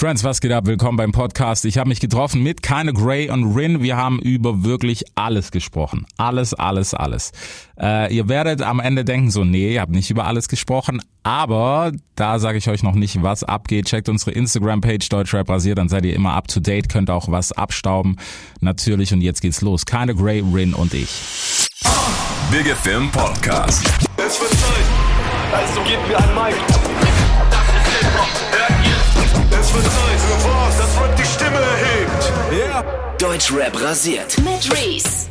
Friends, 0.00 0.24
was 0.24 0.40
geht 0.40 0.50
ab? 0.50 0.64
Willkommen 0.64 0.96
beim 0.96 1.12
Podcast. 1.12 1.66
Ich 1.66 1.76
habe 1.76 1.90
mich 1.90 2.00
getroffen 2.00 2.42
mit 2.42 2.62
Keine 2.62 2.94
Gray 2.94 3.28
und 3.28 3.54
Rin. 3.54 3.82
Wir 3.82 3.98
haben 3.98 4.18
über 4.18 4.64
wirklich 4.64 5.04
alles 5.14 5.50
gesprochen. 5.50 6.06
Alles, 6.16 6.54
alles, 6.54 6.94
alles. 6.94 7.32
Äh, 7.78 8.10
ihr 8.16 8.26
werdet 8.30 8.62
am 8.62 8.80
Ende 8.80 9.04
denken 9.04 9.30
so, 9.30 9.44
nee, 9.44 9.74
ihr 9.74 9.82
habt 9.82 9.92
nicht 9.92 10.10
über 10.10 10.24
alles 10.24 10.48
gesprochen. 10.48 11.02
Aber 11.22 11.92
da 12.14 12.38
sage 12.38 12.56
ich 12.56 12.70
euch 12.70 12.82
noch 12.82 12.94
nicht, 12.94 13.22
was 13.22 13.44
abgeht. 13.44 13.88
Checkt 13.88 14.08
unsere 14.08 14.30
Instagram-Page 14.30 15.06
Deutschrap 15.10 15.46
rasiert, 15.50 15.76
dann 15.76 15.90
seid 15.90 16.06
ihr 16.06 16.14
immer 16.14 16.32
up 16.32 16.48
to 16.48 16.60
date, 16.60 16.88
könnt 16.88 17.10
auch 17.10 17.30
was 17.30 17.52
abstauben. 17.52 18.16
Natürlich. 18.62 19.12
Und 19.12 19.20
jetzt 19.20 19.42
geht's 19.42 19.60
los. 19.60 19.84
Keine 19.84 20.14
Gray, 20.14 20.40
Rin 20.40 20.72
und 20.72 20.94
ich. 20.94 21.10
Big 22.50 22.74
Film 22.74 23.10
Podcast. 23.10 23.84
Es 24.16 24.40
wird 24.40 24.50
Zeit, 24.50 24.86
also 25.52 25.82
gebt 25.82 26.08
mir 26.08 26.16
ein 26.16 26.34
Mic. 26.34 27.09
Es 29.70 29.76
wird 29.76 29.84
Zeit 29.84 30.18
für 30.18 30.48
was, 30.48 30.78
das 30.78 31.00
Rap 31.00 31.16
die 31.16 31.24
Stimme 31.24 31.60
erhebt. 31.60 32.32
Yeah. 32.52 32.84
Deutschrap 33.18 33.80
rasiert. 33.80 34.36
Mit 34.38 34.68
Reese. 34.76 35.28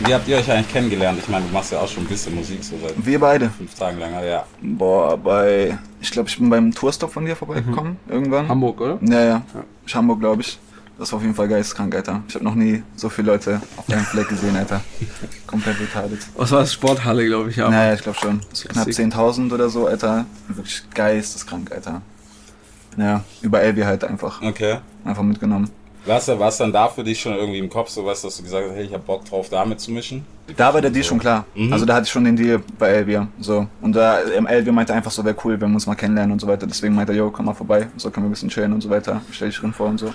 Wie 0.00 0.12
habt 0.12 0.26
ihr 0.26 0.38
euch 0.38 0.50
eigentlich 0.50 0.72
kennengelernt? 0.72 1.20
Ich 1.22 1.28
meine, 1.28 1.46
du 1.46 1.52
machst 1.52 1.70
ja 1.70 1.78
auch 1.78 1.86
schon 1.86 2.02
ein 2.02 2.08
bisschen 2.08 2.34
Musik, 2.34 2.64
so 2.64 2.74
seit 2.82 2.94
Wir 3.06 3.20
beide. 3.20 3.50
fünf 3.50 3.72
Tagen 3.74 4.00
lang, 4.00 4.14
ja. 4.24 4.44
Boah, 4.60 5.16
bei. 5.16 5.78
Ich 6.00 6.10
glaube, 6.10 6.28
ich 6.28 6.38
bin 6.38 6.50
beim 6.50 6.72
Tourstop 6.72 7.12
von 7.12 7.24
dir 7.24 7.36
vorbeigekommen. 7.36 7.98
Irgendwann. 8.08 8.48
Hamburg, 8.48 8.80
oder? 8.80 8.98
Ja, 9.00 9.20
ja. 9.22 9.42
Ich 9.86 9.94
Hamburg, 9.94 10.18
glaube 10.18 10.42
ich. 10.42 10.58
Das 10.98 11.12
war 11.12 11.18
auf 11.18 11.22
jeden 11.22 11.36
Fall 11.36 11.46
geisteskrank, 11.46 11.94
Alter. 11.94 12.24
Ich 12.26 12.34
habe 12.34 12.44
noch 12.44 12.56
nie 12.56 12.82
so 12.96 13.10
viele 13.10 13.30
Leute 13.30 13.62
auf 13.76 13.88
einem 13.88 14.04
Fleck 14.04 14.28
gesehen, 14.28 14.56
Alter. 14.56 14.80
Komplett 15.46 15.78
retarded. 15.78 16.18
Was 16.36 16.50
war 16.50 16.60
das? 16.62 16.72
Sporthalle, 16.72 17.24
glaube 17.26 17.50
ich, 17.50 17.56
ja. 17.56 17.70
Naja, 17.70 17.94
ich 17.94 18.02
glaube 18.02 18.18
schon. 18.18 18.40
So 18.52 18.66
knapp 18.68 18.92
Sick. 18.92 19.06
10.000 19.06 19.52
oder 19.54 19.68
so, 19.68 19.86
Alter. 19.86 20.26
Wirklich 20.48 20.82
geisteskrank, 20.94 21.70
Alter. 21.70 22.02
Ja, 22.96 23.24
über 23.40 23.60
Elvi 23.60 23.82
halt 23.82 24.04
einfach. 24.04 24.42
Okay. 24.42 24.78
Einfach 25.04 25.22
mitgenommen. 25.22 25.70
Was 26.04 26.26
war 26.26 26.48
es 26.48 26.56
dann 26.56 26.72
da 26.72 26.88
für 26.88 27.04
dich 27.04 27.20
schon 27.20 27.32
irgendwie 27.32 27.60
im 27.60 27.70
Kopf, 27.70 27.88
so 27.88 28.04
was, 28.04 28.22
dass 28.22 28.36
du 28.36 28.42
gesagt 28.42 28.66
hast, 28.68 28.74
hey, 28.74 28.84
ich 28.86 28.92
hab 28.92 29.06
Bock 29.06 29.24
drauf, 29.24 29.48
da 29.48 29.64
mitzumischen? 29.64 30.24
Da 30.56 30.74
war 30.74 30.80
der 30.80 30.90
Deal 30.90 31.04
schon 31.04 31.20
klar. 31.20 31.44
Also 31.70 31.84
da 31.86 31.94
hatte 31.94 32.06
ich 32.06 32.10
schon 32.10 32.24
den 32.24 32.34
Deal 32.34 32.60
bei 32.76 32.88
Elvia. 32.88 33.28
So. 33.38 33.68
Und 33.80 33.94
da 33.94 34.18
ähm, 34.24 34.46
Elvia 34.46 34.72
meinte 34.72 34.92
einfach 34.92 35.12
so, 35.12 35.24
wäre 35.24 35.36
cool, 35.44 35.60
wenn 35.60 35.70
wir 35.70 35.74
uns 35.74 35.86
mal 35.86 35.94
kennenlernen 35.94 36.32
und 36.32 36.40
so 36.40 36.48
weiter. 36.48 36.66
Deswegen 36.66 36.94
meinte 36.96 37.12
er, 37.12 37.18
yo, 37.18 37.30
komm 37.30 37.46
mal 37.46 37.54
vorbei. 37.54 37.86
So 37.96 38.10
können 38.10 38.26
wir 38.26 38.30
ein 38.30 38.32
bisschen 38.32 38.48
chillen 38.48 38.72
und 38.72 38.80
so 38.80 38.90
weiter. 38.90 39.22
Stell 39.30 39.50
dich 39.50 39.58
drin 39.60 39.72
vor 39.72 39.86
und 39.86 39.98
so. 39.98 40.12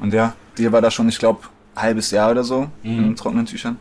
Und 0.00 0.12
ja, 0.12 0.34
Deal 0.58 0.72
war 0.72 0.80
da 0.80 0.90
schon, 0.90 1.08
ich 1.08 1.18
glaube, 1.20 1.40
halbes 1.76 2.10
Jahr 2.10 2.32
oder 2.32 2.42
so 2.42 2.66
in 2.82 3.14
trockenen 3.14 3.46
Tüchern. 3.46 3.76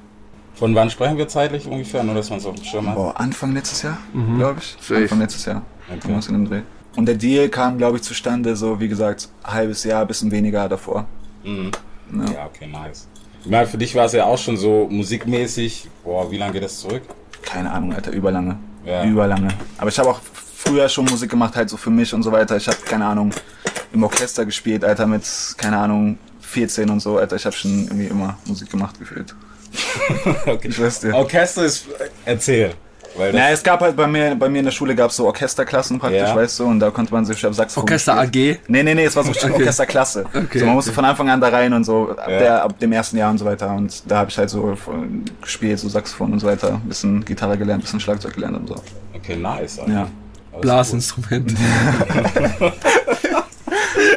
Von 0.54 0.74
wann 0.76 0.90
sprechen 0.90 1.18
wir 1.18 1.28
zeitlich 1.28 1.68
ungefähr, 1.68 2.04
nur 2.04 2.16
dass 2.16 2.30
man 2.30 2.40
so 2.40 2.50
auf 2.50 2.56
dem 2.56 2.64
Schirm 2.66 2.88
hat? 2.88 2.96
Boah, 2.96 3.20
Anfang 3.20 3.54
letztes 3.54 3.82
Jahr, 3.82 3.98
glaube 4.38 4.60
ich. 4.60 4.76
Safe. 4.80 5.02
Anfang 5.02 5.20
letztes 5.20 5.46
Jahr. 5.46 5.62
Okay. 5.88 6.00
Irgendwas 6.04 6.28
in 6.28 6.34
dem 6.34 6.50
Dreh. 6.50 6.62
Und 6.98 7.06
der 7.06 7.16
Deal 7.16 7.48
kam, 7.48 7.78
glaube 7.78 7.98
ich, 7.98 8.04
zustande, 8.04 8.56
so 8.56 8.80
wie 8.80 8.88
gesagt, 8.88 9.30
halbes 9.44 9.84
Jahr, 9.84 10.04
bisschen 10.08 10.32
weniger 10.32 10.68
davor. 10.68 11.06
Mhm. 11.44 11.72
Ja. 12.12 12.34
Ja, 12.34 12.46
okay, 12.48 12.66
nice. 12.66 13.08
Ich 13.44 13.52
meine, 13.52 13.68
für 13.68 13.78
dich 13.78 13.94
war 13.94 14.06
es 14.06 14.14
ja 14.14 14.26
auch 14.26 14.38
schon 14.38 14.58
so 14.58 14.88
musikmäßig, 14.90 15.88
boah, 16.04 16.30
wie 16.32 16.38
lange 16.38 16.54
geht 16.54 16.64
das 16.64 16.80
zurück? 16.80 17.04
Keine 17.44 17.72
Ahnung, 17.72 17.94
Alter, 17.94 18.12
überlange. 18.12 18.58
Ja. 18.84 19.06
Überlange. 19.06 19.50
Aber 19.78 19.90
ich 19.90 20.00
habe 20.00 20.10
auch 20.10 20.20
früher 20.56 20.90
schon 20.90 21.06
Musik 21.06 21.30
gemacht, 21.30 21.56
halt 21.56 21.70
so 21.70 21.78
für 21.78 21.92
mich 21.92 22.12
und 22.16 22.24
so 22.24 22.32
weiter. 22.32 22.58
Ich 22.58 22.68
habe, 22.68 22.78
keine 22.84 23.06
Ahnung, 23.06 23.32
im 23.94 24.04
Orchester 24.04 24.44
gespielt, 24.44 24.84
Alter, 24.84 25.06
mit, 25.06 25.24
keine 25.56 25.78
Ahnung, 25.78 26.18
14 26.42 26.90
und 26.90 27.00
so, 27.00 27.20
Alter. 27.20 27.36
Ich 27.36 27.46
habe 27.46 27.56
schon 27.56 27.84
irgendwie 27.84 28.08
immer 28.08 28.40
Musik 28.46 28.72
gemacht 28.72 28.98
gefühlt. 28.98 29.36
okay. 30.48 30.70
Ich 30.70 30.82
weiß 30.82 31.02
dir. 31.02 31.14
Orchester 31.14 31.64
ist, 31.64 31.86
erzähl. 32.26 32.74
Weil 33.18 33.34
Naja, 33.34 33.50
es 33.54 33.64
gab 33.64 33.82
halt 33.82 33.96
bei 33.96 34.06
mir, 34.08 34.36
bei 34.36 34.48
mir 34.48 34.60
in 34.60 34.66
der 34.66 34.72
Schule 34.72 34.94
gab 34.96 35.10
es 35.10 35.16
so 35.18 35.26
Orchesterklassen 35.26 36.00
praktisch, 36.00 36.20
Ja. 36.22 36.36
weißt 36.36 36.60
du, 36.60 36.66
und 36.66 36.80
da 36.80 36.92
konnte 36.92 37.12
man 37.14 37.26
sich, 37.26 37.38
ich 37.38 37.44
hab 37.44 37.54
Saxophon 37.54 37.84
Orchester. 37.90 38.18
AG. 38.20 38.32
Nee, 38.68 38.84
nee, 38.84 38.94
nee, 38.94 39.06
es 39.06 39.16
war 39.16 39.24
so 39.24 39.32
okay. 39.32 39.52
Orchesterklasse. 39.52 40.26
Okay, 40.34 40.60
so, 40.60 40.66
man 40.66 40.76
musste 40.76 40.92
okay. 40.92 40.96
von 40.96 41.06
Anfang 41.06 41.30
an 41.30 41.42
da 41.42 41.48
rein 41.50 41.74
und 41.74 41.84
so, 41.84 42.12
ab, 42.12 42.30
Ja. 42.30 42.40
der, 42.40 42.64
ab 42.64 42.80
dem 42.80 42.92
ersten 42.92 43.18
Jahr 43.18 43.32
und 43.32 43.38
so 43.40 43.46
weiter. 43.46 43.74
Und 43.76 44.04
da 44.10 44.20
habe 44.20 44.30
ich 44.30 44.38
halt 44.38 44.50
so 44.50 44.78
gespielt, 45.42 45.80
so 45.80 45.90
Saxophon 45.90 46.34
und 46.34 46.40
so 46.40 46.48
weiter. 46.48 46.74
Ein 46.74 46.88
bisschen 46.88 47.26
Gitarre 47.26 47.58
gelernt, 47.58 47.82
ein 47.82 47.86
bisschen 47.86 48.00
Schlagzeug 48.00 48.34
gelernt 48.36 48.58
und 48.58 48.68
so. 48.68 48.76
okay, 49.16 49.36
nice. 49.36 49.80
Alter. 49.80 49.92
Ja. 49.92 50.08
Blasinstrument. 50.62 51.54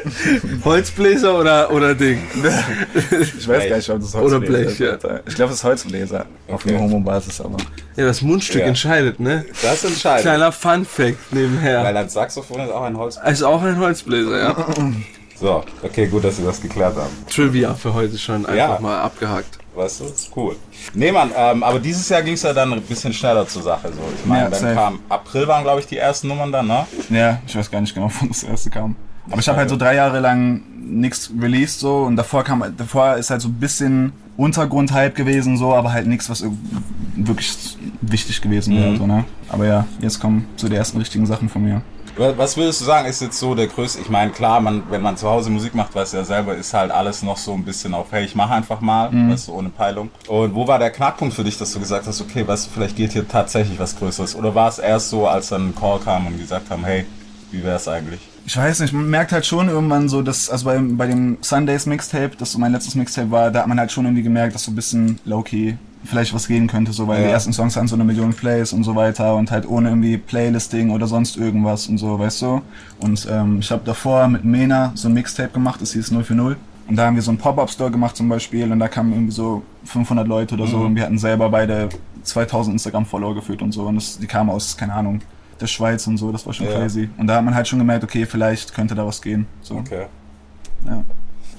Holzbläser 0.64 1.38
oder, 1.38 1.70
oder 1.72 1.94
Ding? 1.94 2.18
Ich 2.34 3.48
weiß 3.48 3.68
gar 3.68 3.76
nicht, 3.76 3.90
ob 3.90 4.00
das 4.00 4.14
Oder 4.14 4.36
Holzbläser 4.38 4.62
Blech, 4.64 4.80
ist. 4.80 5.02
ja. 5.04 5.20
Ich 5.26 5.34
glaube, 5.34 5.52
es 5.52 5.58
ist 5.58 5.64
Holzbläser. 5.64 6.26
Auf 6.48 6.54
Okay. 6.64 6.70
einer 6.70 6.80
Homo-Basis, 6.80 7.40
aber. 7.40 7.56
Ja, 7.96 8.06
das 8.06 8.22
Mundstück 8.22 8.60
Ja. 8.62 8.66
entscheidet, 8.66 9.20
ne? 9.20 9.44
Das 9.62 9.84
entscheidet. 9.84 10.22
Kleiner 10.22 10.52
Fun 10.52 10.84
Fact 10.84 11.16
Weil 11.30 11.42
nebenher. 11.42 11.84
ein 11.84 12.08
Saxophon 12.08 12.60
ist 12.60 12.70
auch 12.70 12.82
ein 12.82 12.96
Holz. 12.96 13.18
Ist 13.26 13.42
auch 13.42 13.62
ein 13.62 13.78
Holzbläser, 13.78 14.38
ja. 14.38 14.56
So, 15.38 15.64
okay, 15.82 16.06
gut, 16.06 16.24
dass 16.24 16.38
wir 16.38 16.46
das 16.46 16.60
geklärt 16.60 16.96
haben. 16.96 17.10
Trivia 17.28 17.74
für 17.74 17.94
heute 17.94 18.18
schon 18.18 18.44
einfach 18.44 18.54
Ja. 18.74 18.78
mal 18.80 19.00
abgehakt. 19.00 19.58
Weißt 19.74 20.00
du, 20.00 20.04
ist 20.04 20.30
cool. 20.36 20.56
Nee, 20.94 21.12
Mann, 21.12 21.30
ähm, 21.34 21.62
aber 21.62 21.78
dieses 21.78 22.08
Jahr 22.08 22.22
ging 22.22 22.34
es 22.34 22.42
ja 22.42 22.52
dann 22.52 22.72
ein 22.72 22.82
bisschen 22.82 23.12
schneller 23.14 23.46
zur 23.46 23.62
Sache. 23.62 23.88
So. 23.88 24.00
Ich 24.18 24.26
meine, 24.26 24.44
Ja, 24.44 24.50
dann 24.50 24.60
safe. 24.60 24.74
kam 24.74 25.00
April 25.08 25.46
waren, 25.48 25.62
glaube 25.62 25.80
ich, 25.80 25.86
die 25.86 25.96
ersten 25.96 26.26
Nummern 26.28 26.50
dann, 26.52 26.66
ne? 26.66 26.86
Ja, 27.08 27.38
ich 27.46 27.56
weiß 27.56 27.70
gar 27.70 27.80
nicht 27.80 27.94
genau, 27.94 28.10
wann 28.20 28.28
das 28.28 28.42
erste 28.42 28.68
kam. 28.68 28.96
Aber 29.30 29.40
ich 29.40 29.48
habe 29.48 29.58
halt 29.58 29.70
so 29.70 29.76
drei 29.76 29.94
Jahre 29.94 30.20
lang 30.20 30.60
nichts 30.82 31.30
released 31.40 31.78
so 31.80 31.98
und 32.02 32.16
davor 32.16 32.42
kam, 32.42 32.64
davor 32.76 33.14
ist 33.16 33.30
halt 33.30 33.40
so 33.40 33.48
ein 33.48 33.54
bisschen 33.54 34.12
Untergrundhype 34.36 35.12
gewesen 35.14 35.56
so, 35.56 35.72
aber 35.74 35.92
halt 35.92 36.06
nichts, 36.08 36.28
was 36.28 36.44
wirklich 37.14 37.56
wichtig 38.00 38.40
gewesen 38.40 38.76
wäre 38.76 38.96
so, 38.96 39.06
ne? 39.06 39.24
Aber 39.50 39.66
ja, 39.66 39.86
jetzt 40.00 40.20
kommen 40.20 40.46
so 40.56 40.68
die 40.68 40.74
ersten 40.76 40.98
richtigen 40.98 41.26
Sachen 41.26 41.48
von 41.48 41.62
mir. 41.62 41.82
Wa- 42.16 42.32
Was 42.36 42.56
würdest 42.56 42.80
du 42.80 42.84
sagen, 42.86 43.06
ist 43.08 43.20
jetzt 43.22 43.38
so 43.38 43.54
der 43.54 43.68
größte? 43.68 44.00
Ich 44.00 44.08
meine, 44.08 44.32
klar, 44.32 44.60
man, 44.60 44.82
wenn 44.90 45.00
man 45.02 45.16
zu 45.16 45.28
Hause 45.28 45.50
Musik 45.50 45.74
macht, 45.74 45.94
weiß 45.94 46.12
ja 46.12 46.24
selber, 46.24 46.56
ist 46.56 46.74
halt 46.74 46.90
alles 46.90 47.22
noch 47.22 47.36
so 47.36 47.52
ein 47.52 47.64
bisschen 47.64 47.94
auf, 47.94 48.06
hey, 48.10 48.24
ich 48.24 48.34
mache 48.34 48.54
einfach 48.54 48.80
mal, 48.80 49.10
weißt 49.30 49.48
du, 49.48 49.52
ohne 49.52 49.68
Peilung. 49.68 50.10
Und 50.26 50.54
wo 50.54 50.66
war 50.66 50.78
der 50.80 50.90
Knackpunkt 50.90 51.34
für 51.34 51.44
dich, 51.44 51.56
dass 51.56 51.72
du 51.72 51.78
gesagt 51.78 52.06
hast, 52.06 52.20
okay, 52.20 52.46
weißt 52.46 52.66
du, 52.66 52.70
vielleicht 52.72 52.96
geht 52.96 53.12
hier 53.12 53.28
tatsächlich 53.28 53.78
was 53.78 53.96
Größeres? 53.96 54.34
Oder 54.34 54.54
war 54.54 54.68
es 54.68 54.78
erst 54.80 55.10
so, 55.10 55.28
als 55.28 55.50
dann 55.50 55.68
ein 55.68 55.74
Call 55.74 56.00
kam 56.00 56.26
und 56.26 56.38
gesagt 56.38 56.68
haben, 56.70 56.84
hey, 56.84 57.04
wie 57.52 57.62
wär's 57.62 57.86
eigentlich? 57.86 58.20
Ich 58.46 58.56
weiß 58.56 58.80
nicht, 58.80 58.92
man 58.92 59.08
merkt 59.08 59.32
halt 59.32 59.46
schon 59.46 59.68
irgendwann 59.68 60.08
so, 60.08 60.22
dass, 60.22 60.50
also 60.50 60.64
bei, 60.64 60.78
bei 60.78 61.06
dem 61.06 61.38
Sundays 61.40 61.86
Mixtape, 61.86 62.30
das 62.38 62.52
so 62.52 62.58
mein 62.58 62.72
letztes 62.72 62.94
Mixtape 62.96 63.30
war, 63.30 63.50
da 63.50 63.60
hat 63.60 63.66
man 63.68 63.78
halt 63.78 63.92
schon 63.92 64.06
irgendwie 64.06 64.22
gemerkt, 64.22 64.54
dass 64.54 64.64
so 64.64 64.72
ein 64.72 64.74
bisschen 64.74 65.18
low-key 65.24 65.74
vielleicht 66.04 66.32
was 66.34 66.48
gehen 66.48 66.66
könnte, 66.66 66.92
so, 66.92 67.06
weil 67.06 67.20
Ja. 67.20 67.26
die 67.28 67.32
ersten 67.32 67.52
Songs 67.52 67.76
hatten 67.76 67.86
so 67.86 67.94
eine 67.94 68.04
Million 68.04 68.32
Plays 68.32 68.72
und 68.72 68.82
so 68.84 68.96
weiter 68.96 69.36
und 69.36 69.50
halt 69.50 69.68
ohne 69.68 69.90
irgendwie 69.90 70.16
Playlisting 70.16 70.90
oder 70.90 71.06
sonst 71.06 71.36
irgendwas 71.36 71.86
und 71.88 71.98
so, 71.98 72.18
weißt 72.18 72.42
du? 72.42 72.62
Und 73.00 73.28
ähm, 73.30 73.58
ich 73.60 73.70
habe 73.70 73.82
davor 73.84 74.26
mit 74.26 74.44
Mena 74.44 74.92
so 74.94 75.08
ein 75.08 75.14
Mixtape 75.14 75.50
gemacht, 75.50 75.80
das 75.82 75.92
hieß 75.92 76.10
0 76.10 76.24
für 76.24 76.34
0. 76.34 76.56
Und 76.88 76.96
da 76.96 77.06
haben 77.06 77.14
wir 77.14 77.22
so 77.22 77.30
einen 77.30 77.38
Pop-Up-Store 77.38 77.90
gemacht 77.92 78.16
zum 78.16 78.28
Beispiel 78.28 78.72
und 78.72 78.80
da 78.80 78.88
kamen 78.88 79.12
irgendwie 79.12 79.32
so 79.32 79.62
500 79.84 80.26
Leute 80.26 80.54
oder 80.56 80.66
so 80.66 80.78
und 80.78 80.96
wir 80.96 81.04
hatten 81.04 81.18
selber 81.18 81.48
beide 81.50 81.88
2000 82.24 82.74
Instagram-Follower 82.74 83.34
geführt 83.36 83.62
und 83.62 83.70
so 83.72 83.84
und 83.84 83.94
das, 83.96 84.18
die 84.18 84.26
kamen 84.26 84.50
aus, 84.50 84.76
keine 84.76 84.94
Ahnung, 84.94 85.20
der 85.60 85.66
Schweiz 85.66 86.06
und 86.06 86.16
so, 86.16 86.32
das 86.32 86.46
war 86.46 86.52
schon 86.52 86.66
Ja. 86.66 86.72
crazy. 86.78 87.08
Und 87.18 87.26
da 87.26 87.36
hat 87.36 87.44
man 87.44 87.54
halt 87.54 87.68
schon 87.68 87.78
gemerkt, 87.78 88.04
okay, 88.04 88.26
vielleicht 88.26 88.74
könnte 88.74 88.94
da 88.94 89.06
was 89.06 89.20
gehen. 89.20 89.46
So. 89.62 89.76
Okay. 89.76 90.06
Ja. 90.86 91.02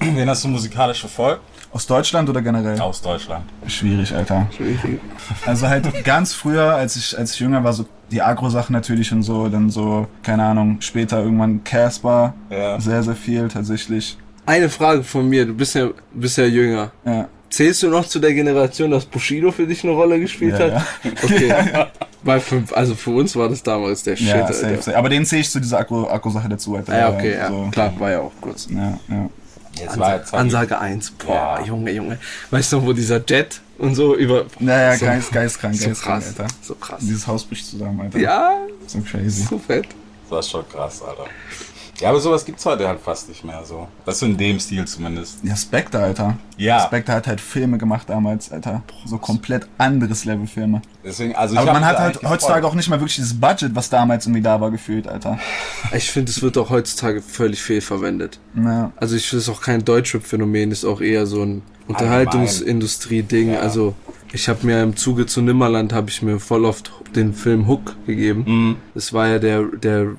Wen 0.00 0.28
hast 0.28 0.44
du 0.44 0.48
musikalisch 0.48 1.00
verfolgt? 1.00 1.42
Aus 1.72 1.86
Deutschland 1.86 2.28
oder 2.28 2.42
generell? 2.42 2.78
Aus 2.80 3.00
Deutschland. 3.00 3.44
Schwierig, 3.66 4.14
Alter. 4.14 4.46
Also 5.46 5.68
halt 5.68 5.88
ganz 6.04 6.34
früher, 6.34 6.74
als 6.74 6.96
ich, 6.96 7.16
als 7.18 7.32
ich 7.34 7.40
jünger 7.40 7.64
war, 7.64 7.72
so 7.72 7.86
die 8.10 8.20
Agro-Sachen 8.20 8.74
natürlich 8.74 9.10
und 9.12 9.22
so, 9.22 9.48
dann 9.48 9.70
so, 9.70 10.06
keine 10.22 10.44
Ahnung, 10.44 10.76
später 10.80 11.22
irgendwann 11.22 11.64
Casper, 11.64 12.34
Ja. 12.50 12.78
sehr, 12.78 13.02
sehr 13.02 13.16
viel 13.16 13.48
tatsächlich. 13.48 14.18
Eine 14.44 14.68
Frage 14.68 15.02
von 15.02 15.26
mir, 15.28 15.46
du 15.46 15.54
bist 15.54 15.74
ja, 15.74 15.88
bist 16.12 16.36
ja 16.36 16.44
jünger. 16.44 16.90
Ja. 17.06 17.28
Zählst 17.52 17.82
du 17.82 17.88
noch 17.88 18.06
zu 18.08 18.18
der 18.18 18.32
Generation, 18.34 18.90
dass 18.90 19.04
Bushido 19.04 19.52
für 19.52 19.66
dich 19.66 19.84
eine 19.84 19.92
Rolle 19.92 20.18
gespielt 20.18 20.58
Ja, 20.58 20.80
hat? 20.80 20.86
Okay. 21.22 21.54
Bei 22.24 22.40
fünf, 22.40 22.72
also 22.72 22.94
für 22.94 23.10
uns 23.10 23.34
war 23.36 23.48
das 23.48 23.62
damals 23.62 24.02
der 24.04 24.16
Shit, 24.16 24.28
Ja, 24.28 24.46
safe, 24.52 24.80
safe. 24.80 24.96
Aber 24.96 25.08
den 25.08 25.26
zähle 25.26 25.42
ich 25.42 25.50
zu 25.50 25.60
dieser 25.60 25.80
Akku- 25.80 26.08
Akku-Sache 26.08 26.48
dazu, 26.48 26.76
Alter. 26.76 26.92
Ah, 26.92 26.98
ja, 26.98 27.10
okay, 27.10 27.34
ja. 27.34 27.48
So. 27.48 27.68
Klar, 27.72 27.92
war 27.98 28.10
ja 28.10 28.20
auch 28.20 28.32
kurz. 28.40 28.68
Ja, 28.70 28.98
ja. 29.08 29.28
Jetzt 29.78 29.98
war 29.98 30.16
jetzt 30.16 30.32
Ansage 30.32 30.78
1. 30.78 31.10
Boah, 31.12 31.58
Ja. 31.60 31.66
Junge, 31.66 31.90
Junge. 31.92 32.18
Weißt 32.50 32.72
du, 32.72 32.82
wo 32.86 32.92
dieser 32.92 33.20
Jet 33.26 33.60
und 33.78 33.94
so 33.94 34.14
über. 34.14 34.44
Naja, 34.60 34.96
so, 34.96 35.04
geist, 35.06 35.32
geistkrank, 35.32 35.74
so 35.74 35.88
geistkrank, 35.88 36.22
krass. 36.24 36.34
Alter. 36.38 36.54
So 36.62 36.74
krass. 36.74 37.00
Dieses 37.02 37.26
Haus 37.26 37.44
bricht 37.44 37.66
zusammen, 37.66 38.00
Alter. 38.02 38.18
Ja, 38.18 38.52
So 38.86 39.00
crazy. 39.00 39.42
so 39.50 39.58
fett. 39.58 39.86
Das 40.24 40.30
war 40.30 40.42
schon 40.42 40.68
krass, 40.68 41.02
Alter. 41.02 41.24
Ja, 42.00 42.08
aber 42.08 42.20
sowas 42.20 42.44
gibt's 42.44 42.64
heute 42.66 42.88
halt 42.88 43.00
fast 43.00 43.28
nicht 43.28 43.44
mehr 43.44 43.62
so. 43.64 43.86
Das 44.04 44.18
so 44.18 44.26
in 44.26 44.36
dem 44.36 44.58
Stil 44.58 44.86
zumindest. 44.86 45.38
Ja, 45.44 45.54
Spectre, 45.54 45.98
Alter. 46.02 46.36
Ja. 46.56 46.80
Spectre 46.80 47.12
hat 47.12 47.26
halt 47.26 47.40
Filme 47.40 47.78
gemacht 47.78 48.08
damals, 48.08 48.50
Alter. 48.50 48.82
So 49.04 49.18
komplett 49.18 49.68
anderes 49.78 50.24
Level 50.24 50.46
Filme. 50.46 50.82
Deswegen, 51.04 51.34
also 51.36 51.56
Aber 51.56 51.72
man 51.72 51.84
hat 51.84 51.98
halt 51.98 52.16
heutzutage 52.22 52.60
gefreut. 52.60 52.64
auch 52.64 52.74
nicht 52.74 52.88
mal 52.88 52.98
wirklich 52.98 53.16
dieses 53.16 53.38
Budget, 53.38 53.74
was 53.74 53.90
damals 53.90 54.26
irgendwie 54.26 54.42
da 54.42 54.60
war, 54.60 54.70
gefühlt, 54.70 55.06
Alter. 55.06 55.38
Ich 55.94 56.10
finde, 56.10 56.30
es 56.30 56.42
wird 56.42 56.56
auch 56.58 56.70
heutzutage 56.70 57.22
völlig 57.22 57.62
fehlverwendet. 57.62 58.40
Ja. 58.56 58.92
Also 58.96 59.14
ich 59.14 59.28
finde 59.28 59.42
es 59.42 59.48
auch 59.48 59.60
kein 59.60 59.84
Deutschrap-Phänomen, 59.84 60.70
ist 60.70 60.84
auch 60.84 61.00
eher 61.00 61.26
so 61.26 61.42
ein 61.42 61.62
Unterhaltungsindustrie-Ding. 61.88 63.52
Ja. 63.52 63.60
Also 63.60 63.94
ich 64.32 64.48
habe 64.48 64.66
mir 64.66 64.82
im 64.82 64.96
Zuge 64.96 65.26
zu 65.26 65.42
Nimmerland 65.42 65.92
habe 65.92 66.08
ich 66.08 66.22
mir 66.22 66.40
voll 66.40 66.64
oft 66.64 66.90
den 67.14 67.34
Film 67.34 67.68
Hook 67.68 67.94
gegeben. 68.06 68.44
Mhm. 68.46 68.76
Das 68.94 69.12
war 69.12 69.28
ja 69.28 69.38
der, 69.38 69.64
der 69.64 70.16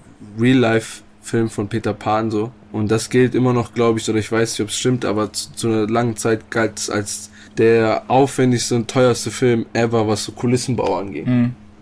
Real-Life-Film 1.24 1.50
von 1.50 1.68
Peter 1.68 1.94
Pan 1.94 2.32
so. 2.32 2.52
Und 2.72 2.92
das 2.92 3.10
gilt 3.10 3.36
immer 3.36 3.54
noch, 3.54 3.74
glaube 3.74 4.00
ich, 4.00 4.10
oder 4.10 4.20
ich 4.20 4.32
weiß 4.32 4.52
nicht, 4.52 4.62
ob 4.62 4.70
es 4.70 4.78
stimmt, 4.78 5.06
aber 5.06 5.32
zu, 5.32 5.54
zu 5.54 5.68
einer 5.68 5.88
langen 5.88 6.16
Zeit 6.18 6.50
galt 6.50 6.80
es 6.80 6.90
als 6.90 7.30
der 7.58 8.04
aufwendigste 8.08 8.76
und 8.76 8.88
teuerste 8.90 9.30
Film 9.32 9.66
ever, 9.74 10.08
was 10.08 10.26
so 10.26 10.32
Kulissenbau 10.32 10.98
angeht. 10.98 11.28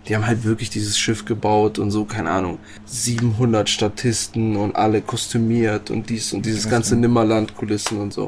Die 0.08 0.16
haben 0.16 0.26
halt 0.26 0.42
wirklich 0.44 0.68
dieses 0.68 0.98
Schiff 0.98 1.24
gebaut 1.24 1.78
und 1.78 1.92
so, 1.92 2.04
keine 2.04 2.30
Ahnung, 2.30 2.58
700 2.86 3.68
Statisten 3.68 4.56
und 4.56 4.74
alle 4.74 5.00
kostümiert 5.00 5.90
und 5.90 6.10
dies 6.10 6.32
und 6.32 6.44
dieses 6.44 6.68
ganze 6.68 6.96
Nimmerland-Kulissen 6.96 8.00
und 8.00 8.12
so. 8.12 8.26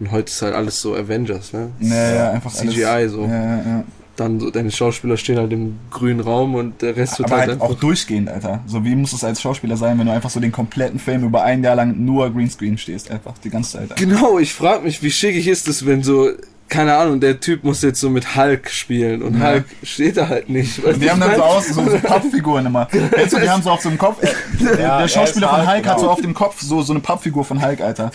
Und 0.00 0.10
heute 0.10 0.30
ist 0.30 0.42
halt 0.42 0.54
alles 0.54 0.80
so 0.80 0.94
Avengers, 0.94 1.52
ne? 1.52 1.70
Ja, 1.80 2.14
ja, 2.14 2.30
einfach 2.32 2.52
CGI 2.52 2.84
alles, 2.84 3.12
so. 3.12 3.22
Ja, 3.22 3.28
ja, 3.28 3.56
ja. 3.56 3.84
Dann 4.16 4.40
so, 4.40 4.50
deine 4.50 4.70
Schauspieler 4.70 5.16
stehen 5.16 5.38
halt 5.38 5.52
im 5.52 5.78
grünen 5.90 6.20
Raum 6.20 6.54
und 6.54 6.82
der 6.82 6.96
Rest 6.96 7.18
wird 7.18 7.30
Aber 7.30 7.38
halt, 7.38 7.50
halt 7.50 7.62
einfach 7.62 7.74
auch 7.74 7.80
durchgehend, 7.80 8.28
Alter. 8.28 8.60
So 8.66 8.84
wie 8.84 8.94
muss 8.94 9.12
es 9.12 9.24
als 9.24 9.40
Schauspieler 9.40 9.76
sein, 9.76 9.98
wenn 9.98 10.06
du 10.06 10.12
einfach 10.12 10.28
so 10.28 10.38
den 10.38 10.52
kompletten 10.52 10.98
Film 10.98 11.24
über 11.24 11.42
ein 11.42 11.64
Jahr 11.64 11.76
lang 11.76 12.04
nur 12.04 12.30
Greenscreen 12.30 12.76
stehst, 12.76 13.10
einfach 13.10 13.32
die 13.38 13.48
ganze 13.48 13.72
Zeit. 13.72 13.90
Alter. 13.90 13.94
Genau, 13.94 14.38
ich 14.38 14.52
frage 14.52 14.84
mich, 14.84 15.02
wie 15.02 15.10
schickig 15.10 15.48
ist 15.48 15.66
es, 15.66 15.86
wenn 15.86 16.02
so, 16.02 16.30
keine 16.68 16.94
Ahnung, 16.94 17.20
der 17.20 17.38
Typ 17.38 17.64
muss 17.64 17.82
jetzt 17.82 18.00
so 18.00 18.08
mit 18.08 18.34
Hulk 18.34 18.70
spielen 18.70 19.22
und 19.22 19.38
Ja. 19.38 19.48
Hulk 19.50 19.64
steht 19.82 20.16
da 20.16 20.28
halt 20.28 20.48
nicht. 20.48 20.82
weißt 20.82 21.02
Die 21.02 21.10
haben 21.10 21.20
ich 21.20 21.26
dann 21.28 21.36
so 21.36 21.42
aus, 21.42 21.68
so, 21.68 21.84
so 21.90 21.98
Pappfiguren 21.98 22.64
immer. 22.66 22.88
Weißt 22.90 23.32
du, 23.34 23.40
die 23.40 23.50
haben 23.50 23.62
so 23.62 23.70
auf 23.70 23.82
so 23.82 23.90
einem 23.90 23.98
Kopf. 23.98 24.18
Der, 24.60 24.80
Ja, 24.80 24.94
er 24.96 24.98
der 25.02 25.08
Schauspieler 25.08 25.48
von 25.48 25.58
Hulk, 25.58 25.68
Hulk 25.68 25.86
hat 25.86 25.96
so 25.98 26.00
genau. 26.02 26.12
auf 26.12 26.20
dem 26.22 26.34
Kopf 26.34 26.60
so, 26.62 26.80
so 26.82 26.92
eine 26.94 27.00
Pappfigur 27.00 27.44
von 27.44 27.62
Hulk, 27.62 27.80
Alter. 27.82 28.10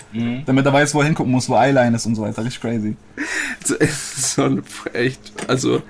Damit 0.45 0.65
er 0.65 0.73
weiß, 0.73 0.95
wo 0.95 0.99
er 1.01 1.05
hingucken 1.05 1.31
muss, 1.31 1.47
wo 1.49 1.55
Eyeline 1.55 1.95
ist 1.95 2.05
und 2.07 2.15
so 2.15 2.23
weiter. 2.23 2.43
Richtig 2.43 2.61
crazy. 2.61 2.95
So 4.17 4.43
ein, 4.43 4.63
echt, 4.93 5.19
also, 5.47 5.81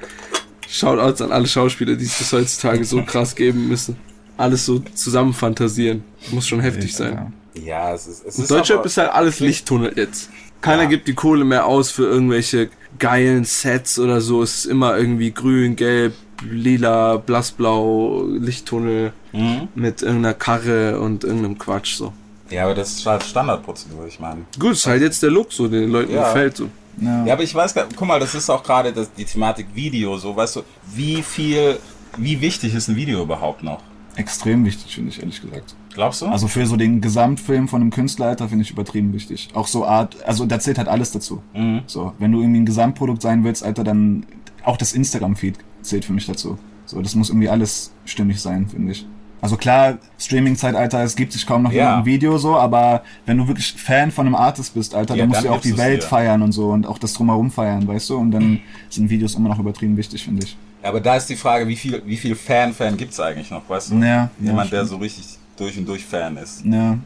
Shoutouts 0.67 1.21
an 1.21 1.31
alle 1.31 1.47
Schauspieler, 1.47 1.95
die 1.95 2.05
es 2.05 2.17
bis 2.17 2.31
heutzutage 2.33 2.83
so 2.83 3.01
krass 3.03 3.35
geben 3.35 3.67
müssen. 3.67 3.95
Alles 4.37 4.65
so 4.65 4.79
zusammen 4.79 5.33
fantasieren. 5.33 6.03
Muss 6.31 6.47
schon 6.47 6.59
heftig 6.59 6.93
sein. 6.95 7.33
Ja, 7.55 7.93
es 7.93 8.05
ist, 8.07 8.25
es 8.25 8.35
In 8.37 8.43
ist 8.43 8.51
Deutschland 8.51 8.79
aber- 8.79 8.85
ist 8.87 8.97
halt 8.97 9.11
alles 9.11 9.39
Lichttunnel 9.39 9.93
jetzt. 9.95 10.29
Keiner 10.61 10.83
Ja. 10.83 10.89
gibt 10.89 11.07
die 11.07 11.13
Kohle 11.13 11.45
mehr 11.45 11.65
aus 11.65 11.91
für 11.91 12.03
irgendwelche 12.05 12.69
geilen 12.99 13.43
Sets 13.43 13.99
oder 13.99 14.21
so. 14.21 14.41
Es 14.41 14.59
ist 14.59 14.65
immer 14.65 14.97
irgendwie 14.97 15.31
grün, 15.31 15.75
gelb, 15.75 16.13
lila, 16.49 17.17
blassblau, 17.17 18.23
Lichttunnel 18.27 19.13
Mhm. 19.33 19.67
mit 19.75 20.01
irgendeiner 20.01 20.33
Karre 20.33 20.99
und 20.99 21.23
irgendeinem 21.23 21.57
Quatsch 21.57 21.95
so. 21.95 22.13
Ja, 22.49 22.63
aber 22.65 22.75
das 22.75 22.93
ist 22.93 23.05
halt 23.05 23.23
Standardprozedur, 23.23 24.07
ich 24.07 24.19
meine. 24.19 24.41
Gut, 24.57 24.71
ist 24.73 24.85
halt 24.87 25.01
jetzt 25.01 25.21
der 25.21 25.29
Look 25.31 25.51
so, 25.51 25.67
den 25.67 25.91
Leuten 25.91 26.13
Ja. 26.13 26.23
gefällt 26.27 26.57
so. 26.57 26.69
Ja. 26.99 27.25
Ja, 27.25 27.33
aber 27.33 27.43
ich 27.43 27.53
weiß 27.53 27.73
gar 27.75 27.85
guck 27.95 28.07
mal, 28.07 28.19
das 28.19 28.33
ist 28.33 28.49
auch 28.49 28.63
gerade 28.63 28.93
die 29.17 29.25
Thematik 29.25 29.67
Video, 29.75 30.17
so, 30.17 30.35
weißt 30.35 30.55
du, 30.57 30.63
wie 30.95 31.21
viel, 31.21 31.77
wie 32.17 32.39
wichtig 32.41 32.73
ist 32.73 32.87
ein 32.87 32.95
Video 32.95 33.21
überhaupt 33.21 33.61
noch? 33.63 33.81
Extrem 34.15 34.65
wichtig, 34.65 34.95
finde 34.95 35.11
ich, 35.11 35.19
ehrlich 35.19 35.39
gesagt. 35.41 35.75
Glaubst 35.97 36.21
du? 36.21 36.27
Also 36.27 36.47
für 36.47 36.65
so 36.67 36.77
den 36.77 37.01
Gesamtfilm 37.01 37.67
von 37.67 37.81
einem 37.81 37.89
Künstler, 37.89 38.27
Alter, 38.27 38.47
finde 38.47 38.63
ich 38.63 38.71
übertrieben 38.71 39.11
wichtig. 39.13 39.49
Auch 39.55 39.67
so 39.67 39.83
Art, 39.85 40.15
also 40.25 40.45
da 40.45 40.59
zählt 40.59 40.77
halt 40.77 40.87
alles 40.87 41.11
dazu. 41.11 41.41
Mhm. 41.53 41.81
So, 41.87 42.13
wenn 42.19 42.31
du 42.31 42.39
irgendwie 42.39 42.59
ein 42.61 42.65
Gesamtprodukt 42.65 43.21
sein 43.21 43.43
willst, 43.43 43.63
Alter, 43.63 43.83
dann 43.83 44.25
auch 44.63 44.77
das 44.77 44.93
Instagram-Feed 44.93 45.55
zählt 45.81 46.05
für 46.05 46.13
mich 46.13 46.27
dazu. 46.27 46.57
So, 46.85 47.01
das 47.01 47.15
muss 47.15 47.29
irgendwie 47.29 47.49
alles 47.49 47.91
stimmig 48.05 48.39
sein, 48.39 48.67
finde 48.67 48.91
ich. 48.91 49.05
Also 49.41 49.57
klar, 49.57 49.97
Streaming-Zeitalter, 50.19 51.03
es 51.03 51.15
gibt 51.15 51.31
sich 51.33 51.45
kaum 51.45 51.63
noch 51.63 51.71
Ja. 51.71 51.97
ein 51.97 52.05
Video 52.05 52.37
so, 52.37 52.55
aber 52.55 53.03
wenn 53.25 53.37
du 53.37 53.47
wirklich 53.47 53.73
Fan 53.73 54.11
von 54.11 54.25
einem 54.25 54.35
Artist 54.35 54.73
bist, 54.75 54.93
Alter, 54.95 55.15
Ja, 55.15 55.21
dann 55.21 55.29
musst 55.29 55.41
dann 55.41 55.51
du 55.51 55.55
auch 55.57 55.61
die 55.61 55.77
Welt 55.77 56.03
dir. 56.03 56.07
feiern 56.07 56.41
und 56.41 56.51
so 56.51 56.69
und 56.71 56.85
auch 56.87 56.97
das 56.97 57.13
Drumherum 57.13 57.51
feiern, 57.51 57.87
weißt 57.87 58.09
du? 58.11 58.17
Und 58.17 58.31
dann 58.31 58.59
sind 58.89 59.09
Videos 59.09 59.35
immer 59.35 59.49
noch 59.49 59.59
übertrieben 59.59 59.97
wichtig, 59.97 60.23
finde 60.23 60.43
ich. 60.43 60.55
aber 60.83 61.01
da 61.01 61.15
ist 61.17 61.27
die 61.27 61.35
Frage, 61.35 61.67
wie 61.67 61.75
viel, 61.75 62.01
wie 62.05 62.17
viel 62.17 62.35
Fan-Fan 62.35 62.97
gibt's 62.97 63.19
eigentlich 63.19 63.51
noch, 63.51 63.67
weißt 63.69 63.91
du? 63.91 63.95
Ja, 63.97 64.29
Jemand, 64.39 64.71
ja, 64.71 64.77
der 64.77 64.85
so 64.85 64.97
richtig 64.97 65.25
durch 65.57 65.77
und 65.77 65.87
durch 65.87 66.05
Fan 66.05 66.37
ist. 66.37 66.63
Ja, 66.65 66.97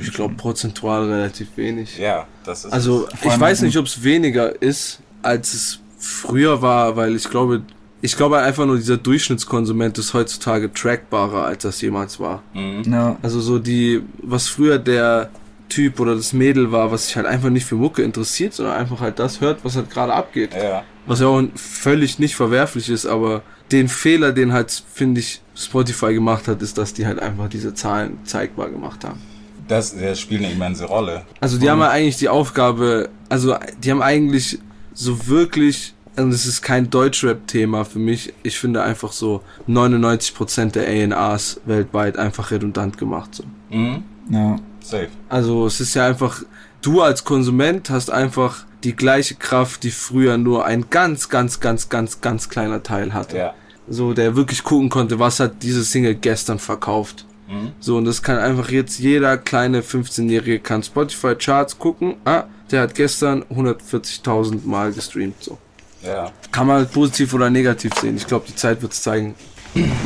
Ich 0.00 0.12
glaube 0.12 0.34
prozentual 0.34 1.10
relativ 1.10 1.48
wenig. 1.56 1.98
Ja, 1.98 2.26
das 2.44 2.64
ist. 2.64 2.72
Also 2.72 3.08
ich 3.22 3.40
weiß 3.40 3.62
nicht, 3.62 3.76
ob 3.76 3.86
es 3.86 4.02
weniger 4.02 4.60
ist, 4.62 5.00
als 5.22 5.54
es 5.54 5.80
früher 5.98 6.60
war, 6.62 6.96
weil 6.96 7.14
ich 7.16 7.28
glaube, 7.28 7.62
ich 8.02 8.16
glaube 8.16 8.38
einfach 8.38 8.66
nur 8.66 8.76
dieser 8.76 8.96
Durchschnittskonsument 8.98 9.98
ist 9.98 10.14
heutzutage 10.14 10.72
trackbarer, 10.72 11.44
als 11.46 11.62
das 11.62 11.80
jemals 11.80 12.20
war. 12.20 12.42
ja, 12.54 13.16
Also 13.22 13.40
so 13.40 13.58
die, 13.58 14.02
was 14.22 14.48
früher 14.48 14.78
der 14.78 15.30
Typ 15.68 15.98
oder 15.98 16.14
das 16.14 16.32
Mädel 16.32 16.70
war, 16.70 16.92
was 16.92 17.06
sich 17.06 17.16
halt 17.16 17.26
einfach 17.26 17.48
nicht 17.50 17.64
für 17.66 17.74
Mucke 17.74 18.02
interessiert, 18.02 18.54
sondern 18.54 18.76
einfach 18.76 19.00
halt 19.00 19.18
das 19.18 19.40
hört, 19.40 19.64
was 19.64 19.74
halt 19.76 19.90
gerade 19.90 20.12
abgeht. 20.12 20.54
ja. 20.54 20.84
Was 21.06 21.20
ja 21.20 21.26
auch 21.28 21.42
völlig 21.54 22.18
nicht 22.18 22.36
verwerflich 22.36 22.88
ist, 22.88 23.06
aber 23.06 23.42
den 23.72 23.88
Fehler, 23.88 24.32
den 24.32 24.52
halt, 24.52 24.82
finde 24.92 25.20
ich, 25.20 25.40
Spotify 25.54 26.12
gemacht 26.14 26.48
hat, 26.48 26.62
ist, 26.62 26.78
dass 26.78 26.94
die 26.94 27.06
halt 27.06 27.20
einfach 27.20 27.48
diese 27.48 27.74
Zahlen 27.74 28.18
zeigbar 28.24 28.70
gemacht 28.70 29.04
haben. 29.04 29.20
Das, 29.68 29.96
das 29.96 30.20
spielt 30.20 30.44
eine 30.44 30.52
immense 30.52 30.84
Rolle. 30.84 31.24
Also 31.40 31.58
die 31.58 31.68
haben 31.68 31.80
ja 31.80 31.90
eigentlich 31.90 32.18
die 32.18 32.28
Aufgabe, 32.28 33.08
also 33.28 33.56
die 33.82 33.90
haben 33.90 34.02
eigentlich 34.02 34.58
so 34.94 35.26
wirklich, 35.26 35.94
und 36.16 36.32
es 36.32 36.46
ist 36.46 36.62
kein 36.62 36.88
Deutschrap-Thema 36.88 37.84
für 37.84 37.98
mich, 37.98 38.32
ich 38.44 38.58
finde 38.58 38.82
einfach 38.82 39.12
so 39.12 39.42
99% 39.68 40.72
der 40.72 40.86
A&Rs 41.14 41.60
weltweit 41.64 42.16
einfach 42.16 42.50
redundant 42.50 42.96
gemacht. 42.96 43.34
So. 43.34 43.44
Mhm. 43.70 44.04
ja. 44.30 44.56
Safe. 44.80 45.08
Also 45.28 45.66
es 45.66 45.80
ist 45.80 45.94
ja 45.94 46.06
einfach, 46.06 46.42
du 46.80 47.02
als 47.02 47.24
Konsument 47.24 47.90
hast 47.90 48.08
einfach 48.10 48.65
die 48.84 48.94
gleiche 48.94 49.34
Kraft, 49.34 49.82
die 49.82 49.90
früher 49.90 50.36
nur 50.36 50.64
ein 50.64 50.90
ganz, 50.90 51.28
ganz, 51.28 51.60
ganz, 51.60 51.88
ganz, 51.88 52.20
ganz 52.20 52.48
kleiner 52.48 52.82
Teil 52.82 53.14
hatte. 53.14 53.36
Ja. 53.36 53.54
So, 53.88 54.14
der 54.14 54.36
wirklich 54.36 54.64
gucken 54.64 54.88
konnte, 54.88 55.18
was 55.18 55.40
hat 55.40 55.62
diese 55.62 55.84
Single 55.84 56.14
gestern 56.14 56.58
verkauft. 56.58 57.24
Mhm. 57.48 57.72
So, 57.80 57.96
und 57.96 58.04
das 58.04 58.22
kann 58.22 58.38
einfach 58.38 58.70
jetzt 58.70 58.98
jeder 58.98 59.38
kleine 59.38 59.82
15-Jährige 59.82 60.58
kann 60.58 60.82
Spotify 60.82 61.34
Charts 61.36 61.78
gucken. 61.78 62.16
Ah, 62.24 62.44
der 62.70 62.82
hat 62.82 62.94
gestern 62.94 63.44
140.000 63.44 64.66
Mal 64.66 64.92
gestreamt. 64.92 65.42
So. 65.42 65.58
Ja. 66.02 66.32
Kann 66.50 66.66
man 66.66 66.88
positiv 66.88 67.34
oder 67.34 67.50
negativ 67.50 67.94
sehen. 67.94 68.16
Ich 68.16 68.26
glaube, 68.26 68.46
die 68.48 68.54
Zeit 68.54 68.82
wird's 68.82 69.02
zeigen. 69.02 69.34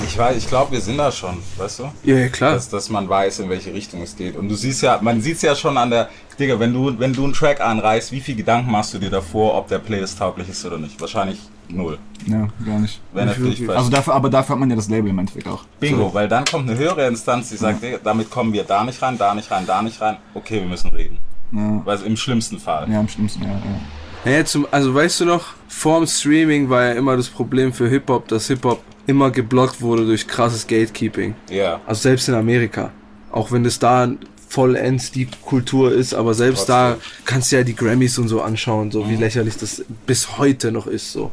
Ich 0.06 0.18
weiß, 0.18 0.36
ich 0.36 0.48
glaube, 0.48 0.72
wir 0.72 0.80
sind 0.80 0.98
da 0.98 1.12
schon, 1.12 1.38
weißt 1.56 1.78
du? 1.80 1.84
Ja, 2.02 2.16
ja 2.16 2.28
klar. 2.28 2.54
Dass, 2.54 2.68
dass 2.68 2.88
man 2.88 3.08
weiß, 3.08 3.40
in 3.40 3.48
welche 3.48 3.72
Richtung 3.72 4.02
es 4.02 4.16
geht. 4.16 4.36
Und 4.36 4.48
du 4.48 4.54
siehst 4.54 4.82
ja, 4.82 4.98
man 5.00 5.20
sieht's 5.20 5.42
ja 5.42 5.54
schon 5.54 5.76
an 5.76 5.90
der, 5.90 6.08
Digga, 6.38 6.58
wenn 6.58 6.72
du, 6.72 6.98
wenn 6.98 7.12
du 7.12 7.24
einen 7.24 7.32
Track 7.32 7.60
anreißt, 7.60 8.10
wie 8.10 8.20
viel 8.20 8.34
Gedanken 8.34 8.70
machst 8.70 8.94
du 8.94 8.98
dir 8.98 9.10
davor, 9.10 9.54
ob 9.56 9.68
der 9.68 9.78
Playlist 9.78 10.18
tauglich 10.18 10.48
ist 10.48 10.64
oder 10.64 10.78
nicht? 10.78 11.00
Wahrscheinlich 11.00 11.38
null. 11.68 11.98
ja, 12.26 12.48
gar 12.66 12.80
nicht. 12.80 13.00
Wenn 13.12 13.28
fest. 13.28 13.70
Also 13.70 13.90
dafür, 13.90 14.14
aber 14.14 14.28
dafür 14.28 14.54
hat 14.54 14.60
man 14.60 14.70
ja 14.70 14.76
das 14.76 14.88
Label 14.88 15.10
im 15.10 15.18
Endeffekt 15.18 15.46
auch. 15.46 15.64
Bingo, 15.78 16.12
weil 16.12 16.26
dann 16.28 16.44
kommt 16.44 16.68
eine 16.68 16.78
höhere 16.78 17.06
Instanz, 17.06 17.50
die 17.50 17.56
sagt, 17.56 17.82
Digga, 17.82 17.98
damit 18.02 18.30
kommen 18.30 18.52
wir 18.52 18.64
da 18.64 18.82
nicht 18.82 19.00
rein, 19.00 19.16
da 19.16 19.34
nicht 19.34 19.50
rein, 19.50 19.64
da 19.66 19.82
nicht 19.82 20.00
rein. 20.00 20.16
Okay, 20.34 20.60
wir 20.60 20.68
müssen 20.68 20.90
reden. 20.90 21.18
Ja, 21.52 21.82
Weil 21.84 22.00
im 22.02 22.16
schlimmsten 22.16 22.58
Fall. 22.58 22.90
ja 22.90 23.00
am 23.00 23.08
schlimmsten, 23.08 23.42
ja, 23.42 23.50
ja. 23.50 23.80
Ja, 24.24 24.44
zum, 24.44 24.66
also 24.70 24.94
weißt 24.94 25.20
du 25.20 25.24
noch, 25.24 25.54
vorm 25.68 26.06
Streaming 26.06 26.68
war 26.68 26.84
ja 26.84 26.92
immer 26.92 27.16
das 27.16 27.28
Problem 27.28 27.72
für 27.72 27.88
Hip-Hop, 27.88 28.28
dass 28.28 28.48
Hip-Hop 28.48 28.82
immer 29.06 29.30
geblockt 29.30 29.80
wurde 29.80 30.06
durch 30.06 30.26
krasses 30.26 30.66
Gatekeeping. 30.66 31.34
Ja. 31.50 31.80
Also 31.86 32.02
selbst 32.02 32.28
in 32.28 32.34
Amerika. 32.34 32.92
Auch 33.32 33.52
wenn 33.52 33.64
das 33.64 33.78
da 33.78 34.10
vollends 34.48 35.12
die 35.12 35.28
Kultur 35.44 35.92
ist, 35.92 36.12
aber 36.12 36.34
selbst 36.34 36.68
da 36.68 36.96
kannst 37.24 37.52
du 37.52 37.56
ja 37.56 37.62
die 37.62 37.76
Grammys 37.76 38.18
und 38.18 38.26
so 38.26 38.42
anschauen, 38.42 38.90
so 38.90 39.08
wie 39.08 39.14
lächerlich 39.14 39.56
das 39.56 39.84
bis 40.06 40.38
heute 40.38 40.72
noch 40.72 40.86
ist, 40.88 41.12
so. 41.12 41.30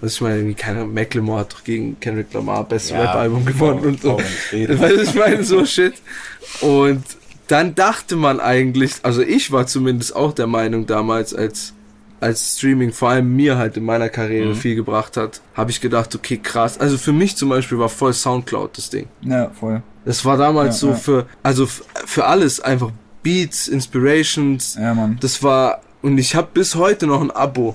Was 0.00 0.14
ich 0.14 0.20
meine, 0.22 0.36
irgendwie 0.36 0.54
keiner, 0.54 0.86
Macklemore 0.86 1.40
hat 1.40 1.52
doch 1.52 1.64
gegen 1.64 1.98
Kendrick 2.00 2.32
Lamar 2.32 2.64
Best 2.64 2.90
Ja, 2.90 3.02
Rap-Album 3.02 3.44
gewonnen 3.44 3.84
und 3.84 4.00
so. 4.00 4.16
Weißt 4.52 4.52
du, 4.52 5.02
ich 5.02 5.14
meine, 5.14 5.44
so 5.44 5.66
shit. 5.66 5.94
Und 6.62 7.04
dann 7.48 7.74
dachte 7.74 8.16
man 8.16 8.40
eigentlich, 8.40 8.92
also 9.02 9.20
ich 9.20 9.50
war 9.50 9.66
zumindest 9.66 10.16
auch 10.16 10.32
der 10.32 10.46
Meinung 10.46 10.86
damals, 10.86 11.34
als, 11.34 11.74
als 12.20 12.56
Streaming 12.58 12.92
vor 12.92 13.08
allem 13.10 13.34
mir 13.34 13.56
halt 13.56 13.76
in 13.76 13.84
meiner 13.84 14.08
Karriere 14.08 14.54
viel 14.54 14.74
gebracht 14.74 15.16
hat, 15.16 15.40
habe 15.54 15.70
ich 15.70 15.80
gedacht, 15.80 16.14
okay, 16.14 16.36
krass. 16.36 16.78
Also 16.78 16.98
für 16.98 17.12
mich 17.12 17.36
zum 17.36 17.48
Beispiel 17.48 17.78
war 17.78 17.88
voll 17.88 18.12
Soundcloud 18.12 18.76
das 18.76 18.90
Ding. 18.90 19.08
Ja, 19.22 19.50
voll. 19.58 19.82
Das 20.04 20.24
war 20.24 20.36
damals 20.36 20.76
Ja, 20.76 20.80
so 20.80 20.88
ja. 20.90 20.94
für, 20.94 21.26
also 21.42 21.66
für 21.66 22.26
alles 22.26 22.60
einfach 22.60 22.90
Beats, 23.22 23.68
Inspirations. 23.68 24.76
Ja, 24.78 24.94
Mann. 24.94 25.18
Das 25.20 25.42
war, 25.42 25.80
und 26.02 26.18
ich 26.18 26.34
habe 26.34 26.48
bis 26.52 26.74
heute 26.74 27.06
noch 27.06 27.20
ein 27.20 27.30
Abo. 27.30 27.74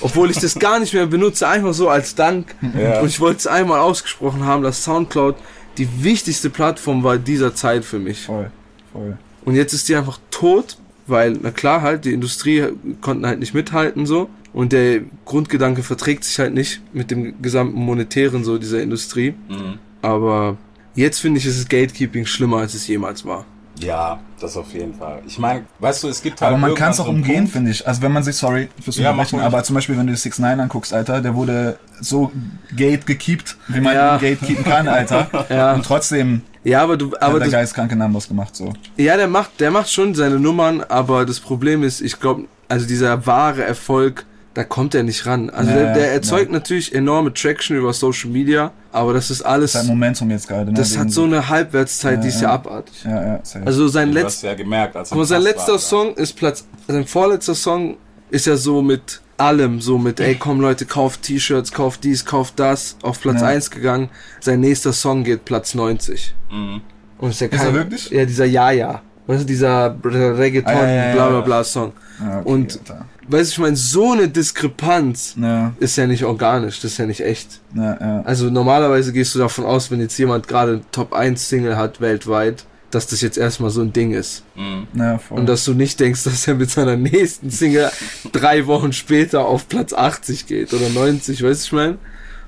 Obwohl 0.00 0.30
ich 0.30 0.38
das 0.38 0.54
gar 0.58 0.78
nicht 0.78 0.92
mehr 0.92 1.06
benutze, 1.06 1.48
einfach 1.48 1.72
so 1.74 1.88
als 1.88 2.14
Dank. 2.14 2.54
Ja. 2.76 3.00
Und 3.00 3.08
ich 3.08 3.20
wollte 3.20 3.38
es 3.38 3.46
einmal 3.46 3.80
ausgesprochen 3.80 4.44
haben, 4.44 4.62
dass 4.62 4.84
Soundcloud 4.84 5.36
die 5.78 6.02
wichtigste 6.02 6.50
Plattform 6.50 7.02
war 7.02 7.18
dieser 7.18 7.54
Zeit 7.54 7.84
für 7.84 7.98
mich. 7.98 8.22
Voll, 8.22 8.50
voll. 8.92 9.16
Und 9.44 9.54
jetzt 9.54 9.72
ist 9.72 9.88
die 9.88 9.94
einfach 9.94 10.18
tot, 10.30 10.78
weil, 11.06 11.38
na 11.42 11.50
klar, 11.50 11.82
halt, 11.82 12.04
die 12.04 12.12
Industrie 12.12 12.64
konnten 13.00 13.26
halt 13.26 13.38
nicht 13.38 13.54
mithalten 13.54 14.06
so. 14.06 14.28
Und 14.52 14.72
der 14.72 15.02
Grundgedanke 15.26 15.82
verträgt 15.82 16.24
sich 16.24 16.38
halt 16.38 16.54
nicht 16.54 16.80
mit 16.94 17.10
dem 17.10 17.40
gesamten 17.42 17.78
Monetären 17.78 18.42
so 18.42 18.58
dieser 18.58 18.82
Industrie. 18.82 19.34
Mhm. 19.48 19.78
Aber 20.02 20.56
jetzt 20.94 21.18
finde 21.18 21.38
ich, 21.38 21.46
ist 21.46 21.58
das 21.58 21.68
Gatekeeping 21.68 22.26
schlimmer, 22.26 22.58
als 22.58 22.74
es 22.74 22.86
jemals 22.86 23.24
war. 23.24 23.44
Ja, 23.78 24.20
das 24.40 24.56
auf 24.56 24.72
jeden 24.72 24.94
Fall. 24.94 25.20
Ich 25.26 25.38
meine, 25.38 25.64
weißt 25.80 26.02
du, 26.04 26.08
es 26.08 26.22
gibt 26.22 26.40
halt 26.40 26.50
Aber 26.50 26.58
man 26.58 26.74
kann 26.74 26.92
es 26.92 27.00
auch 27.00 27.08
umgehen, 27.08 27.46
finde 27.46 27.70
ich. 27.70 27.86
Also 27.86 28.00
wenn 28.02 28.12
man 28.12 28.22
sich, 28.22 28.36
sorry 28.36 28.68
fürs 28.82 28.96
Ja, 28.96 29.10
Unterbrechen, 29.10 29.40
aber 29.40 29.62
zum 29.64 29.74
Beispiel, 29.74 29.98
wenn 29.98 30.06
du 30.06 30.16
6 30.16 30.38
9 30.38 30.60
anguckst, 30.60 30.94
Alter, 30.94 31.20
der 31.20 31.34
wurde 31.34 31.78
so 32.00 32.32
gate 32.74 33.06
gekeept, 33.06 33.56
wie 33.68 33.80
man 33.80 33.94
Ja. 33.94 34.14
ihn 34.16 34.20
gate 34.20 34.40
keepen 34.40 34.64
kann, 34.64 34.88
Alter. 34.88 35.28
Ja. 35.50 35.74
Und 35.74 35.84
trotzdem 35.84 36.42
Ja, 36.64 36.82
aber 36.82 36.96
du, 36.96 37.12
hat 37.12 37.22
aber 37.22 37.38
der 37.38 37.48
du, 37.48 37.52
geistkranke 37.52 37.96
Numbers 37.96 38.28
gemacht, 38.28 38.56
so. 38.56 38.72
ja, 38.96 39.16
der 39.16 39.28
macht, 39.28 39.60
der 39.60 39.70
macht 39.70 39.90
schon 39.92 40.14
seine 40.14 40.38
Nummern, 40.38 40.82
aber 40.82 41.26
das 41.26 41.38
Problem 41.40 41.82
ist, 41.82 42.00
ich 42.00 42.18
glaube, 42.18 42.44
also 42.68 42.86
dieser 42.86 43.26
wahre 43.26 43.62
Erfolg, 43.64 44.24
da 44.56 44.64
kommt 44.64 44.94
er 44.94 45.02
nicht 45.02 45.26
ran. 45.26 45.50
Also 45.50 45.70
Ja, 45.70 45.76
der, 45.76 45.94
der 45.94 46.06
ja, 46.06 46.12
erzeugt 46.12 46.50
natürlich 46.50 46.94
enorme 46.94 47.30
Traction 47.34 47.76
über 47.76 47.92
Social 47.92 48.30
Media, 48.30 48.72
aber 48.90 49.12
das 49.12 49.30
ist 49.30 49.42
alles, 49.42 49.72
Sein 49.72 49.86
Momentum 49.86 50.30
jetzt 50.30 50.48
gerade. 50.48 50.72
Ne? 50.72 50.78
das 50.78 50.96
hat 50.96 51.10
so 51.10 51.24
eine 51.24 51.46
Halbwertszeit, 51.50 52.24
die 52.24 52.28
ist 52.28 52.40
ja 52.40 52.48
ja. 52.48 52.54
abartig. 52.54 53.04
Ja, 53.04 53.22
ja, 53.26 53.40
safe. 53.42 53.66
Also 53.66 53.86
sein 53.88 54.12
letzter 54.12 54.48
ja 54.48 54.54
gemerkt, 54.54 54.96
als 54.96 55.12
er 55.12 55.24
sein 55.26 55.42
letzter 55.42 55.72
war, 55.72 55.78
Song 55.78 56.14
ist 56.14 56.32
Platz, 56.32 56.64
sein 56.88 57.06
vorletzter 57.06 57.54
Song 57.54 57.98
ist 58.30 58.46
ja 58.46 58.56
so 58.56 58.80
mit 58.80 59.20
allem, 59.36 59.82
so 59.82 59.98
mit, 59.98 60.20
ey 60.20 60.36
komm 60.36 60.62
Leute, 60.62 60.86
kauft 60.86 61.20
T-Shirts, 61.24 61.70
kauft 61.72 62.02
dies, 62.04 62.24
kauft 62.24 62.58
das, 62.58 62.96
auf 63.02 63.20
Platz 63.20 63.42
Ja. 63.42 63.48
1 63.48 63.70
gegangen. 63.70 64.08
Sein 64.40 64.60
nächster 64.60 64.94
Song 64.94 65.22
geht 65.22 65.44
Platz 65.44 65.74
90. 65.74 66.34
Mhm. 66.50 66.80
Und 67.18 67.28
ist 67.28 67.40
ja 67.42 67.48
er 67.48 67.58
kein, 67.58 67.74
wirklich? 67.74 68.08
Ja, 68.08 68.24
dieser 68.24 68.46
Ja, 68.46 68.70
ja. 68.70 69.02
Weißt 69.26 69.42
du, 69.42 69.44
dieser 69.46 69.96
Reggaeton, 70.02 70.72
Ah, 70.72 70.82
ja, 70.82 70.88
ja, 70.88 71.06
ja, 71.08 71.12
bla 71.14 71.28
bla 71.28 71.38
ja. 71.40 71.44
bla 71.44 71.64
Song. 71.64 71.92
Ja, 72.20 72.38
okay, 72.40 72.48
und- 72.48 72.78
Alter. 72.78 73.04
Weißt 73.28 73.50
du, 73.50 73.54
ich 73.54 73.58
meine, 73.58 73.76
so 73.76 74.12
eine 74.12 74.28
Diskrepanz 74.28 75.34
Ja, 75.40 75.72
ist 75.80 75.96
ja 75.96 76.06
nicht 76.06 76.24
organisch, 76.24 76.80
das 76.80 76.92
ist 76.92 76.98
ja 76.98 77.06
nicht 77.06 77.20
echt. 77.20 77.60
ja, 77.74 77.98
ja. 78.00 78.22
Also 78.22 78.50
normalerweise 78.50 79.12
gehst 79.12 79.34
du 79.34 79.38
davon 79.38 79.64
aus, 79.64 79.90
wenn 79.90 80.00
jetzt 80.00 80.16
jemand 80.18 80.46
gerade 80.48 80.80
Top 80.92 81.12
1 81.12 81.48
Single 81.48 81.76
hat 81.76 82.00
weltweit, 82.00 82.64
dass 82.90 83.08
das 83.08 83.20
jetzt 83.20 83.36
erstmal 83.36 83.70
so 83.70 83.82
ein 83.82 83.92
Ding 83.92 84.12
ist. 84.12 84.44
Mhm. 84.54 84.86
ja 84.94 85.18
voll. 85.18 85.38
Und 85.40 85.46
dass 85.46 85.64
du 85.64 85.74
nicht 85.74 85.98
denkst, 86.00 86.24
dass 86.24 86.46
er 86.46 86.54
mit 86.54 86.70
seiner 86.70 86.96
nächsten 86.96 87.50
Single 87.50 87.90
drei 88.32 88.66
Wochen 88.66 88.92
später 88.92 89.44
auf 89.44 89.68
Platz 89.68 89.92
80 89.92 90.46
geht 90.46 90.72
oder 90.72 90.88
90, 90.88 91.42
weißt 91.42 91.62
du, 91.62 91.66
ich 91.66 91.72
meine? 91.72 91.98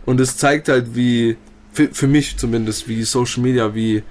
Und 0.07 0.21
es 0.21 0.37
zeigt 0.37 0.69
halt, 0.69 0.95
wie, 0.95 1.37
für, 1.73 1.89
für 1.93 2.07
mich 2.07 2.37
zumindest, 2.39 2.89
wie 2.89 3.03
Social 3.03 3.43
Media, 3.43 3.75
wie, 3.75 4.03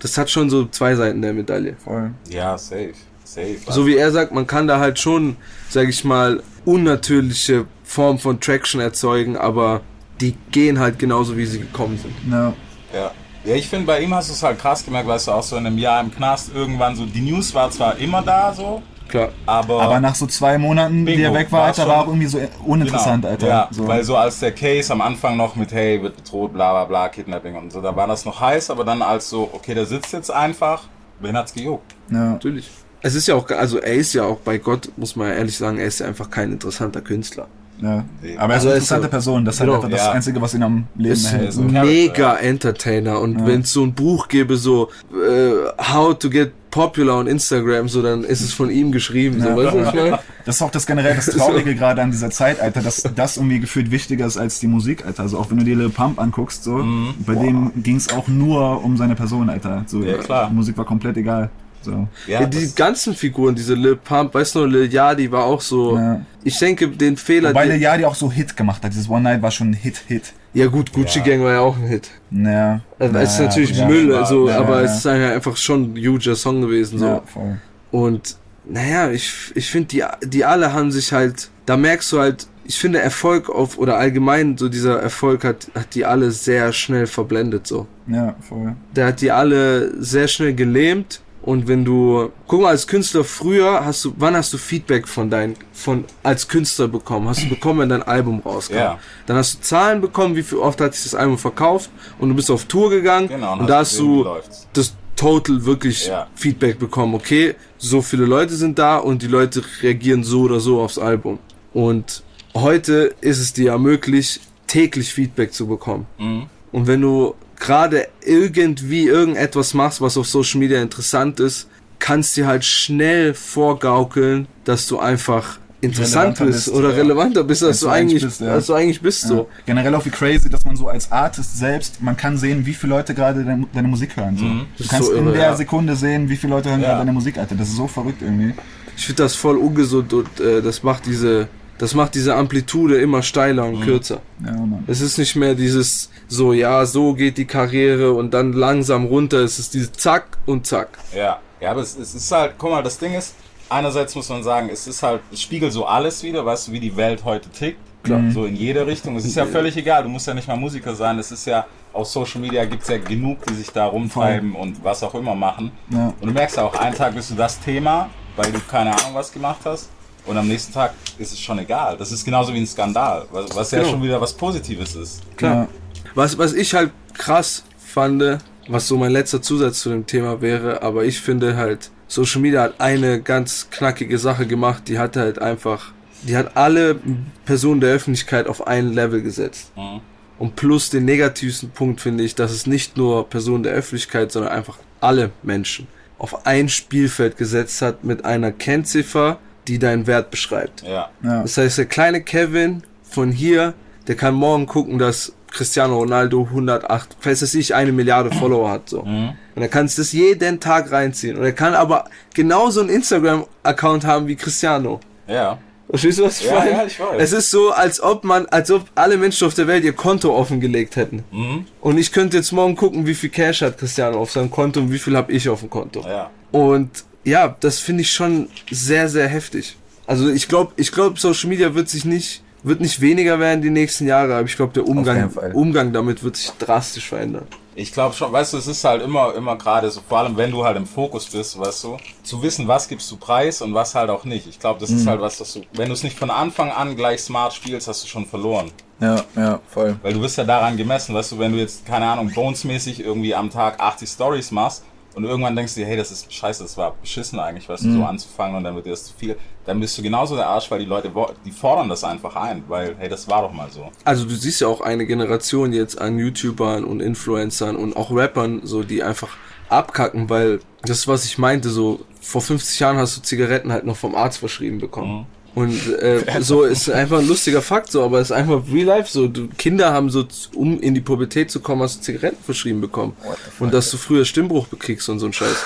das 0.00 0.18
hat 0.18 0.28
schon 0.28 0.50
so 0.50 0.66
zwei 0.66 0.94
Seiten 0.96 1.22
der 1.22 1.32
Medaille. 1.32 1.76
voll. 1.82 2.10
Ja, 2.28 2.58
safe. 2.58 2.92
Safe. 3.26 3.58
So 3.68 3.86
wie 3.86 3.96
er 3.96 4.10
sagt, 4.12 4.32
man 4.32 4.46
kann 4.46 4.66
da 4.66 4.78
halt 4.78 4.98
schon, 4.98 5.36
sag 5.68 5.88
ich 5.88 6.04
mal, 6.04 6.42
unnatürliche 6.64 7.66
Form 7.84 8.18
von 8.18 8.40
Traction 8.40 8.80
erzeugen, 8.80 9.36
aber 9.36 9.80
die 10.20 10.34
gehen 10.50 10.78
halt 10.78 10.98
genauso, 10.98 11.36
wie 11.36 11.46
sie 11.46 11.60
gekommen 11.60 11.98
sind. 11.98 12.14
Ja. 12.30 12.52
Ja. 12.94 13.10
Ja, 13.44 13.54
ich 13.54 13.68
finde, 13.68 13.86
bei 13.86 14.00
ihm 14.00 14.12
hast 14.12 14.28
du 14.28 14.32
es 14.32 14.42
halt 14.42 14.58
krass 14.58 14.84
gemerkt, 14.84 15.06
weißt 15.06 15.28
du, 15.28 15.32
auch 15.32 15.42
so 15.42 15.56
in 15.56 15.66
einem 15.66 15.78
Jahr 15.78 16.00
im 16.00 16.12
Knast 16.12 16.52
irgendwann 16.52 16.96
so, 16.96 17.06
die 17.06 17.20
News 17.20 17.54
war 17.54 17.70
zwar 17.70 17.96
immer 17.96 18.20
da 18.20 18.52
so, 18.52 18.82
Klar. 19.06 19.28
aber... 19.46 19.82
Aber 19.82 20.00
nach 20.00 20.16
so 20.16 20.26
zwei 20.26 20.58
Monaten, 20.58 21.06
die 21.06 21.12
Bingo, 21.12 21.28
er 21.28 21.34
weg 21.34 21.52
war, 21.52 21.60
war 21.60 21.66
Alter, 21.68 21.86
war 21.86 22.02
auch 22.02 22.06
irgendwie 22.08 22.26
so 22.26 22.40
uninteressant, 22.64 23.22
Genau, 23.22 23.32
Alter. 23.34 23.46
Ja, 23.46 23.68
so. 23.70 23.86
weil 23.86 24.02
so 24.02 24.16
als 24.16 24.40
der 24.40 24.50
Case 24.50 24.92
am 24.92 25.00
Anfang 25.00 25.36
noch 25.36 25.54
mit, 25.54 25.70
hey, 25.70 26.02
wird 26.02 26.16
bedroht, 26.16 26.54
bla 26.54 26.72
bla 26.72 26.84
bla, 26.86 27.08
Kidnapping 27.08 27.54
und 27.54 27.72
so, 27.72 27.80
da 27.80 27.94
war 27.94 28.08
das 28.08 28.24
noch 28.24 28.40
heiß, 28.40 28.68
aber 28.70 28.82
dann 28.82 29.00
als 29.00 29.30
so, 29.30 29.48
okay, 29.52 29.74
der 29.74 29.86
sitzt 29.86 30.12
jetzt 30.12 30.32
einfach, 30.32 30.82
wen 31.20 31.36
hat's 31.36 31.54
gejuckt? 31.54 31.94
ja. 32.10 32.30
Natürlich. 32.30 32.68
Es 33.02 33.14
ist 33.14 33.26
ja 33.28 33.34
auch, 33.34 33.48
also 33.50 33.78
er 33.78 33.94
ist 33.94 34.12
ja 34.14 34.24
auch 34.24 34.38
bei 34.38 34.58
Gott, 34.58 34.90
muss 34.96 35.16
man 35.16 35.28
ja 35.28 35.34
ehrlich 35.34 35.56
sagen, 35.56 35.78
er 35.78 35.86
ist 35.86 36.00
ja 36.00 36.06
einfach 36.06 36.30
kein 36.30 36.52
interessanter 36.52 37.00
Künstler. 37.00 37.46
Ja. 37.80 38.04
Aber 38.38 38.54
er 38.54 38.58
ist 38.58 38.66
Also 38.66 38.68
eine 38.68 38.74
er 38.74 38.76
ist 38.78 38.82
interessante 38.84 39.02
so- 39.04 39.08
Person. 39.10 39.44
Das 39.44 39.54
ist 39.56 39.60
Genau. 39.60 39.72
halt 39.74 39.84
einfach 39.84 39.96
das 39.98 40.06
Ja. 40.06 40.12
Einzige, 40.12 40.40
was 40.40 40.54
ihn 40.54 40.62
am 40.62 40.84
Leben 40.96 41.12
ist 41.12 41.30
hält. 41.30 41.52
so 41.52 41.60
So. 41.62 41.68
mega 41.68 42.32
ja. 42.32 42.36
Entertainer 42.36 43.20
und 43.20 43.46
wenn 43.46 43.60
es 43.60 43.72
so 43.72 43.82
ein 43.84 43.92
Buch 43.92 44.28
gäbe, 44.28 44.56
so 44.56 44.88
äh, 45.12 45.50
How 45.92 46.18
to 46.18 46.30
get 46.30 46.52
popular 46.70 47.18
on 47.18 47.26
Instagram, 47.26 47.88
so 47.88 48.00
dann 48.02 48.24
ist 48.24 48.40
es 48.40 48.52
von 48.54 48.70
ihm 48.70 48.92
geschrieben. 48.92 49.40
So, 49.42 49.48
Ja. 49.48 49.56
weißt 49.56 49.74
du, 49.74 49.78
was 49.80 49.88
ich 49.88 49.94
meine? 49.94 50.18
Das 50.46 50.56
ist 50.56 50.62
auch 50.62 50.70
das 50.70 50.86
generell 50.86 51.14
das 51.16 51.26
Traurige 51.26 51.74
gerade 51.74 52.00
an 52.02 52.10
dieser 52.10 52.30
Zeit, 52.30 52.60
Alter, 52.60 52.80
dass 52.80 53.02
das 53.14 53.36
irgendwie 53.36 53.60
gefühlt 53.60 53.90
wichtiger 53.90 54.24
ist 54.26 54.38
als 54.38 54.58
die 54.58 54.68
Musik, 54.68 55.04
Alter. 55.04 55.22
Also 55.24 55.38
auch 55.38 55.50
wenn 55.50 55.58
du 55.58 55.64
dir 55.64 55.76
Lil 55.76 55.90
Pump 55.90 56.18
anguckst, 56.18 56.64
so, 56.64 56.82
bei 57.26 57.34
dem 57.34 57.72
ging 57.82 57.96
es 57.96 58.10
auch 58.10 58.26
nur 58.28 58.82
um 58.84 58.96
seine 58.96 59.14
Person, 59.14 59.50
Alter. 59.50 59.84
So, 59.86 60.02
Ja, 60.02 60.16
klar. 60.18 60.48
Die 60.50 60.54
Musik 60.54 60.76
war 60.78 60.86
komplett 60.86 61.16
egal. 61.18 61.50
So. 61.86 62.08
Ja, 62.26 62.40
Ja, 62.42 62.46
die 62.46 62.70
ganzen 62.74 63.14
Figuren, 63.14 63.54
diese 63.54 63.74
Lil 63.74 63.96
Pump, 63.96 64.34
weißt 64.34 64.54
du, 64.56 64.64
Lil 64.66 64.92
Yadi 64.92 65.30
war 65.32 65.44
auch 65.44 65.60
so. 65.60 65.96
Ja. 65.96 66.20
Ich 66.44 66.58
denke, 66.58 66.88
den 66.88 67.16
Fehler. 67.16 67.52
Die- 67.52 67.66
der 67.68 67.78
Yadi 67.78 68.04
auch 68.04 68.14
so 68.14 68.30
Hit 68.30 68.56
gemacht 68.56 68.84
hat. 68.84 68.92
Dieses 68.92 69.08
One 69.08 69.22
Night 69.22 69.40
war 69.42 69.50
schon 69.50 69.70
ein 69.70 69.74
Hit-Hit. 69.74 70.32
ja 70.54 70.66
gut, 70.66 70.92
Gucci 70.92 71.18
Ja. 71.20 71.24
Gang 71.24 71.42
war 71.42 71.52
ja 71.52 71.60
auch 71.60 71.76
ein 71.76 71.86
Hit. 71.86 72.10
Naja. 72.30 72.80
Also, 72.98 73.18
es 73.18 73.32
ist 73.34 73.40
natürlich 73.40 73.76
ja, 73.78 73.86
Müll, 73.88 74.12
war- 74.12 74.20
also, 74.20 74.48
ja, 74.48 74.58
aber 74.58 74.82
ja. 74.82 74.86
es 74.90 74.98
ist 74.98 75.06
einfach 75.06 75.56
schon 75.56 75.94
ein 75.94 75.96
huger 75.96 76.36
Song 76.36 76.60
gewesen. 76.60 76.98
So. 76.98 77.06
Ja, 77.06 77.22
voll. 77.24 77.56
Und 77.90 78.36
naja, 78.68 79.10
ich, 79.10 79.52
ich 79.54 79.70
finde, 79.70 79.88
die, 79.88 80.02
die 80.28 80.44
alle 80.44 80.72
haben 80.72 80.90
sich 80.92 81.12
halt, 81.12 81.50
da 81.66 81.76
merkst 81.76 82.12
du 82.12 82.18
halt, 82.20 82.46
ich 82.68 82.78
finde 82.80 82.98
Erfolg 83.00 83.48
auf, 83.48 83.78
oder 83.78 83.96
allgemein 83.96 84.58
so 84.58 84.68
dieser 84.68 85.00
Erfolg 85.00 85.44
hat, 85.44 85.68
hat 85.74 85.94
die 85.94 86.04
alle 86.04 86.32
sehr 86.32 86.72
schnell 86.72 87.06
verblendet 87.06 87.64
so. 87.66 87.86
Ja, 88.08 88.34
voll. 88.40 88.74
Der 88.96 89.06
hat 89.06 89.20
die 89.20 89.30
alle 89.30 89.92
sehr 90.02 90.26
schnell 90.26 90.52
gelähmt. 90.52 91.20
Und 91.46 91.68
wenn 91.68 91.84
du, 91.84 92.32
guck 92.48 92.62
mal, 92.62 92.70
als 92.70 92.88
Künstler 92.88 93.22
früher 93.22 93.84
hast 93.84 94.04
du, 94.04 94.12
wann 94.18 94.34
hast 94.34 94.52
du 94.52 94.58
Feedback 94.58 95.06
von 95.06 95.30
dein, 95.30 95.54
von, 95.72 96.04
als 96.24 96.48
Künstler 96.48 96.88
bekommen? 96.88 97.28
Hast 97.28 97.44
du 97.44 97.48
bekommen, 97.48 97.78
wenn 97.80 97.88
dein 97.88 98.02
Album 98.02 98.42
rauskam? 98.44 98.74
Ja. 98.74 98.98
Dann 99.26 99.36
hast 99.36 99.54
du 99.54 99.60
Zahlen 99.60 100.00
bekommen, 100.00 100.34
wie 100.34 100.42
viel 100.42 100.58
oft 100.58 100.80
hat 100.80 100.94
sich 100.94 101.04
das 101.04 101.14
Album 101.14 101.38
verkauft 101.38 101.88
und 102.18 102.30
du 102.30 102.34
bist 102.34 102.50
auf 102.50 102.64
Tour 102.64 102.90
gegangen 102.90 103.28
Genau, 103.28 103.58
und, 103.60 103.68
da 103.68 103.78
hast 103.78 103.96
du 103.96 104.26
das 104.72 104.94
Total 105.14 105.64
wirklich 105.64 106.08
Ja. 106.08 106.26
Feedback 106.34 106.78
bekommen. 106.80 107.14
Okay, 107.14 107.54
so 107.78 108.02
viele 108.02 108.26
Leute 108.26 108.54
sind 108.54 108.78
da 108.78 108.98
und 108.98 109.22
die 109.22 109.28
Leute 109.28 109.62
reagieren 109.82 110.24
so 110.24 110.42
oder 110.42 110.58
so 110.60 110.80
aufs 110.80 110.98
Album. 110.98 111.38
Und 111.72 112.24
heute 112.54 113.14
ist 113.20 113.38
es 113.38 113.52
dir 113.52 113.66
ja 113.66 113.78
möglich, 113.78 114.40
täglich 114.66 115.14
Feedback 115.14 115.54
zu 115.54 115.68
bekommen. 115.68 116.06
Mhm. 116.18 116.46
Und 116.72 116.86
wenn 116.88 117.00
du 117.00 117.34
gerade 117.58 118.08
irgendwie 118.24 119.06
irgendetwas 119.06 119.74
machst, 119.74 120.00
was 120.00 120.16
auf 120.16 120.26
Social 120.28 120.60
Media 120.60 120.80
interessant 120.80 121.40
ist, 121.40 121.68
kannst 121.98 122.36
dir 122.36 122.46
halt 122.46 122.64
schnell 122.64 123.34
vorgaukeln, 123.34 124.46
dass 124.64 124.86
du 124.86 124.98
einfach 124.98 125.58
interessant 125.80 126.38
bist, 126.38 126.66
bist, 126.66 126.68
oder 126.70 126.90
ja. 126.90 126.96
relevanter 126.96 127.44
bist, 127.44 127.62
als, 127.62 127.70
Als 127.70 127.80
du 127.80 127.86
du 127.86 127.92
eigentlich, 127.92 128.22
bist, 128.24 128.40
ja. 128.40 128.48
als 128.48 128.66
du 128.66 128.74
eigentlich 128.74 129.00
bist 129.00 129.22
Ja. 129.24 129.28
so. 129.28 129.48
Generell 129.66 129.94
auch 129.94 130.04
wie 130.04 130.10
crazy, 130.10 130.48
dass 130.48 130.64
man 130.64 130.76
so 130.76 130.88
als 130.88 131.10
Artist 131.12 131.58
selbst, 131.58 132.02
man 132.02 132.16
kann 132.16 132.36
sehen, 132.38 132.64
wie 132.66 132.74
viele 132.74 132.94
Leute 132.94 133.14
gerade 133.14 133.44
deine, 133.44 133.66
deine 133.72 133.88
Musik 133.88 134.16
hören. 134.16 134.36
So. 134.36 134.44
Du 134.44 134.64
ist 134.78 134.90
kannst 134.90 135.08
so 135.08 135.14
in 135.14 135.26
irre, 135.26 135.36
der. 135.36 135.56
Sekunde 135.56 135.94
sehen, 135.96 136.28
wie 136.28 136.36
viele 136.36 136.54
Leute 136.54 136.70
hören 136.70 136.80
gerade 136.80 136.98
deine 136.98 137.12
Musik, 137.12 137.38
Alter. 137.38 137.54
Das 137.54 137.68
ist 137.68 137.76
so 137.76 137.86
verrückt 137.86 138.22
irgendwie. 138.22 138.54
Ich 138.96 139.06
finde 139.06 139.22
das 139.22 139.34
voll 139.34 139.56
ungesund 139.58 140.12
und 140.12 140.40
äh, 140.40 140.62
das 140.62 140.82
macht 140.82 141.06
diese, 141.06 141.48
das 141.78 141.94
macht 141.94 142.14
diese 142.14 142.34
Amplitude 142.34 142.98
immer 143.00 143.22
steiler 143.22 143.66
Mhm. 143.66 143.74
und 143.74 143.80
kürzer. 143.84 144.20
Ja, 144.44 144.52
Mann. 144.52 144.84
Es 144.86 145.00
ist 145.00 145.18
nicht 145.18 145.36
mehr 145.36 145.54
dieses 145.54 146.10
so, 146.28 146.52
ja, 146.52 146.84
so 146.86 147.14
geht 147.14 147.38
die 147.38 147.44
Karriere 147.44 148.12
und 148.12 148.32
dann 148.34 148.52
langsam 148.52 149.04
runter. 149.06 149.38
Es 149.38 149.58
ist 149.58 149.74
dieses 149.74 149.92
Zack 149.92 150.38
und 150.46 150.66
Zack. 150.66 150.88
Ja, 151.14 151.38
ja, 151.60 151.70
aber 151.70 151.80
es, 151.80 151.96
es 151.96 152.14
ist 152.14 152.30
halt, 152.32 152.54
guck 152.58 152.70
mal, 152.70 152.82
das 152.82 152.98
Ding 152.98 153.14
ist, 153.14 153.34
einerseits 153.68 154.14
muss 154.14 154.28
man 154.28 154.42
sagen, 154.42 154.68
es 154.72 154.86
ist 154.86 155.02
halt, 155.02 155.20
es 155.32 155.40
spiegelt 155.40 155.72
so 155.72 155.86
alles 155.86 156.22
wieder, 156.22 156.44
weißt 156.44 156.68
du, 156.68 156.72
wie 156.72 156.80
die 156.80 156.96
Welt 156.96 157.24
heute 157.24 157.48
tickt. 157.50 157.78
Klar. 158.02 158.20
So 158.32 158.44
in 158.44 158.54
jede 158.54 158.86
Richtung. 158.86 159.16
Es 159.16 159.24
ist 159.24 159.34
ja 159.34 159.44
völlig 159.46 159.76
egal, 159.76 160.04
du 160.04 160.08
musst 160.08 160.28
ja 160.28 160.34
nicht 160.34 160.46
mal 160.46 160.56
Musiker 160.56 160.94
sein. 160.94 161.18
Es 161.18 161.32
ist 161.32 161.44
ja, 161.44 161.66
auf 161.92 162.06
Social 162.06 162.40
Media 162.40 162.64
gibt 162.64 162.82
es 162.82 162.88
ja 162.88 162.98
genug, 162.98 163.44
die 163.46 163.54
sich 163.54 163.70
da 163.72 163.86
rumtreiben 163.86 164.54
und 164.54 164.84
was 164.84 165.02
auch 165.02 165.14
immer 165.16 165.34
machen. 165.34 165.72
Ja. 165.90 166.12
Und 166.20 166.28
du 166.28 166.32
merkst 166.32 166.56
ja 166.56 166.62
auch, 166.64 166.74
einen 166.76 166.94
Tag 166.94 167.14
bist 167.16 167.30
du 167.30 167.34
das 167.34 167.58
Thema, 167.58 168.08
weil 168.36 168.52
du 168.52 168.60
keine 168.70 168.90
Ahnung 168.90 169.14
was 169.14 169.32
gemacht 169.32 169.58
hast. 169.64 169.88
Und 170.26 170.36
am 170.36 170.48
nächsten 170.48 170.72
Tag 170.72 170.94
ist 171.18 171.32
es 171.32 171.40
schon 171.40 171.58
egal. 171.58 171.96
Das 171.96 172.10
ist 172.12 172.24
genauso 172.24 172.52
wie 172.52 172.58
ein 172.58 172.66
Skandal, 172.66 173.26
was, 173.30 173.54
was 173.54 173.70
ja 173.70 173.78
Genau. 173.80 173.90
schon 173.92 174.02
wieder 174.02 174.20
was 174.20 174.32
Positives 174.32 174.94
ist. 174.94 175.22
Klar. 175.36 175.54
Ja. 175.54 175.68
Was, 176.14 176.36
was 176.38 176.52
ich 176.52 176.74
halt 176.74 176.90
krass 177.14 177.64
fand, 177.78 178.38
was 178.68 178.88
so 178.88 178.96
mein 178.96 179.12
letzter 179.12 179.40
Zusatz 179.40 179.80
zu 179.80 179.90
dem 179.90 180.06
Thema 180.06 180.40
wäre, 180.40 180.82
aber 180.82 181.04
ich 181.04 181.20
finde 181.20 181.56
halt, 181.56 181.90
Social 182.08 182.40
Media 182.40 182.62
hat 182.62 182.80
eine 182.80 183.20
ganz 183.20 183.68
knackige 183.70 184.18
Sache 184.18 184.46
gemacht, 184.46 184.84
die 184.88 184.98
hat 184.98 185.16
halt 185.16 185.38
einfach, 185.40 185.92
die 186.22 186.36
hat 186.36 186.56
alle 186.56 186.98
Personen 187.44 187.80
der 187.80 187.94
Öffentlichkeit 187.94 188.46
auf 188.46 188.66
ein 188.66 188.92
Level 188.92 189.22
gesetzt. 189.22 189.72
Mhm. 189.76 190.00
Und 190.38 190.56
plus 190.56 190.90
den 190.90 191.04
negativsten 191.04 191.70
Punkt 191.70 192.00
finde 192.00 192.22
ich, 192.24 192.34
dass 192.34 192.50
es 192.50 192.66
nicht 192.66 192.96
nur 192.96 193.28
Personen 193.28 193.62
der 193.62 193.72
Öffentlichkeit, 193.72 194.32
sondern 194.32 194.52
einfach 194.52 194.78
alle 195.00 195.30
Menschen 195.42 195.86
auf 196.18 196.46
ein 196.46 196.68
Spielfeld 196.68 197.36
gesetzt 197.36 197.80
hat 197.82 198.04
mit 198.04 198.24
einer 198.24 198.52
Kennziffer, 198.52 199.38
die 199.68 199.78
deinen 199.78 200.06
Wert 200.06 200.30
beschreibt. 200.30 200.82
Ja. 200.82 201.08
Ja. 201.22 201.42
Das 201.42 201.56
heißt, 201.56 201.78
der 201.78 201.86
kleine 201.86 202.22
Kevin 202.22 202.82
von 203.02 203.32
hier, 203.32 203.74
der 204.06 204.14
kann 204.16 204.34
morgen 204.34 204.66
gucken, 204.66 204.98
dass 204.98 205.32
Cristiano 205.50 205.96
Ronaldo 205.98 206.42
108, 206.50 207.16
falls 207.20 207.40
es 207.42 207.54
nicht 207.54 207.74
eine 207.74 207.90
Milliarde 207.92 208.30
Follower 208.30 208.68
hat, 208.70 208.90
so. 208.90 209.00
Und 209.00 209.36
er 209.54 209.68
kann 209.68 209.88
sich 209.88 209.96
das 209.96 210.12
jeden 210.12 210.60
Tag 210.60 210.92
reinziehen. 210.92 211.36
Und 211.38 211.44
er 211.44 211.52
kann 211.52 211.74
aber 211.74 212.04
genauso 212.34 212.80
einen 212.80 212.90
Instagram-Account 212.90 214.04
haben 214.04 214.26
wie 214.26 214.36
Cristiano. 214.36 215.00
Ja. 215.26 215.58
Verstehst 215.88 216.18
du, 216.18 216.24
was 216.24 216.40
ich 216.40 216.46
Ja, 216.46 216.54
meine? 216.58 216.70
ja, 216.72 216.84
ich 216.84 216.98
weiß. 216.98 217.14
Es 217.18 217.32
ist 217.32 217.50
so, 217.50 217.70
als 217.70 218.02
ob 218.02 218.24
man, 218.24 218.44
als 218.46 218.70
ob 218.70 218.84
alle 218.96 219.16
Menschen 219.16 219.46
auf 219.46 219.54
der 219.54 219.66
Welt 219.68 219.84
ihr 219.84 219.92
Konto 219.92 220.34
offengelegt 220.36 220.96
hätten. 220.96 221.24
Mhm. 221.30 221.64
Und 221.80 221.96
ich 221.96 222.12
könnte 222.12 222.36
jetzt 222.36 222.50
morgen 222.52 222.74
gucken, 222.76 223.06
wie 223.06 223.14
viel 223.14 223.30
Cash 223.30 223.62
hat 223.62 223.78
Cristiano 223.78 224.18
auf 224.18 224.32
seinem 224.32 224.50
Konto 224.50 224.80
und 224.80 224.90
wie 224.92 224.98
viel 224.98 225.16
habe 225.16 225.32
ich 225.32 225.48
auf 225.48 225.60
dem 225.60 225.70
Konto. 225.70 226.00
Ja. 226.06 226.30
Und 226.50 227.04
ja, 227.26 227.56
das 227.60 227.80
finde 227.80 228.02
ich 228.02 228.12
schon 228.12 228.48
sehr, 228.70 229.08
sehr 229.08 229.26
heftig. 229.26 229.76
Also 230.06 230.30
ich 230.30 230.46
glaube, 230.46 230.72
ich 230.76 230.92
glaube, 230.92 231.18
Social 231.18 231.48
Media 231.48 231.74
wird 231.74 231.88
sich 231.88 232.04
nicht, 232.04 232.42
wird 232.62 232.80
nicht 232.80 233.00
weniger 233.00 233.40
werden 233.40 233.62
die 233.62 233.70
nächsten 233.70 234.06
Jahre, 234.06 234.36
aber 234.36 234.46
ich 234.46 234.54
glaube, 234.54 234.72
der 234.72 234.86
Umgang. 234.86 235.32
Umgang 235.52 235.92
damit 235.92 236.22
wird 236.22 236.36
sich 236.36 236.52
drastisch 236.52 237.08
verändern. 237.08 237.46
Ich 237.74 237.92
glaube 237.92 238.14
schon, 238.14 238.32
weißt 238.32 238.54
du, 238.54 238.58
es 238.58 238.68
ist 238.68 238.84
halt 238.84 239.02
immer, 239.02 239.34
immer 239.34 239.56
gerade 239.56 239.90
so, 239.90 240.00
vor 240.08 240.18
allem 240.20 240.36
wenn 240.36 240.50
du 240.52 240.64
halt 240.64 240.76
im 240.76 240.86
Fokus 240.86 241.26
bist, 241.26 241.58
weißt 241.58 241.84
du, 241.84 241.98
zu 242.22 242.42
wissen, 242.42 242.68
was 242.68 242.88
gibst 242.88 243.10
du 243.10 243.16
preis 243.16 243.60
und 243.60 243.74
was 243.74 243.94
halt 243.94 244.08
auch 244.08 244.24
nicht. 244.24 244.46
Ich 244.46 244.60
glaube, 244.60 244.80
das 244.80 244.90
ist 244.90 245.06
halt 245.06 245.20
was, 245.20 245.36
das 245.36 245.52
du, 245.52 245.62
wenn 245.74 245.88
du 245.88 245.94
es 245.94 246.02
nicht 246.02 246.16
von 246.16 246.30
Anfang 246.30 246.70
an 246.70 246.96
gleich 246.96 247.20
smart 247.20 247.52
spielst, 247.52 247.88
hast 247.88 248.04
du 248.04 248.08
schon 248.08 248.24
verloren. 248.24 248.70
Ja, 249.00 249.24
ja, 249.34 249.60
voll. 249.68 249.96
Weil 250.02 250.14
du 250.14 250.22
wirst 250.22 250.38
ja 250.38 250.44
daran 250.44 250.76
gemessen, 250.76 251.14
weißt 251.14 251.32
du, 251.32 251.38
wenn 251.38 251.52
du 251.52 251.58
jetzt, 251.58 251.84
keine 251.84 252.06
Ahnung, 252.06 252.32
Bones-mäßig 252.32 253.00
irgendwie 253.00 253.34
am 253.34 253.50
Tag 253.50 253.78
80 253.78 254.08
Stories 254.08 254.52
machst 254.52 254.84
und 255.16 255.24
irgendwann 255.24 255.56
denkst 255.56 255.74
du 255.74 255.80
dir, 255.80 255.86
hey, 255.86 255.96
das 255.96 256.12
ist 256.12 256.30
scheiße, 256.32 256.62
das 256.62 256.76
war 256.76 256.94
beschissen 257.00 257.40
eigentlich, 257.40 257.68
weißt 257.68 257.84
du, 257.84 257.92
so 257.92 258.04
anzufangen 258.04 258.54
und 258.54 258.64
dann 258.64 258.74
wird 258.74 258.84
dir 258.84 258.90
das 258.90 259.06
zu 259.06 259.14
viel, 259.14 259.36
dann 259.64 259.80
bist 259.80 259.96
du 259.96 260.02
genauso 260.02 260.36
der 260.36 260.46
Arsch, 260.46 260.70
weil 260.70 260.78
die 260.78 260.84
Leute, 260.84 261.10
die 261.44 261.50
fordern 261.50 261.88
das 261.88 262.04
einfach 262.04 262.36
ein, 262.36 262.62
weil, 262.68 262.94
hey, 262.98 263.08
das 263.08 263.26
war 263.26 263.40
doch 263.40 263.52
mal 263.52 263.70
so. 263.70 263.90
Also 264.04 264.26
du 264.26 264.34
siehst 264.34 264.60
ja 264.60 264.68
auch 264.68 264.82
eine 264.82 265.06
Generation 265.06 265.72
jetzt 265.72 265.98
an 265.98 266.18
YouTubern 266.18 266.84
und 266.84 267.00
Influencern 267.00 267.76
und 267.76 267.96
auch 267.96 268.10
Rappern, 268.10 268.60
so 268.64 268.82
die 268.82 269.02
einfach 269.02 269.30
abkacken, 269.70 270.28
weil 270.28 270.60
das 270.82 271.08
was 271.08 271.24
ich 271.24 271.38
meinte, 271.38 271.70
so 271.70 272.00
vor 272.20 272.42
50 272.42 272.78
Jahren 272.78 272.98
hast 272.98 273.16
du 273.16 273.22
Zigaretten 273.22 273.72
halt 273.72 273.86
noch 273.86 273.96
vom 273.96 274.14
Arzt 274.14 274.38
verschrieben 274.38 274.78
bekommen. 274.78 275.26
Und 275.56 275.98
äh, 276.00 276.22
so 276.40 276.64
ist 276.64 276.90
einfach 276.90 277.18
ein 277.18 277.26
lustiger 277.26 277.62
Fakt, 277.62 277.90
so, 277.90 278.04
aber 278.04 278.20
es 278.20 278.28
ist 278.28 278.36
einfach 278.36 278.62
real 278.70 278.84
life 278.84 279.10
so. 279.10 279.26
Du, 279.26 279.48
Kinder 279.56 279.90
haben 279.90 280.10
so, 280.10 280.26
um 280.54 280.78
in 280.80 280.94
die 280.94 281.00
Pubertät 281.00 281.50
zu 281.50 281.60
kommen, 281.60 281.80
hast 281.80 281.98
du 281.98 282.02
Zigaretten 282.02 282.44
verschrieben 282.44 282.82
bekommen. 282.82 283.16
Und 283.58 283.72
dass 283.72 283.90
du 283.90 283.96
früher 283.96 284.26
Stimmbruch 284.26 284.66
bekriegst 284.68 285.08
und 285.08 285.18
so 285.18 285.24
ein 285.24 285.32
Scheiß. 285.32 285.56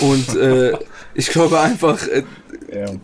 Und 0.00 0.36
äh, 0.36 0.76
ich 1.14 1.28
glaube 1.28 1.58
einfach, 1.58 2.06
äh, 2.08 2.24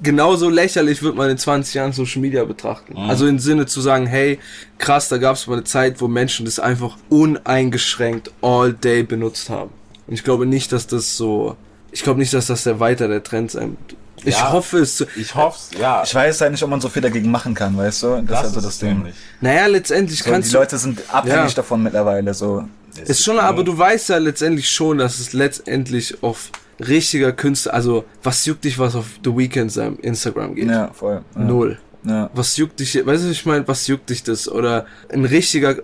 genauso 0.02 0.50
lächerlich 0.50 1.02
wird 1.02 1.16
man 1.16 1.30
in 1.30 1.38
20 1.38 1.72
Jahren 1.72 1.92
Social 1.94 2.20
Media 2.20 2.44
betrachten. 2.44 2.94
Also 2.98 3.26
im 3.26 3.38
Sinne 3.38 3.64
zu 3.64 3.80
sagen, 3.80 4.06
hey, 4.06 4.38
krass, 4.76 5.08
da 5.08 5.16
gab 5.16 5.36
es 5.36 5.46
mal 5.46 5.54
eine 5.54 5.64
Zeit, 5.64 6.02
wo 6.02 6.08
Menschen 6.08 6.44
das 6.44 6.58
einfach 6.58 6.98
uneingeschränkt 7.08 8.32
all 8.42 8.74
day 8.74 9.02
benutzt 9.02 9.48
haben. 9.48 9.70
Und 10.06 10.12
ich 10.12 10.24
glaube 10.24 10.44
nicht, 10.44 10.72
dass 10.72 10.86
das 10.86 11.16
so, 11.16 11.56
ich 11.90 12.02
glaube 12.02 12.20
nicht, 12.20 12.34
dass 12.34 12.48
das 12.48 12.64
der 12.64 12.80
weiter 12.80 13.08
der 13.08 13.22
Trend 13.22 13.50
sein 13.50 13.78
wird. 13.80 13.96
Ich 14.25 14.35
Ja. 14.35 14.52
hoffe 14.52 14.78
es. 14.78 15.04
Ich 15.16 15.35
hoffe 15.35 15.58
ja. 15.78 16.02
Ich 16.04 16.14
weiß 16.14 16.40
halt 16.40 16.52
nicht, 16.52 16.62
ob 16.62 16.70
man 16.70 16.80
so 16.80 16.88
viel 16.88 17.02
dagegen 17.02 17.30
machen 17.30 17.54
kann, 17.54 17.76
weißt 17.76 18.02
du? 18.02 18.23
Das, 18.26 18.40
ist 18.40 18.46
also 18.46 18.61
das 18.61 18.64
es 18.75 18.78
Ding. 18.78 18.94
nämlich. 18.99 19.14
Naja, 19.40 19.66
letztendlich 19.66 20.23
So, 20.23 20.30
kannst 20.30 20.49
die 20.49 20.52
du. 20.54 20.58
Leute 20.58 20.78
sind 20.78 21.02
abhängig 21.12 21.50
Ja. 21.50 21.54
davon 21.56 21.82
mittlerweile, 21.82 22.32
so. 22.35 22.64
Ist 23.04 23.23
schon, 23.23 23.38
aber 23.38 23.62
du 23.62 23.76
weißt 23.76 24.08
ja 24.08 24.16
letztendlich 24.18 24.70
schon, 24.70 24.99
dass 24.99 25.18
es 25.18 25.35
letztendlich 25.35 26.23
auf 26.23 26.50
richtiger 26.80 27.32
Künstler, 27.32 27.75
also 27.75 28.04
was 28.23 28.44
juckt 28.46 28.64
dich, 28.64 28.78
was 28.78 28.94
auf 28.94 29.06
The 29.23 29.37
Weeknd 29.37 29.70
seinem 29.70 29.99
Instagram 29.99 30.54
geht? 30.54 30.68
Ja, 30.70 30.90
voll. 30.94 31.20
Ja. 31.35 31.40
Null. 31.42 31.78
Ja. 32.04 32.30
Was 32.35 32.56
juckt 32.56 32.80
dich, 32.80 32.94
weißt 32.94 33.25
du, 33.25 33.28
was 33.28 33.32
ich 33.32 33.44
meine, 33.46 33.66
was 33.68 33.87
juckt 33.87 34.08
dich 34.11 34.23
das? 34.23 34.49
Oder 34.49 34.87
ein 35.12 35.25
richtiger 35.25 35.76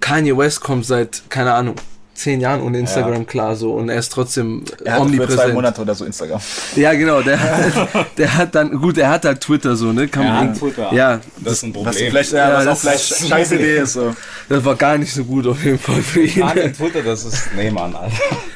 Kanye 0.00 0.36
West 0.36 0.60
kommt 0.60 0.86
seit, 0.86 1.22
keine 1.28 1.52
Ahnung, 1.54 1.76
zehn 2.16 2.40
Jahren 2.40 2.62
ohne 2.62 2.78
Instagram 2.78 3.26
klar 3.26 3.54
so 3.56 3.72
und 3.74 3.88
er 3.88 3.98
ist 3.98 4.10
trotzdem 4.10 4.62
Er 4.84 4.94
hat 4.94 5.02
für 5.02 5.06
zwei 5.08 5.14
omnipräsent. 5.18 5.54
Monate 5.54 5.82
oder 5.82 5.94
so 5.94 6.04
Instagram. 6.04 6.40
Ja, 6.74 6.92
genau, 6.94 7.22
der, 7.22 7.38
hat- 7.40 8.06
der 8.18 8.36
hat 8.36 8.54
dann, 8.54 8.70
gut, 8.80 8.98
er 8.98 9.10
hat 9.10 9.24
halt 9.24 9.40
Twitter 9.40 9.76
so, 9.76 9.92
ne? 9.92 10.08
Kann 10.08 10.24
Er 10.26 10.32
man 10.32 10.54
Twitter. 10.54 10.92
Ja, 10.92 11.20
Das 11.44 11.54
ist 11.54 11.62
ein 11.64 11.72
Problem. 11.72 11.94
Was 11.94 12.00
vielleicht, 12.00 12.32
ja, 12.32 12.48
Ja, 12.48 12.54
was 12.56 12.66
auch 12.66 12.70
das 12.70 12.80
vielleicht 12.80 13.10
ist- 13.10 13.28
scheiß 13.28 13.52
Idee 13.52 13.76
ist, 13.78 13.92
so. 13.92 14.14
das 14.48 14.64
war 14.64 14.74
gar 14.76 14.98
nicht 14.98 15.12
so 15.12 15.24
gut 15.24 15.46
auf 15.46 15.62
jeden 15.64 15.78
Fall 15.78 16.02
für 16.02 16.22
ihn. 16.22 16.40
Kanye 16.40 16.72
Twitter, 16.72 17.02
das 17.02 17.24
ist, 17.24 17.50
nee, 17.56 17.70
Mann, 17.70 17.94
Alter. 17.94 18.12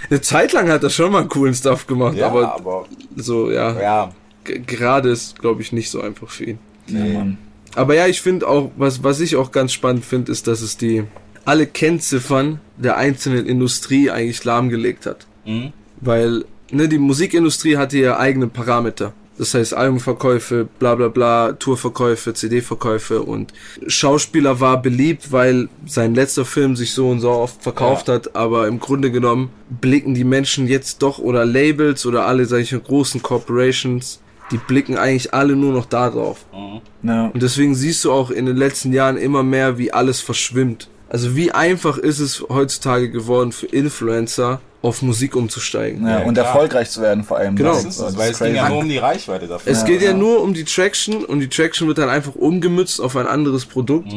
Eine 0.09 0.21
Zeit 0.21 0.53
lang 0.53 0.69
hat 0.71 0.83
er 0.83 0.91
schon 0.91 1.13
mal 1.13 1.27
coolen 1.27 1.55
Stuff 1.55 1.87
gemacht, 1.87 2.17
Ja, 2.17 2.27
aber 2.27 2.55
aber, 2.55 2.87
so, 3.17 3.51
ja, 3.51 3.81
ja, 3.81 4.11
gerade 4.45 5.11
ist, 5.11 5.39
glaube 5.39 5.63
ich, 5.63 5.73
nicht 5.73 5.91
so 5.91 6.01
einfach 6.01 6.29
für 6.31 6.45
ihn. 6.45 6.59
Nee, 6.89 7.13
Mann. 7.13 7.39
Aber 7.77 7.95
ja, 7.95 8.09
ich 8.09 8.21
finde 8.21 8.49
auch, 8.49 8.73
was, 8.77 9.05
was 9.05 9.21
ich 9.21 9.37
auch 9.37 9.53
ganz 9.53 9.73
spannend 9.73 10.05
finde, 10.05 10.33
ist, 10.33 10.49
dass 10.49 10.61
es 10.61 10.77
die 10.77 11.05
alle 11.45 11.67
Kennziffern 11.67 12.61
der 12.77 12.97
einzelnen 12.97 13.47
Industrie 13.47 14.11
eigentlich 14.11 14.45
lahmgelegt 14.45 15.07
hat. 15.07 15.27
Mhm. 15.45 15.73
Weil 16.01 16.45
ne, 16.71 16.89
die 16.89 16.99
Musikindustrie 16.99 17.77
hatte 17.77 17.99
ja 17.99 18.19
eigene 18.19 18.47
Parameter. 18.47 19.13
Das 19.39 19.55
heißt 19.55 19.73
Albumverkäufe, 19.73 20.69
bla 20.79 20.95
bla 20.97 21.09
bla, 21.09 21.53
Tourverkäufe, 21.53 22.35
CD-Verkäufe 22.35 23.23
und 23.23 23.55
Schauspieler 23.87 24.61
war 24.61 24.83
beliebt, 24.83 25.33
weil 25.33 25.71
sein 25.87 26.15
letzter 26.15 26.45
Film 26.45 26.77
sich 26.77 26.93
so 26.93 27.09
und 27.09 27.21
so 27.21 27.31
oft 27.31 27.63
verkauft 27.63 28.09
Ja. 28.09 28.15
hat, 28.15 28.37
aber 28.37 28.69
im 28.69 28.81
Grunde 28.81 29.11
genommen 29.11 29.49
blicken 29.71 30.13
die 30.13 30.25
Menschen 30.25 30.67
jetzt 30.67 31.01
doch 31.01 31.19
oder 31.19 31.47
Labels 31.47 32.05
oder 32.05 32.27
alle 32.27 32.45
solche 32.45 32.79
großen 32.79 33.23
Corporations, 33.23 34.21
die 34.51 34.59
blicken 34.59 34.99
eigentlich 34.99 35.33
alle 35.33 35.57
nur 35.57 35.73
noch 35.73 35.87
da 35.87 36.11
drauf. 36.11 36.45
Ja. 37.03 37.31
Und 37.33 37.43
deswegen 37.43 37.75
siehst 37.75 38.05
du 38.05 38.13
auch 38.13 38.31
in 38.31 38.45
den 38.45 38.57
letzten 38.59 38.93
Jahren 38.93 39.17
immer 39.17 39.43
mehr, 39.43 39.79
wie 39.79 39.91
alles 39.91 40.21
verschwimmt. 40.21 40.91
Also 41.11 41.35
wie 41.37 41.51
einfach 41.53 41.99
ist 41.99 42.21
es 42.21 42.43
heutzutage 42.49 43.11
geworden 43.11 43.51
für 43.53 43.67
Influencer 43.67 44.61
auf 44.81 45.03
Musik 45.03 45.37
umzusteigen. 45.37 46.07
Ja, 46.07 46.21
Ja, 46.21 46.25
und 46.25 46.35
klar. 46.35 46.47
erfolgreich 46.47 46.89
zu 46.89 47.03
werden 47.03 47.25
vor 47.25 47.37
allem. 47.37 47.55
Genau. 47.57 47.73
das 47.75 47.85
ist 47.85 47.99
es, 47.99 48.17
weil 48.17 48.31
es 48.31 48.39
ging 48.39 48.55
ja 48.55 48.69
nur 48.69 48.79
um 48.79 48.89
die 48.89 48.97
Reichweite 48.97 49.47
dafür. 49.47 49.71
Es 49.71 49.85
geht 49.85 50.01
ja 50.01 50.15
nur 50.15 50.41
um 50.41 50.55
die 50.55 50.65
Traction 50.65 51.25
und 51.25 51.41
die 51.41 51.49
Traction 51.49 51.87
wird 51.89 51.99
dann 51.99 52.09
einfach 52.09 52.35
umgemützt 52.37 53.01
auf 53.01 53.17
ein 53.17 53.27
anderes 53.27 53.67
Produkt. 53.67 54.09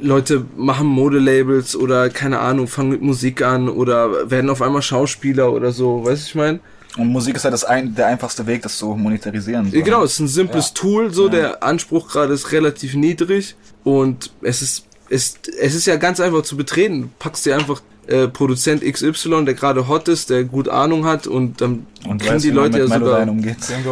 Leute 0.00 0.44
machen 0.56 0.86
Modelabels 0.86 1.76
oder 1.76 2.08
keine 2.08 2.38
Ahnung, 2.38 2.68
fangen 2.68 2.90
mit 2.90 3.02
Musik 3.02 3.42
an 3.42 3.68
oder 3.68 4.30
werden 4.30 4.48
auf 4.48 4.62
einmal 4.62 4.80
Schauspieler 4.82 5.52
oder 5.52 5.72
so, 5.72 6.04
weißt 6.04 6.22
du, 6.24 6.28
ich 6.28 6.34
meine? 6.36 6.60
Und 6.96 7.08
Musik 7.08 7.36
ist 7.36 7.44
halt 7.44 7.52
das 7.52 7.64
ein, 7.64 7.94
der 7.94 8.06
einfachste 8.06 8.46
Weg, 8.46 8.62
das 8.62 8.78
zu 8.78 8.86
monetarisieren. 8.94 9.70
So. 9.70 9.76
Ja, 9.76 9.82
Genau, 9.84 10.04
es 10.04 10.12
ist 10.14 10.20
ein 10.20 10.28
simples 10.28 10.68
Ja. 10.68 10.74
Tool, 10.74 11.12
so 11.12 11.28
der 11.28 11.62
Anspruch 11.62 12.08
gerade 12.08 12.32
ist 12.32 12.50
relativ 12.52 12.94
niedrig 12.94 13.56
und 13.84 14.30
es 14.40 14.62
ist, 14.62 14.86
es, 15.10 15.36
es 15.60 15.74
ist 15.74 15.86
ja 15.86 15.96
ganz 15.96 16.20
einfach 16.20 16.42
zu 16.42 16.56
betreten. 16.56 17.02
Du 17.02 17.08
packst 17.18 17.46
dir 17.46 17.56
einfach 17.56 17.82
äh, 18.06 18.26
Produzent 18.28 18.82
XY, 18.82 19.44
der 19.44 19.54
gerade 19.54 19.86
hot 19.86 20.08
ist, 20.08 20.30
der 20.30 20.44
gut 20.44 20.68
Ahnung 20.68 21.04
hat 21.04 21.26
und 21.26 21.60
dann 21.60 21.86
Und 22.06 22.22
kriegen 22.22 22.34
weiß, 22.36 22.42
die 22.42 22.48
man 22.52 22.72
Leute 22.72 22.78
ja 22.78 22.86
sogar. 22.86 23.26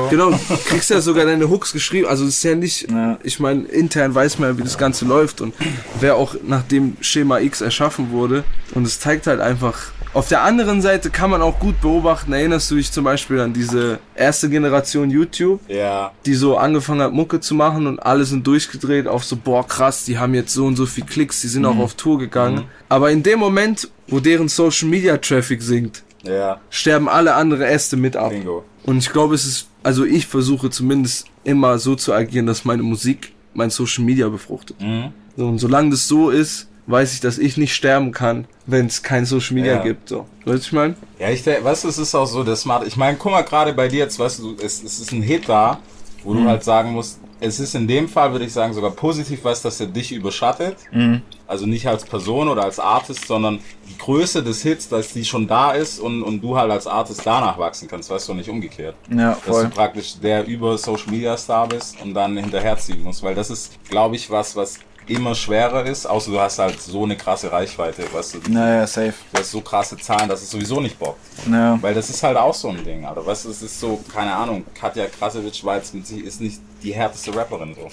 Genau, 0.09 0.31
du 0.31 0.57
kriegst 0.67 0.89
ja 0.91 1.01
sogar 1.03 1.27
deine 1.27 1.51
Hooks 1.51 1.73
geschrieben. 1.73 2.07
Also 2.09 2.25
es 2.25 2.37
ist 2.37 2.43
ja 2.43 2.55
nicht, 2.55 2.91
Ja. 2.91 3.19
ich 3.23 3.41
meine, 3.41 3.65
intern 3.65 4.15
weiß 4.15 4.39
man 4.39 4.51
ja, 4.53 4.59
wie 4.59 4.63
das 4.63 4.79
Ganze 4.79 5.05
läuft 5.05 5.41
und 5.43 5.55
wer 6.01 6.17
auch 6.17 6.35
nach 6.47 6.63
dem 6.63 6.97
Schema 7.01 7.41
X 7.41 7.61
erschaffen 7.61 8.11
wurde. 8.11 8.45
Und 8.75 8.87
es 8.87 9.01
zeigt 9.01 9.27
halt 9.27 9.41
einfach. 9.41 9.93
Auf 10.17 10.29
der 10.29 10.43
anderen 10.43 10.81
Seite 10.81 11.11
kann 11.11 11.29
man 11.29 11.43
auch 11.43 11.59
gut 11.59 11.79
beobachten, 11.83 12.33
erinnerst 12.33 12.71
du 12.71 12.77
dich 12.77 12.91
zum 12.91 13.05
Beispiel 13.05 13.39
an 13.39 13.53
diese 13.53 13.99
erste 14.15 14.49
Generation 14.49 15.11
YouTube, 15.11 15.61
Ja, 15.69 16.11
die 16.25 16.33
so 16.33 16.57
angefangen 16.57 17.03
hat, 17.03 17.13
Mucke 17.13 17.39
zu 17.41 17.55
machen 17.55 17.87
und 17.87 17.99
alle 17.99 18.25
sind 18.25 18.47
durchgedreht 18.47 19.09
auf 19.09 19.25
so, 19.25 19.37
boah, 19.37 19.67
krass, 19.67 20.07
die 20.07 20.17
haben 20.19 20.33
jetzt 20.33 20.55
so 20.55 20.65
und 20.65 20.77
so 20.77 20.87
viel 20.87 21.05
Klicks, 21.05 21.43
die 21.43 21.49
sind 21.49 21.63
Mhm. 21.63 21.69
auch 21.69 21.79
auf 21.81 21.95
Tour 21.97 22.19
gegangen. 22.19 22.65
Aber 22.89 23.11
in 23.11 23.23
dem 23.23 23.39
Moment, 23.39 23.91
wo 24.09 24.19
deren 24.19 24.49
Social 24.49 24.89
Media 24.89 25.19
Traffic 25.19 25.61
sinkt, 25.61 26.03
ja, 26.23 26.61
sterben 26.71 27.11
alle 27.11 27.35
andere 27.35 27.67
Äste 27.67 27.99
mit 27.99 28.17
ab. 28.17 28.31
bingo. 28.31 28.65
Und 28.85 28.97
ich 28.97 29.13
glaube, 29.13 29.35
es 29.35 29.45
ist, 29.45 29.67
also 29.83 30.07
ich 30.07 30.27
versuche 30.27 30.71
zumindest 30.71 31.27
immer 31.45 31.79
so 31.79 31.95
zu 31.95 32.15
agieren, 32.15 32.47
dass 32.47 32.65
meine 32.65 32.83
Musik 32.83 33.35
mein 33.53 33.69
Social 33.69 34.03
Media 34.03 34.31
befruchtet. 34.31 34.81
Mhm. 34.81 35.13
So, 35.37 35.47
und 35.47 35.59
solange 35.59 35.91
das 35.91 36.09
so 36.09 36.31
ist, 36.31 36.69
weiß 36.87 37.15
ich, 37.15 37.21
dass 37.21 37.39
ich 37.39 37.57
nicht 37.57 37.75
sterben 37.75 38.13
kann, 38.13 38.47
wenn 38.67 38.87
es 38.87 39.03
kein 39.03 39.25
Social 39.27 39.55
Media 39.55 39.75
Ja. 39.77 39.83
gibt. 39.83 40.09
So. 40.09 40.27
Weißt 40.45 40.47
du, 40.47 40.53
was 40.53 40.67
ich 40.67 40.73
meine? 40.73 40.95
Ja, 41.19 41.31
ich 41.31 41.43
denke, 41.43 41.65
weißt 41.65 41.85
du, 41.85 41.89
es 41.89 41.99
ist 41.99 42.15
auch 42.15 42.27
so, 42.27 42.45
das 42.45 42.61
smart. 42.63 42.87
Ich 42.87 42.97
meine, 42.97 43.17
guck 43.17 43.33
mal, 43.33 43.43
gerade 43.43 43.73
bei 43.73 43.89
dir 43.89 43.99
jetzt, 44.01 44.19
weißt 44.19 44.39
du, 44.41 44.55
es, 44.63 44.83
es 44.83 45.01
ist 45.01 45.13
ein 45.13 45.23
Hit 45.23 45.49
da, 45.49 45.79
wo 46.23 46.33
Mhm. 46.35 46.45
du 46.45 46.49
halt 46.51 46.65
sagen 46.65 46.93
musst, 46.93 47.19
es 47.39 47.61
ist 47.61 47.75
in 47.75 47.87
dem 47.87 48.09
Fall, 48.09 48.33
würde 48.33 48.47
ich 48.47 48.53
sagen, 48.53 48.73
sogar 48.73 48.93
positiv, 48.93 49.45
weißt 49.45 49.65
dass 49.65 49.79
er 49.81 49.89
dich 49.89 50.11
überschattet. 50.13 50.77
Mhm. 50.91 51.21
Also 51.47 51.67
nicht 51.67 51.87
als 51.87 52.05
Person 52.05 52.49
oder 52.49 52.65
als 52.65 52.79
Artist, 52.81 53.27
sondern 53.27 53.59
die 53.89 53.99
Größe 53.99 54.43
des 54.43 54.63
Hits, 54.63 54.89
dass 54.89 55.13
die 55.13 55.25
schon 55.25 55.47
da 55.47 55.73
ist 55.73 56.01
und, 56.01 56.23
und 56.23 56.41
du 56.41 56.57
halt 56.57 56.71
als 56.71 56.87
Artist 56.87 57.21
danach 57.25 57.59
wachsen 57.59 57.89
kannst, 57.89 58.09
weißt 58.11 58.29
du, 58.31 58.35
nicht 58.35 58.49
umgekehrt. 58.49 58.97
Ja, 59.11 59.31
Dass 59.33 59.41
voll. 59.41 59.65
du 59.65 59.71
praktisch 59.71 60.19
der 60.19 60.47
über 60.47 60.79
Social 60.79 61.11
Media 61.11 61.37
Star 61.37 61.69
bist 61.69 62.01
und 62.03 62.15
dann 62.15 62.37
hinterherziehen 62.39 63.03
musst, 63.03 63.23
weil 63.23 63.35
das 63.35 63.51
ist, 63.51 63.73
glaube 63.89 64.17
ich, 64.17 64.31
was, 64.31 64.57
was 64.57 64.79
immer 65.09 65.35
schwerer 65.35 65.85
ist, 65.85 66.07
außer 66.07 66.31
du 66.31 66.41
hast 66.41 66.59
halt 66.59 66.81
so 66.81 67.05
eine 67.05 67.17
krasse 67.17 67.51
Reichweite, 67.53 68.03
weißt 68.13 68.35
du, 68.35 68.51
Naja, 68.53 68.87
safe. 68.87 69.15
du 69.33 69.39
hast 69.41 69.51
so 69.53 69.61
krasse 69.61 69.97
Zahlen, 69.97 70.29
dass 70.29 70.43
es 70.43 70.51
sowieso 70.51 70.81
nicht 70.81 70.99
bockt. 70.99 71.19
Ja. 71.51 71.79
Weil 71.81 71.95
das 71.95 72.11
ist 72.11 72.23
halt 72.23 72.37
auch 72.37 72.55
so 72.55 72.69
ein 72.71 72.83
Ding, 72.85 73.05
Alter. 73.05 73.25
Weißt 73.25 73.45
du, 73.45 73.51
es 73.51 73.63
ist 73.63 73.79
so, 73.79 74.03
keine 74.13 74.35
Ahnung, 74.35 74.65
Katja 74.75 75.07
Krasowitsch 75.07 75.65
war 75.65 75.77
jetzt 75.77 75.95
mit 75.95 76.07
sich, 76.07 76.25
ist 76.25 76.41
nicht 76.41 76.61
die 76.83 76.93
härteste 76.95 77.35
Rapperin 77.37 77.75
so. 77.75 77.89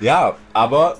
Ja, 0.00 0.34
aber, 0.52 0.96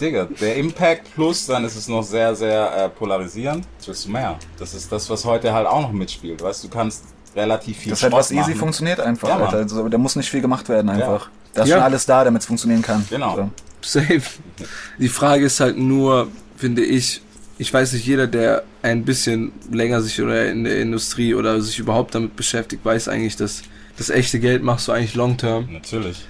Digga, 0.00 0.24
der 0.40 0.56
Impact 0.56 1.14
plus, 1.14 1.46
dann 1.46 1.64
ist 1.64 1.76
es 1.76 1.88
noch 1.88 2.02
sehr, 2.02 2.34
sehr 2.34 2.84
äh, 2.84 2.88
polarisierend. 2.88 3.66
Willst 3.84 4.06
du 4.06 4.10
mehr? 4.10 4.36
Das 4.58 4.72
ist 4.74 4.90
das, 4.90 5.08
was 5.10 5.24
heute 5.24 5.52
halt 5.52 5.66
auch 5.66 5.82
noch 5.82 5.92
mitspielt. 5.92 6.42
Weißt 6.42 6.64
du, 6.64 6.68
du 6.68 6.74
kannst 6.74 7.04
relativ 7.36 7.76
viel 7.78 7.90
Das 7.90 7.98
ist 7.98 8.02
halt 8.04 8.12
was 8.14 8.30
easy 8.30 8.40
machen. 8.50 8.54
funktioniert 8.56 9.00
einfach, 9.00 9.28
Ja. 9.28 9.36
Alter. 9.38 9.58
Also, 9.58 9.88
da 9.88 9.98
muss 9.98 10.16
nicht 10.16 10.30
viel 10.30 10.40
gemacht 10.40 10.68
werden 10.68 10.88
einfach. 10.88 11.28
Da 11.52 11.62
ist 11.64 11.68
Ja. 11.68 11.76
schon 11.76 11.84
alles 11.84 12.06
da, 12.06 12.24
damit 12.24 12.40
es 12.42 12.46
funktionieren 12.46 12.80
kann. 12.82 13.04
Genau. 13.10 13.36
So. 13.36 13.50
Safe. 13.82 14.22
Die 14.98 15.08
Frage 15.08 15.46
ist 15.46 15.60
halt 15.60 15.78
nur, 15.78 16.28
finde 16.56 16.84
ich, 16.84 17.22
ich 17.58 17.72
weiß 17.72 17.92
nicht, 17.92 18.06
jeder, 18.06 18.26
der 18.26 18.62
ein 18.82 19.04
bisschen 19.04 19.52
länger 19.70 20.00
sich 20.00 20.20
oder 20.22 20.50
in 20.50 20.64
der 20.64 20.80
Industrie 20.80 21.34
oder 21.34 21.60
sich 21.60 21.78
überhaupt 21.78 22.14
damit 22.14 22.36
beschäftigt, 22.36 22.84
weiß 22.84 23.08
eigentlich, 23.08 23.36
dass 23.36 23.62
das 23.96 24.10
echte 24.10 24.38
Geld 24.38 24.62
machst 24.62 24.88
du 24.88 24.92
eigentlich 24.92 25.14
long 25.14 25.36
term. 25.36 25.68
Natürlich. 25.72 26.24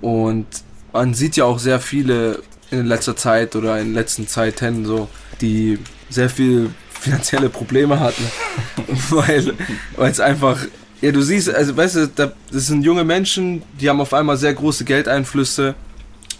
Und 0.00 0.46
man 0.92 1.14
sieht 1.14 1.36
ja 1.36 1.44
auch 1.44 1.58
sehr 1.58 1.80
viele 1.80 2.42
in 2.70 2.86
letzter 2.86 3.16
Zeit 3.16 3.54
oder 3.54 3.78
in 3.78 3.88
den 3.88 3.94
letzten 3.94 4.26
Zeiten 4.26 4.84
so, 4.84 5.08
die 5.40 5.78
sehr 6.10 6.28
viel 6.28 6.70
finanzielle 7.02 7.48
Probleme 7.48 8.00
hatten, 8.00 8.24
weil 9.10 9.54
weil 9.96 10.10
es 10.10 10.20
einfach 10.20 10.58
ja 11.00 11.10
du 11.10 11.20
siehst 11.20 11.52
also 11.52 11.76
weißt 11.76 11.96
du 11.96 12.06
da, 12.08 12.32
das 12.52 12.68
sind 12.68 12.84
junge 12.84 13.02
Menschen 13.02 13.62
die 13.80 13.90
haben 13.90 14.00
auf 14.00 14.14
einmal 14.14 14.36
sehr 14.36 14.54
große 14.54 14.84
Geldeinflüsse 14.84 15.74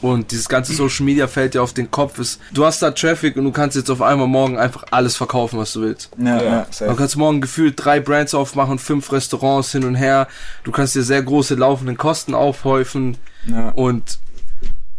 und 0.03 0.31
dieses 0.31 0.49
ganze 0.49 0.75
Social 0.75 1.07
Media 1.07 1.27
fällt 1.27 1.55
dir 1.55 1.63
auf 1.63 1.73
den 1.73 1.91
Kopf 1.91 2.19
ist 2.19 2.41
du 2.53 2.65
hast 2.65 2.83
da 2.83 2.91
Traffic 2.91 3.37
und 3.37 3.45
du 3.45 3.53
kannst 3.53 3.77
jetzt 3.77 3.91
auf 3.91 4.03
einmal 4.03 4.27
morgen 4.27 4.59
einfach 4.59 4.85
alles 4.91 5.17
verkaufen 5.17 5.59
was 5.59 5.73
du 5.73 5.81
willst 5.81 6.11
Ja, 6.19 6.43
ja, 6.43 6.67
safe. 6.71 6.91
Du 6.91 6.97
kannst 6.97 7.17
morgen 7.17 7.41
gefühlt 7.41 7.75
drei 7.77 8.01
Brands 8.01 8.35
aufmachen, 8.35 8.79
fünf 8.79 9.13
Restaurants 9.13 9.73
hin 9.73 9.85
und 9.85 9.95
her. 9.95 10.29
Du 10.65 10.73
kannst 10.73 10.95
dir 10.95 11.03
sehr 11.03 11.23
große 11.23 11.55
laufenden 11.55 11.97
Kosten 11.97 12.35
aufhäufen. 12.35 13.17
Ja. 13.47 13.71
Und 13.71 14.19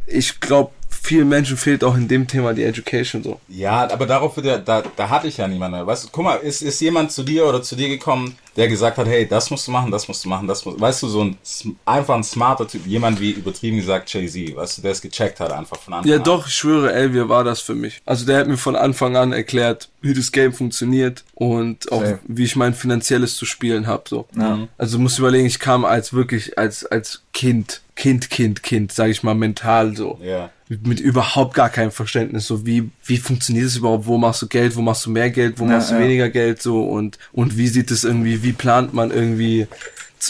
ich 0.05 0.39
glaube, 0.39 0.71
vielen 1.03 1.27
Menschen 1.27 1.57
fehlt 1.57 1.83
auch 1.83 1.95
in 1.97 2.07
dem 2.07 2.27
Thema 2.27 2.53
die 2.53 2.63
Education 2.63 3.21
so. 3.23 3.39
Ja, 3.49 3.91
aber 3.91 4.05
darauf 4.05 4.35
wird 4.37 4.45
ja, 4.45 4.57
da, 4.57 4.81
da 4.95 5.09
hatte 5.09 5.27
ich 5.27 5.37
ja 5.37 5.47
niemanden. 5.47 5.85
Weißt 5.85 6.05
du, 6.05 6.07
guck 6.11 6.23
mal, 6.23 6.35
ist, 6.35 6.61
ist 6.61 6.79
jemand 6.79 7.11
zu 7.11 7.23
dir 7.23 7.45
oder 7.45 7.61
zu 7.61 7.75
dir 7.75 7.89
gekommen, 7.89 8.37
der 8.55 8.67
gesagt 8.69 8.97
hat, 8.97 9.07
hey, 9.07 9.27
das 9.27 9.49
musst 9.49 9.67
du 9.67 9.71
machen, 9.71 9.91
das 9.91 10.07
musst 10.07 10.23
du 10.23 10.29
machen, 10.29 10.47
das 10.47 10.63
musst 10.63 10.79
Weißt 10.79 11.03
du, 11.03 11.07
so 11.07 11.23
ein 11.25 11.37
einfach 11.85 12.15
ein 12.15 12.23
smarter 12.23 12.67
Typ, 12.67 12.85
jemand 12.87 13.19
wie 13.19 13.31
übertrieben 13.31 13.77
gesagt 13.77 14.13
Jay-Z, 14.13 14.55
weißt 14.55 14.77
du, 14.77 14.81
der 14.83 14.91
es 14.91 15.01
gecheckt 15.01 15.39
hat 15.41 15.51
einfach 15.51 15.77
von 15.77 15.93
Anfang 15.95 16.09
Ja, 16.09 16.17
an. 16.17 16.23
doch, 16.23 16.47
ich 16.47 16.53
schwöre, 16.53 16.93
Elvia 16.93 17.27
war 17.27 17.43
das 17.43 17.59
für 17.61 17.75
mich. 17.75 18.01
Also 18.05 18.25
der 18.25 18.37
hat 18.39 18.47
mir 18.47 18.57
von 18.57 18.75
Anfang 18.75 19.17
an 19.17 19.33
erklärt, 19.33 19.89
wie 20.01 20.13
das 20.13 20.31
Game 20.31 20.53
funktioniert 20.53 21.23
und 21.35 21.91
auch 21.91 22.01
Safe. 22.01 22.19
wie 22.27 22.43
ich 22.45 22.55
mein 22.55 22.73
finanzielles 22.73 23.35
zu 23.35 23.45
spielen 23.45 23.87
habe. 23.87 24.03
So. 24.07 24.25
Ja. 24.37 24.67
Also 24.77 24.97
du 24.97 25.03
musst 25.03 25.19
überlegen, 25.19 25.45
ich 25.47 25.59
kam 25.59 25.83
als 25.83 26.13
wirklich 26.13 26.57
als 26.57 26.85
als 26.85 27.23
Kind, 27.33 27.81
Kind, 27.95 28.29
Kind, 28.29 28.63
Kind, 28.63 28.91
sage 28.91 29.11
ich 29.11 29.23
mal 29.23 29.33
mental 29.35 29.95
so. 29.97 30.19
Ja. 30.23 30.49
Mit 30.69 30.99
überhaupt 30.99 31.53
gar 31.53 31.69
keinem 31.69 31.91
Verständnis, 31.91 32.47
so 32.47 32.65
wie, 32.65 32.89
wie 33.05 33.17
funktioniert 33.17 33.67
es 33.67 33.77
überhaupt, 33.77 34.05
wo 34.05 34.17
machst 34.17 34.41
du 34.41 34.47
Geld, 34.47 34.75
wo 34.75 34.81
machst 34.81 35.05
du 35.05 35.11
mehr 35.11 35.29
Geld, 35.29 35.59
wo 35.59 35.65
Ja, 35.65 35.71
machst 35.71 35.91
du 35.91 35.95
ja. 35.95 36.01
weniger 36.01 36.29
Geld, 36.29 36.61
so 36.61 36.83
und, 36.83 37.19
und 37.31 37.57
wie 37.57 37.67
sieht 37.67 37.91
es 37.91 38.03
irgendwie, 38.03 38.43
wie 38.43 38.53
plant 38.53 38.93
man 38.93 39.11
irgendwie 39.11 39.67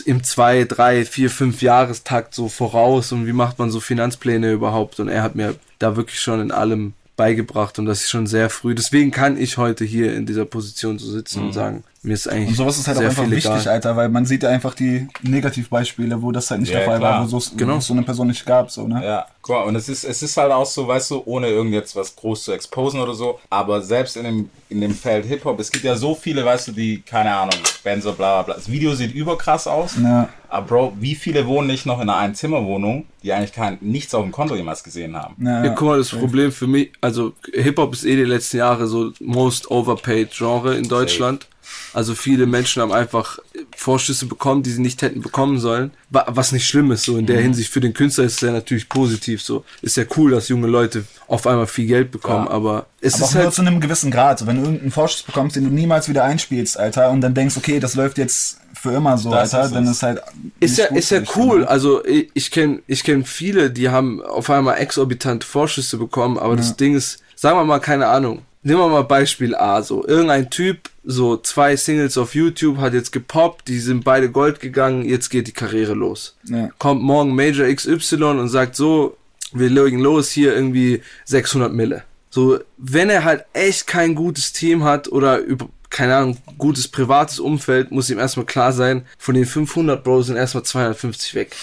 im 0.06 0.24
zwei, 0.24 0.64
drei, 0.64 1.06
vier, 1.06 1.30
fünf 1.30 1.62
Jahrestakt 1.62 2.34
so 2.34 2.50
voraus 2.50 3.12
und 3.12 3.28
wie 3.28 3.34
macht 3.34 3.60
man 3.60 3.70
so 3.70 3.80
Finanzpläne 3.80 4.52
überhaupt 4.52 5.00
und 5.00 5.08
er 5.08 5.22
hat 5.22 5.36
mir 5.36 5.56
da 5.80 5.96
wirklich 5.96 6.20
schon 6.20 6.42
in 6.42 6.52
allem 6.52 6.94
beigebracht 7.16 7.78
und 7.80 7.86
das 7.86 8.02
ist 8.02 8.10
schon 8.10 8.28
sehr 8.28 8.50
früh. 8.50 8.74
Deswegen 8.76 9.12
kann 9.12 9.38
ich 9.38 9.58
heute 9.58 9.86
hier 9.86 10.16
in 10.16 10.26
dieser 10.26 10.46
Position 10.46 10.98
so 11.00 11.10
sitzen 11.12 11.44
und 11.44 11.54
sagen, 11.54 11.84
mir 12.02 12.14
ist 12.14 12.28
eigentlich 12.28 12.44
Mhm. 12.44 12.48
Und 12.50 12.56
sowas 12.56 12.78
ist 12.80 12.88
halt 12.88 12.98
auch 12.98 13.02
sehr 13.02 13.10
einfach 13.12 13.24
viel 13.24 13.32
wichtig, 13.36 13.52
egal. 13.52 13.68
Alter, 13.74 13.96
weil 13.96 14.10
man 14.10 14.26
sieht 14.26 14.44
ja 14.44 14.50
einfach 14.50 14.74
die 14.74 15.08
Negativbeispiele, 15.22 16.22
wo 16.22 16.32
das 16.32 16.50
halt 16.52 16.62
nicht 16.62 16.72
Ja, 16.72 16.80
der 16.80 16.88
Fall 16.88 17.00
klar. 17.00 17.20
war, 17.20 17.32
wo 17.32 17.40
so, 17.40 17.56
Genau. 17.56 17.78
es 17.78 17.88
so 17.88 17.94
eine 17.94 18.04
Person 18.04 18.28
nicht 18.28 18.46
gab, 18.46 18.72
so, 18.72 18.88
ne? 18.88 19.04
Ja, 19.06 19.26
mal, 19.48 19.64
und 19.64 19.76
es 19.76 19.90
ist, 19.90 20.04
es 20.04 20.24
ist 20.24 20.36
halt 20.38 20.52
auch 20.52 20.66
so, 20.66 20.88
weißt 20.88 21.12
du, 21.12 21.22
ohne 21.26 21.48
irgend 21.48 21.74
jetzt 21.74 21.96
was 21.96 22.16
groß 22.16 22.44
zu 22.46 22.52
exposen 22.52 23.00
oder 23.00 23.14
so, 23.14 23.40
aber 23.50 23.82
selbst 23.82 24.18
in 24.18 24.24
dem, 24.24 24.50
in 24.70 24.82
dem 24.82 24.94
Feld 24.94 25.26
Hip-Hop, 25.26 25.60
es 25.60 25.72
gibt 25.72 25.84
ja 25.86 25.96
so 25.96 26.16
viele, 26.16 26.44
weißt 26.44 26.70
du, 26.70 26.72
die, 26.72 27.02
keine 27.02 27.34
Ahnung, 27.34 27.56
Benzo, 27.84 28.14
bla, 28.14 28.42
bla, 28.42 28.44
bla. 28.44 28.56
Das 28.56 28.70
Video 28.70 28.94
sieht 28.96 29.14
überkrass 29.14 29.68
aus, 29.68 29.96
Ja. 30.02 30.30
Aber 30.54 30.68
Bro, 30.68 30.94
wie 31.00 31.16
viele 31.16 31.48
wohnen 31.48 31.68
nicht 31.68 31.88
noch 31.88 32.00
in 32.00 32.10
einer 32.10 32.18
Einzimmerwohnung, 32.18 33.08
die 33.24 33.34
eigentlich 33.34 33.54
kein, 33.54 33.80
nichts 33.82 34.14
auf 34.14 34.22
dem 34.22 34.32
Konto 34.32 34.56
jemals 34.56 34.84
gesehen 34.84 35.16
haben? 35.16 35.36
Ja, 35.44 35.66
Ja, 35.66 35.74
guck 35.74 35.88
mal, 35.88 35.98
das 35.98 36.10
Problem 36.10 36.52
für 36.52 36.68
mich, 36.68 36.92
also 37.02 37.34
Hip-Hop 37.54 37.94
ist 37.94 38.06
eh 38.06 38.16
die 38.16 38.24
letzten 38.24 38.58
Jahre 38.58 38.86
so 38.86 39.12
most 39.20 39.72
overpaid 39.72 40.30
Genre 40.32 40.76
in 40.76 40.88
Deutschland. 40.88 41.48
Also 41.94 42.16
viele 42.16 42.46
Menschen 42.46 42.82
haben 42.82 42.92
einfach 42.92 43.40
Vorschüsse 43.76 44.26
bekommen, 44.26 44.64
die 44.64 44.72
sie 44.72 44.82
nicht 44.82 45.02
hätten 45.02 45.22
bekommen 45.22 45.60
sollen. 45.60 45.92
Wa- 46.10 46.26
Was 46.30 46.52
nicht 46.52 46.68
schlimm 46.68 46.92
ist, 46.92 47.04
so 47.04 47.18
in 47.18 47.26
der 47.26 47.40
Hinsicht 47.42 47.72
für 47.72 47.80
den 47.80 47.94
Künstler 47.94 48.24
ist 48.26 48.36
es 48.36 48.42
ja 48.42 48.52
natürlich 48.52 48.90
positiv 48.90 49.42
so. 49.42 49.64
Ist 49.82 49.98
ja 49.98 50.04
cool, 50.18 50.32
dass 50.32 50.48
junge 50.50 50.68
Leute 50.68 51.06
auf 51.28 51.48
einmal 51.48 51.68
viel 51.68 51.88
Geld 51.88 52.12
bekommen, 52.12 52.46
Ja. 52.46 52.52
aber 52.52 52.86
es 53.02 53.16
Aber 53.16 53.24
auch 53.24 53.28
ist 53.30 53.34
nur 53.36 53.44
halt, 53.46 53.54
zu 53.54 53.62
einem 53.62 53.80
gewissen 53.82 54.12
Grad. 54.12 54.40
So, 54.40 54.48
wenn 54.48 54.58
du 54.58 54.64
irgendeinen 54.64 54.92
Vorschuss 54.92 55.24
bekommst, 55.24 55.56
den 55.56 55.64
du 55.66 55.70
niemals 55.70 56.10
wieder 56.10 56.24
einspielst, 56.24 56.78
Alter, 56.80 57.10
und 57.12 57.22
dann 57.22 57.34
denkst, 57.34 57.58
okay, 57.58 57.80
das 57.80 57.96
läuft 57.96 58.18
jetzt 58.18 58.58
für 58.74 58.92
immer 58.94 59.18
so, 59.18 59.32
Das 59.32 59.54
Alter, 59.54 59.68
ist 59.68 59.76
dann 59.76 59.84
es. 59.86 59.92
ist 59.92 60.04
halt. 60.04 60.22
ist 60.60 60.78
ja, 60.78 60.86
ist 60.88 61.12
ja 61.12 61.22
cool. 61.36 61.60
ne? 61.62 61.68
Also 61.70 62.04
ich, 62.06 62.30
ich 62.34 62.52
kenne 62.52 62.80
ich 62.88 63.04
kenn 63.04 63.24
viele, 63.26 63.70
die 63.72 63.90
haben 63.90 64.22
auf 64.22 64.50
einmal 64.50 64.78
exorbitante 64.80 65.46
Vorschüsse 65.48 65.98
bekommen, 65.98 66.38
aber 66.38 66.56
das 66.56 66.76
Ding 66.76 66.96
ist, 66.96 67.20
sagen 67.36 67.58
wir 67.58 67.64
mal, 67.66 67.80
keine 67.80 68.08
Ahnung. 68.08 68.42
Nehmen 68.66 68.80
wir 68.80 68.88
mal 68.88 69.04
Beispiel 69.04 69.56
A, 69.56 69.82
so 69.82 70.06
irgendein 70.08 70.50
Typ, 70.50 70.90
so 71.04 71.38
zwei 71.38 71.76
Singles 71.76 72.18
auf 72.18 72.36
YouTube, 72.36 72.78
hat 72.78 72.94
jetzt 72.94 73.12
gepoppt, 73.12 73.68
die 73.68 73.80
sind 73.80 74.04
beide 74.04 74.32
Gold 74.32 74.60
gegangen, 74.60 75.06
jetzt 75.06 75.30
geht 75.30 75.48
die 75.48 75.52
Karriere 75.52 75.94
los. 75.94 76.36
Ja. 76.46 76.70
Kommt 76.78 77.02
morgen 77.02 77.36
Major 77.36 77.68
XY 77.68 78.24
und 78.24 78.50
sagt 78.50 78.76
so, 78.76 79.18
wir 79.52 79.70
legen 79.70 80.00
los 80.00 80.32
hier 80.32 80.56
irgendwie 80.56 81.02
600 81.26 81.74
Mille. 81.74 82.04
So, 82.30 82.60
wenn 82.78 83.10
er 83.10 83.24
halt 83.24 83.46
echt 83.54 83.86
kein 83.86 84.16
gutes 84.16 84.54
Team 84.54 84.84
hat 84.84 85.08
oder 85.08 85.38
über, 85.38 85.68
keine 85.90 86.16
Ahnung, 86.16 86.38
gutes 86.58 86.88
privates 86.88 87.40
Umfeld, 87.40 87.92
muss 87.92 88.10
ihm 88.10 88.18
erstmal 88.18 88.46
klar 88.46 88.74
sein, 88.74 89.06
von 89.20 89.36
den 89.36 89.46
500 89.46 90.04
Bros 90.04 90.28
sind 90.28 90.38
erstmal 90.38 90.64
250 90.64 91.36
weg. 91.36 91.56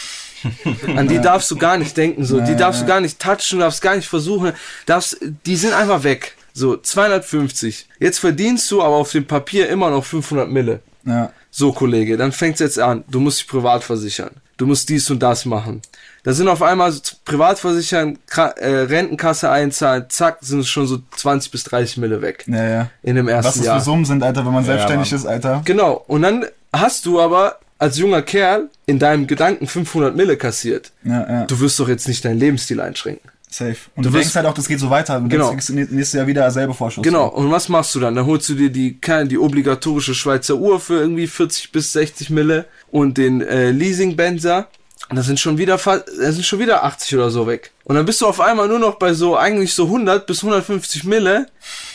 An 0.97 1.09
die 1.09 1.21
darfst 1.21 1.51
du 1.51 1.57
gar 1.57 1.77
nicht 1.77 1.97
denken, 1.97 2.25
so. 2.25 2.41
Die 2.41 2.57
darfst 2.57 2.83
du 2.83 2.87
gar 2.87 3.01
nicht 3.01 3.19
touchen, 3.19 3.59
darfst 3.59 3.83
gar 3.83 3.97
nicht 3.97 4.09
versuchen, 4.09 4.53
darfst, 4.87 5.19
die 5.45 5.57
sind 5.57 5.73
einfach 5.73 6.05
weg. 6.05 6.37
So, 6.61 6.77
250. 6.77 7.89
Jetzt 8.01 8.19
verdienst 8.19 8.71
du 8.71 8.83
aber 8.83 8.97
auf 8.97 9.11
dem 9.13 9.27
Papier 9.27 9.71
immer 9.71 9.89
noch 9.89 10.05
500 10.05 10.51
Mille. 10.51 10.81
Ja. 11.07 11.33
So, 11.51 11.73
Kollege, 11.73 12.19
dann 12.19 12.33
fängt's 12.33 12.61
jetzt 12.61 12.79
an. 12.79 13.03
Du 13.09 13.19
musst 13.19 13.39
dich 13.41 13.49
privat 13.49 13.83
versichern. 13.83 14.33
Du 14.59 14.67
musst 14.67 14.91
dies 14.91 15.11
und 15.11 15.23
das 15.23 15.47
machen. 15.47 15.81
Da 16.23 16.35
sind 16.35 16.49
auf 16.49 16.61
einmal 16.61 16.93
so 16.93 17.01
Privatversichern, 17.25 18.19
Kra 18.27 18.49
äh, 18.59 18.81
Rentenkasse 18.83 19.51
einzahlen, 19.51 20.05
zack, 20.11 20.37
sind 20.43 20.61
es 20.61 20.69
schon 20.69 20.87
so 20.87 20.99
20 21.17 21.51
bis 21.51 21.65
30 21.65 21.97
Mille 21.97 22.21
weg. 22.21 22.45
Ja, 22.47 22.69
ja. 22.69 22.91
In 23.03 23.17
dem 23.17 23.25
Was 23.27 23.33
ersten 23.33 23.61
das 23.61 23.67
Jahr. 23.67 23.79
für 23.79 23.85
Summen 23.87 24.05
sind, 24.05 24.23
Alter, 24.23 24.45
wenn 24.45 24.53
man 24.53 24.65
selbstständig 24.65 25.11
Mann. 25.13 25.19
ist, 25.21 25.27
Alter. 25.27 25.63
Genau. 25.65 26.05
Und 26.09 26.21
dann 26.21 26.45
hast 26.75 27.07
du 27.07 27.23
aber 27.23 27.59
als 27.79 27.97
junger 27.97 28.21
Kerl 28.21 28.69
in 28.85 28.99
deinem 28.99 29.27
Gedanken 29.27 29.67
500 29.67 30.15
Mille 30.15 30.37
kassiert. 30.37 30.93
Ja, 31.05 31.27
ja. 31.27 31.45
Du 31.47 31.59
wirst 31.61 31.81
doch 31.81 31.89
jetzt 31.89 32.07
nicht 32.07 32.23
deinen 32.23 32.39
Lebensstil 32.39 32.83
einschränken. 32.83 33.30
Safe. 33.53 33.77
Und 33.97 34.05
Du 34.07 34.11
du, 34.11 34.15
wirst- 34.15 34.25
denkst 34.27 34.37
halt 34.37 34.47
auch, 34.47 34.55
das 34.55 34.69
geht 34.69 34.79
so 34.79 34.91
weiter. 34.91 35.19
Du 35.21 35.29
Genau. 35.29 35.49
denkst, 35.51 35.67
kriegst 35.67 35.91
nächstes 35.93 36.13
Jahr 36.13 36.27
wieder 36.27 36.49
selber 36.53 36.73
Vorschuss. 36.73 37.03
Genau, 37.03 37.27
und 37.29 37.51
was 37.51 37.69
machst 37.69 37.95
du 37.95 38.01
dann? 38.01 38.15
Dann 38.15 38.25
holst 38.27 38.49
du 38.49 38.55
dir 38.55 38.71
die, 38.71 38.99
keine, 39.01 39.27
die 39.29 39.39
obligatorische 39.39 40.15
Schweizer 40.15 40.55
Uhr 40.55 40.79
für 40.79 41.01
irgendwie 41.01 41.27
40 41.27 41.73
bis 41.73 41.93
60 41.93 42.31
Mille 42.31 42.67
und 42.93 43.19
den 43.19 43.41
äh, 43.41 43.71
Leasing-Benzer. 43.71 44.69
Und 45.09 45.17
das 45.17 45.27
sind 45.27 45.41
schon 45.41 45.59
wieder 45.59 45.77
das 45.77 46.05
sind 46.37 46.45
schon 46.47 46.61
wieder 46.61 46.85
80 46.85 47.17
oder 47.17 47.31
so 47.31 47.49
weg. 47.49 47.73
Und 47.83 47.97
dann 47.97 48.07
bist 48.07 48.21
du 48.21 48.27
auf 48.29 48.39
einmal 48.41 48.69
nur 48.69 48.79
noch 48.79 48.95
bei 48.95 49.13
so 49.13 49.37
eigentlich 49.37 49.75
so 49.75 49.87
100 49.87 50.25
bis 50.27 50.45
150 50.45 51.03
Mille, 51.03 51.47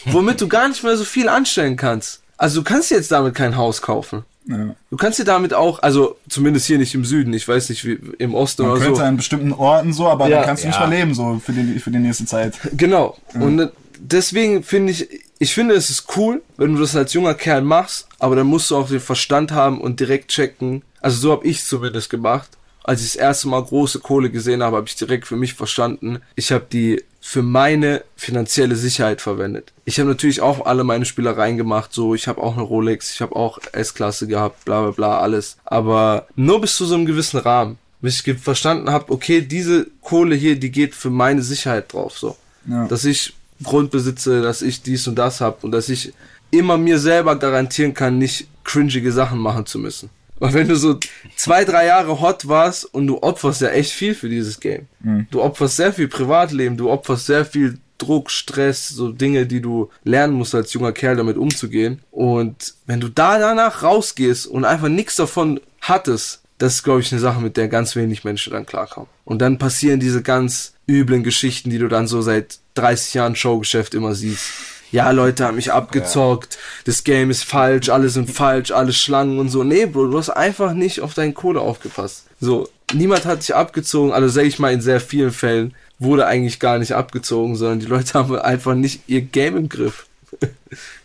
womit 0.08 0.42
du 0.42 0.50
gar 0.50 0.68
nicht 0.68 0.84
mehr 0.84 0.98
so 0.98 1.06
viel 1.06 1.30
anstellen 1.30 1.78
kannst. 1.78 2.22
Also 2.36 2.60
du 2.60 2.66
kannst 2.66 2.92
jetzt 2.92 3.12
damit 3.14 3.34
kein 3.34 3.56
Haus 3.56 3.82
kaufen. 3.82 4.26
Ja. 4.48 4.76
Du 4.92 4.98
kannst 4.98 5.18
dir 5.20 5.24
damit 5.26 5.54
auch, 5.54 5.80
also 5.82 6.18
zumindest 6.30 6.68
hier 6.68 6.78
nicht 6.78 6.94
im 6.94 7.04
Süden, 7.04 7.34
ich 7.34 7.48
weiß 7.48 7.70
nicht 7.70 7.84
wie 7.86 8.00
im 8.20 8.36
Osten 8.36 8.62
Man 8.64 8.72
oder 8.72 8.80
könnte 8.82 9.00
so. 9.00 9.04
an 9.04 9.18
bestimmten 9.18 9.52
Orten 9.54 9.92
so, 9.94 10.08
aber 10.08 10.28
Ja. 10.28 10.38
dann 10.38 10.46
kannst 10.46 10.64
du 10.64 10.68
nicht 10.68 10.80
mehr 10.80 10.88
leben, 10.90 11.14
so 11.16 11.42
für 11.44 11.52
die, 11.52 11.80
für 11.80 11.90
die 11.92 11.98
nächste 12.00 12.26
Zeit. 12.26 12.54
Genau. 12.74 13.18
Und 13.34 13.60
äh, 13.60 13.70
deswegen 14.00 14.64
finde 14.64 14.92
ich, 14.92 15.08
ich 15.40 15.54
finde 15.54 15.74
es 15.76 15.90
ist 15.90 16.06
cool, 16.16 16.42
wenn 16.58 16.76
du 16.76 16.82
das 16.82 16.96
als 16.96 17.14
junger 17.14 17.34
Kerl 17.34 17.62
machst, 17.64 18.08
aber 18.20 18.36
dann 18.36 18.48
musst 18.48 18.70
du 18.72 18.76
auch 18.78 18.88
den 18.88 19.00
Verstand 19.00 19.52
haben 19.52 19.82
und 19.82 20.00
direkt 20.00 20.30
checken. 20.30 20.84
Also 21.02 21.18
so 21.20 21.32
habe 21.32 21.46
ich 21.48 21.64
zumindest 21.66 22.10
gemacht. 22.10 22.50
Als 22.84 23.02
ich 23.02 23.14
das 23.14 23.16
erste 23.16 23.48
Mal 23.48 23.64
große 23.64 24.00
Kohle 24.00 24.30
gesehen 24.30 24.62
habe, 24.62 24.78
habe 24.78 24.88
ich 24.88 24.96
direkt 24.96 25.26
für 25.28 25.36
mich 25.36 25.56
verstanden. 25.56 26.20
Ich 26.36 26.52
habe 26.52 26.66
die 26.72 27.04
für 27.28 27.42
meine 27.42 28.04
finanzielle 28.16 28.76
Sicherheit 28.76 29.20
verwendet. 29.20 29.74
Ich 29.84 30.00
habe 30.00 30.08
natürlich 30.08 30.42
auch 30.42 30.68
alle 30.68 30.84
meine 30.84 31.06
Spielereien 31.06 31.58
gemacht, 31.58 31.92
so 31.92 32.14
ich 32.14 32.28
habe 32.28 32.40
auch 32.40 32.54
eine 32.54 32.62
Rolex, 32.62 33.12
ich 33.12 33.20
habe 33.20 33.36
auch 33.36 33.58
S-Klasse 33.72 34.28
gehabt, 34.28 34.64
bla 34.64 34.84
bla 34.84 34.92
bla, 34.92 35.20
alles. 35.20 35.58
Aber 35.66 36.28
nur 36.36 36.62
bis 36.62 36.76
zu 36.76 36.86
so 36.86 36.94
einem 36.94 37.08
gewissen 37.08 37.40
Rahmen. 37.40 37.80
Bis 38.00 38.24
ich 38.24 38.38
verstanden 38.38 38.92
habe, 38.92 39.12
okay, 39.12 39.42
diese 39.42 39.88
Kohle 40.02 40.36
hier, 40.36 40.56
die 40.56 40.70
geht 40.70 40.94
für 40.94 41.10
meine 41.10 41.42
Sicherheit 41.42 41.92
drauf, 41.92 42.16
so 42.16 42.38
Ja. 42.68 42.86
dass 42.86 43.04
ich 43.04 43.34
Grund 43.64 43.90
besitze, 43.90 44.44
dass 44.44 44.62
ich 44.62 44.84
dies 44.84 45.08
und 45.08 45.16
das 45.16 45.42
hab 45.42 45.64
und 45.64 45.72
dass 45.72 45.90
ich 45.90 46.14
immer 46.52 46.78
mir 46.78 47.00
selber 47.00 47.36
garantieren 47.38 47.96
kann, 47.96 48.20
nicht 48.20 48.48
cringige 48.64 49.12
Sachen 49.12 49.40
machen 49.40 49.66
zu 49.66 49.80
müssen. 49.80 50.12
Weil 50.40 50.54
wenn 50.54 50.68
du 50.68 50.76
so 50.76 51.00
zwei, 51.36 51.64
drei 51.64 51.86
Jahre 51.86 52.20
hot 52.20 52.48
warst 52.48 52.86
und 52.94 53.08
du 53.08 53.22
opferst 53.22 53.62
ja 53.62 53.70
echt 53.70 53.92
viel 53.92 54.14
für 54.14 54.30
dieses 54.30 54.60
Game. 54.60 54.88
Du 55.32 55.42
opferst 55.42 55.78
sehr 55.78 55.94
viel 55.94 56.08
Privatleben, 56.08 56.78
du 56.78 56.90
opferst 56.90 57.26
sehr 57.26 57.46
viel 57.46 57.80
Druck, 57.98 58.30
Stress, 58.30 58.90
so 58.90 59.12
Dinge, 59.12 59.46
die 59.46 59.62
du 59.62 59.90
lernen 60.04 60.34
musst 60.34 60.54
als 60.54 60.74
junger 60.74 60.92
Kerl 60.92 61.16
damit 61.16 61.38
umzugehen. 61.38 62.02
Und 62.12 62.74
wenn 62.86 63.00
du 63.00 63.08
da 63.08 63.40
danach 63.40 63.84
rausgehst 63.84 64.48
und 64.48 64.66
einfach 64.66 64.90
nichts 64.90 65.16
davon 65.16 65.62
hattest, 65.82 66.42
das 66.58 66.76
ist, 66.76 66.84
glaube 66.84 67.02
ich, 67.02 67.12
eine 67.12 67.22
Sache, 67.22 67.42
mit 67.42 67.58
der 67.58 67.68
ganz 67.68 67.96
wenig 67.96 68.24
Menschen 68.24 68.54
dann 68.54 68.66
klarkommen. 68.66 69.10
Und 69.26 69.42
dann 69.42 69.58
passieren 69.58 70.00
diese 70.00 70.22
ganz 70.22 70.74
üblen 70.88 71.24
Geschichten, 71.24 71.70
die 71.70 71.80
du 71.80 71.88
dann 71.88 72.08
so 72.08 72.22
seit 72.22 72.60
30 72.76 73.14
Jahren 73.14 73.36
Showgeschäft 73.36 73.94
immer 73.94 74.16
siehst. 74.16 74.50
Ja, 74.92 75.12
Leute 75.12 75.46
haben 75.46 75.56
mich 75.56 75.72
abgezockt, 75.72 76.58
das 76.86 77.04
Game 77.04 77.30
ist 77.30 77.44
falsch, 77.44 77.90
alle 77.90 78.10
sind 78.10 78.30
falsch, 78.30 78.72
alle 78.72 78.94
Schlangen 78.94 79.40
und 79.40 79.50
so. 79.50 79.64
Nee, 79.64 79.86
Bro, 79.86 80.08
du 80.08 80.18
hast 80.18 80.30
einfach 80.30 80.74
nicht 80.74 81.02
auf 81.02 81.14
deinen 81.14 81.34
Kohle 81.34 81.62
aufgepasst. 81.62 82.26
So, 82.40 82.70
niemand 82.94 83.26
hat 83.26 83.42
dich 83.42 83.56
abgezogen, 83.56 84.12
also 84.14 84.28
sag 84.28 84.46
ich 84.46 84.60
mal, 84.60 84.74
in 84.74 84.82
sehr 84.82 85.02
vielen 85.02 85.32
Fällen 85.32 85.74
wurde 86.00 86.28
eigentlich 86.28 86.60
gar 86.60 86.78
nicht 86.78 86.94
abgezogen, 86.94 87.56
sondern 87.56 87.80
die 87.80 87.86
Leute 87.86 88.14
haben 88.20 88.36
einfach 88.38 88.76
nicht 88.76 89.02
ihr 89.08 89.22
Game 89.22 89.58
im 89.58 89.70
Griff. 89.70 90.06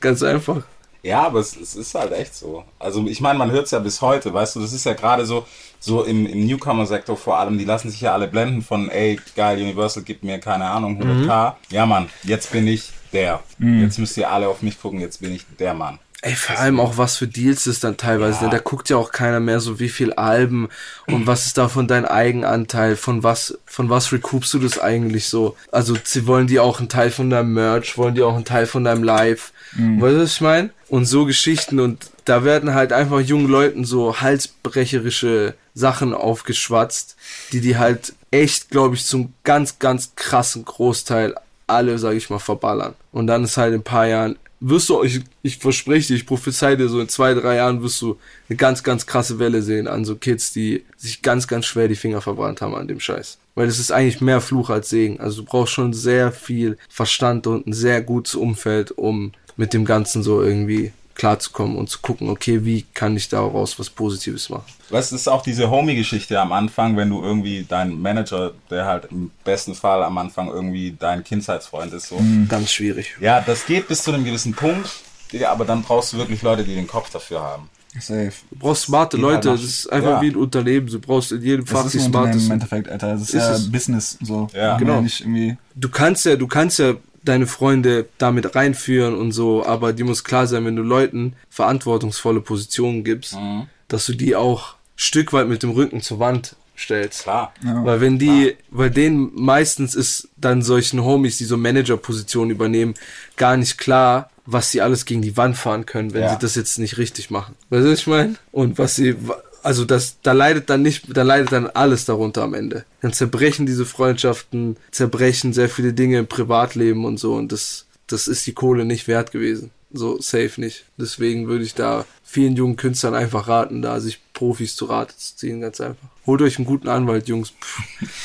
Ganz 0.01 0.23
einfach. 0.23 0.63
Ja, 1.03 1.23
aber 1.23 1.41
es, 1.41 1.57
es 1.57 1.77
ist 1.77 1.95
halt 1.95 2.13
echt 2.13 2.35
so. 2.35 2.65
Also 2.79 3.07
ich 3.07 3.23
meine, 3.23 3.39
man 3.39 3.51
hört 3.51 3.65
es 3.65 3.71
ja 3.71 3.79
bis 3.79 4.03
heute, 4.03 4.35
weißt 4.35 4.57
du, 4.57 4.61
das 4.61 4.73
ist 4.75 4.85
ja 4.85 4.93
gerade 4.93 5.25
so, 5.25 5.47
so 5.79 6.05
im, 6.05 6.27
im 6.27 6.45
Newcomer-Sektor 6.47 7.17
vor 7.17 7.39
allem, 7.39 7.57
die 7.57 7.65
lassen 7.65 7.91
sich 7.91 8.03
ja 8.03 8.13
alle 8.13 8.29
blenden 8.29 8.61
von, 8.61 8.91
ey, 8.91 9.19
geil, 9.35 9.59
Universal 9.59 10.03
gibt 10.03 10.25
mir, 10.25 10.39
keine 10.39 10.67
Ahnung, 10.67 11.01
100k. 11.01 11.55
Ja, 11.71 11.87
Mann, 11.87 12.11
jetzt 12.25 12.53
bin 12.53 12.67
ich 12.67 12.93
der. 13.13 13.43
Jetzt 13.59 13.99
müsst 13.99 14.17
ihr 14.17 14.31
alle 14.31 14.49
auf 14.49 14.63
mich 14.63 14.81
gucken, 14.81 15.01
jetzt 15.01 15.21
bin 15.21 15.35
ich 15.35 15.45
der 15.59 15.75
Mann. 15.75 15.99
Ey, 16.23 16.35
vor 16.35 16.59
allem 16.59 16.81
auch 16.81 16.99
was 16.99 17.17
für 17.17 17.27
Deals 17.27 17.65
es 17.65 17.81
dann 17.81 17.97
teilweise, 17.97 18.35
Ja. 18.35 18.41
denn 18.43 18.51
da 18.51 18.59
guckt 18.59 18.91
ja 18.91 18.99
auch 18.99 19.11
keiner 19.11 19.41
mehr 19.41 19.59
so, 19.59 19.81
wie 19.81 19.89
viel 19.89 20.13
Alben 20.13 20.69
und 21.07 21.27
was 21.27 21.47
ist 21.47 21.57
davon 21.57 21.89
dein 21.89 22.05
Eigenanteil, 22.05 22.97
von 22.97 23.23
was, 23.23 23.57
von 23.65 23.89
was 23.89 24.13
recoupst 24.13 24.53
du 24.53 24.59
das 24.59 24.79
eigentlich 24.79 25.29
so? 25.29 25.57
Also, 25.73 25.97
sie 26.05 26.27
wollen 26.27 26.47
die 26.47 26.61
auch 26.61 26.79
einen 26.79 26.91
Teil 26.91 27.11
von 27.11 27.31
deinem 27.31 27.55
Merch, 27.55 27.97
wollen 27.97 28.15
die 28.15 28.21
auch 28.23 28.35
einen 28.35 28.45
Teil 28.45 28.67
von 28.67 28.85
deinem 28.85 29.03
Live, 29.03 29.53
weißt 29.73 30.15
du, 30.15 30.21
was 30.23 30.33
ich 30.35 30.41
meine? 30.43 30.71
Und 30.89 31.07
so 31.07 31.25
Geschichten 31.25 31.81
und 31.81 32.11
da 32.27 32.45
werden 32.45 32.75
halt 32.75 32.93
einfach 32.93 33.21
jungen 33.21 33.49
Leuten 33.49 33.85
so 33.87 34.21
halsbrecherische 34.21 35.55
Sachen 35.75 36.13
aufgeschwatzt, 36.15 37.17
die 37.53 37.61
die 37.61 37.79
halt 37.79 38.13
echt, 38.31 38.71
glaube 38.71 38.95
ich, 38.95 39.07
zum 39.07 39.33
ganz, 39.45 39.79
ganz 39.79 40.13
krassen 40.17 40.65
Großteil 40.65 41.35
alle, 41.71 41.99
sag 41.99 42.15
ich 42.15 42.31
mal, 42.31 42.39
verballern. 42.39 42.95
Und 43.13 43.27
dann 43.27 43.45
ist 43.45 43.57
halt 43.57 43.75
in 43.75 43.81
ein 43.81 43.85
paar 43.85 44.07
Jahren, 44.07 44.37
wirst 44.61 44.89
du, 44.91 45.03
ich, 45.03 45.21
ich 45.43 45.59
verspreche 45.59 46.09
dir, 46.09 46.17
ich 46.17 46.27
prophezei 46.27 46.77
dir, 46.77 46.89
so 46.89 47.01
in 47.01 47.09
zwei, 47.09 47.35
drei 47.35 47.57
Jahren 47.57 47.83
wirst 47.83 48.01
du 48.03 48.19
eine 48.49 48.57
ganz, 48.57 48.83
ganz 48.83 49.07
krasse 49.07 49.39
Welle 49.39 49.63
sehen 49.63 49.89
an 49.89 50.05
so 50.05 50.17
Kids, 50.17 50.53
die 50.53 50.85
sich 50.97 51.23
ganz, 51.23 51.49
ganz 51.49 51.67
schwer 51.67 51.89
die 51.89 51.97
Finger 51.97 52.21
verbrannt 52.21 52.61
haben 52.61 52.75
an 52.75 52.89
dem 52.89 53.01
Scheiß. 53.01 53.39
Weil 53.55 53.69
es 53.69 53.79
ist 53.79 53.91
eigentlich 53.91 54.21
mehr 54.21 54.41
Fluch 54.41 54.71
als 54.71 54.91
Segen. 54.91 55.19
Also 55.19 55.43
du 55.43 55.49
brauchst 55.49 55.73
schon 55.73 55.93
sehr 55.93 56.31
viel 56.31 56.79
Verstand 56.89 57.47
und 57.47 57.67
ein 57.67 57.73
sehr 57.73 58.03
gutes 58.03 58.35
Umfeld, 58.35 58.93
um 58.93 59.33
mit 59.57 59.73
dem 59.73 59.85
Ganzen 59.85 60.23
so 60.23 60.43
irgendwie 60.43 60.93
klarzukommen 61.21 61.77
und 61.77 61.91
zu 61.91 61.99
gucken, 62.01 62.31
okay, 62.31 62.65
wie 62.65 62.87
kann 62.95 63.15
ich 63.15 63.29
daraus 63.29 63.79
was 63.79 63.91
Positives 63.91 64.49
machen. 64.49 64.65
Weißt 64.89 65.11
du, 65.11 65.17
das 65.17 65.23
ist 65.23 65.29
auch 65.29 65.43
diese 65.43 65.69
Homie-Geschichte 65.69 66.41
am 66.41 66.51
Anfang, 66.53 66.97
wenn 66.97 67.11
du 67.11 67.23
irgendwie 67.23 67.67
dein 67.69 68.01
Manager, 68.01 68.53
der 68.71 68.87
halt 68.87 69.09
im 69.11 69.31
besten 69.45 69.75
Fall 69.75 70.03
am 70.03 70.17
Anfang 70.17 70.49
irgendwie 70.49 70.97
dein 70.99 71.23
Kindheitsfreund 71.23 71.93
ist, 71.93 72.09
so. 72.09 72.19
Ganz 72.49 72.73
schwierig. 72.73 73.17
Ja, 73.21 73.43
das 73.43 73.67
geht 73.67 73.87
bis 73.87 74.03
zu 74.03 74.13
einem 74.13 74.25
gewissen 74.25 74.55
Punkt, 74.55 74.89
ja, 75.33 75.53
aber 75.53 75.67
dann 75.67 75.83
brauchst 75.83 76.15
du 76.15 76.17
wirklich 76.17 76.41
Leute, 76.41 76.65
die 76.65 76.75
den 76.75 76.87
Kopf 76.87 77.11
dafür 77.11 77.43
haben. 77.43 77.69
Safe. 77.99 78.33
Du 78.51 78.59
brauchst 78.59 78.85
smarte 78.85 79.19
Die 79.19 79.23
Leute, 79.23 79.51
halt 79.51 79.61
das 79.61 79.69
ist 79.69 79.93
einfach 79.93 80.11
ja. 80.11 80.23
wie 80.23 80.29
ein 80.29 80.37
Unternehmen. 80.37 80.87
Du 80.87 81.01
brauchst 81.01 81.33
in 81.33 81.43
jedem 81.43 81.67
Fach 81.67 81.83
Das 81.83 81.93
die 81.93 81.99
ist 81.99 82.05
ein 82.05 82.07
Unternehmen 82.07 82.33
im 82.33 82.41
smartesten. 82.41 82.53
Endeffekt, 82.53 82.89
Alter. 82.89 83.13
Das 83.13 83.23
ist, 83.23 83.35
Ist 83.35 83.43
ja 83.43 83.53
es. 83.53 83.71
Business, 83.71 84.19
so. 84.23 84.49
Ja. 84.55 84.79
Genau. 84.79 84.95
ja 84.95 85.01
Nicht 85.03 85.21
irgendwie, 85.21 85.59
du 85.75 85.89
kannst 85.89 86.25
ja, 86.25 86.37
du 86.37 86.47
kannst 86.47 86.79
ja 86.79 86.95
deine 87.25 87.47
Freunde 87.47 88.09
damit 88.19 88.55
reinführen 88.55 89.15
und 89.15 89.33
so, 89.33 89.65
aber 89.65 89.93
die 89.93 90.05
muss 90.05 90.25
klar 90.25 90.47
sein, 90.47 90.65
wenn 90.65 90.77
du 90.77 90.83
Leuten 90.83 91.35
verantwortungsvolle 91.51 92.41
Positionen 92.41 93.05
gibst, 93.05 93.35
Mhm. 93.35 93.67
dass 93.89 94.07
du 94.07 94.15
die 94.15 94.37
auch 94.37 94.75
Stück 94.97 95.33
weit 95.33 95.49
mit 95.49 95.63
dem 95.63 95.71
Rücken 95.71 96.01
zur 96.01 96.19
Wand 96.19 96.57
stellst. 96.77 97.25
Klar. 97.25 97.53
Weil 97.63 98.01
wenn 98.01 98.19
die, 98.19 98.57
weil 98.71 98.91
denen 98.91 99.31
meistens 99.35 99.95
ist 99.95 100.29
dann 100.39 100.63
solchen 100.63 101.05
Homies, 101.05 101.37
die 101.39 101.45
so 101.45 101.57
Manager-Positionen 101.59 102.51
übernehmen, 102.51 102.95
gar 103.37 103.57
nicht 103.57 103.77
klar, 103.79 104.31
was 104.47 104.71
sie 104.71 104.81
alles 104.81 105.05
gegen 105.05 105.21
die 105.23 105.37
Wand 105.37 105.57
fahren 105.57 105.85
können, 105.87 106.13
wenn 106.15 106.23
Ja. 106.23 106.31
sie 106.31 106.39
das 106.39 106.55
jetzt 106.55 106.79
nicht 106.79 106.97
richtig 106.99 107.31
machen. 107.31 107.55
Weißt 107.69 107.85
du, 107.85 107.91
was 107.93 107.99
ich 108.01 108.07
meine? 108.07 108.35
Und 108.51 108.79
was 108.79 108.97
sie, 108.97 109.15
also 109.63 109.85
das, 109.85 110.19
da 110.23 110.33
leidet 110.33 110.71
dann 110.71 110.83
nicht, 110.83 111.17
da 111.17 111.23
leidet 111.23 111.53
dann 111.53 111.67
alles 111.67 112.05
darunter 112.05 112.43
am 112.43 112.55
Ende. 112.55 112.85
Dann 113.03 113.13
zerbrechen 113.13 113.67
diese 113.67 113.85
Freundschaften, 113.85 114.77
zerbrechen 114.91 115.53
sehr 115.53 115.69
viele 115.69 115.93
Dinge 115.93 116.19
im 116.19 116.27
Privatleben 116.27 117.05
und 117.05 117.19
so 117.19 117.35
und 117.35 117.53
das, 117.53 117.87
das 118.07 118.29
ist 118.29 118.47
die 118.47 118.55
Kohle 118.55 118.85
nicht 118.85 119.09
wert 119.09 119.33
gewesen. 119.33 119.71
So 119.93 120.21
safe 120.21 120.61
nicht. 120.61 120.85
Deswegen 120.97 121.49
würde 121.49 121.65
ich 121.65 121.75
da 121.75 122.05
vielen 122.23 122.55
jungen 122.55 122.77
Künstlern 122.77 123.15
einfach 123.15 123.49
raten, 123.49 123.83
da 123.83 123.99
sich 123.99 124.21
Profis 124.33 124.77
zu 124.77 124.85
Rate 124.85 125.17
zu 125.17 125.37
ziehen, 125.37 125.61
ganz 125.61 125.81
einfach. 125.81 126.09
Holt 126.27 126.43
euch 126.43 126.59
einen 126.59 126.67
guten 126.67 126.89
Anwalt, 126.89 127.27
Jungs. 127.27 127.53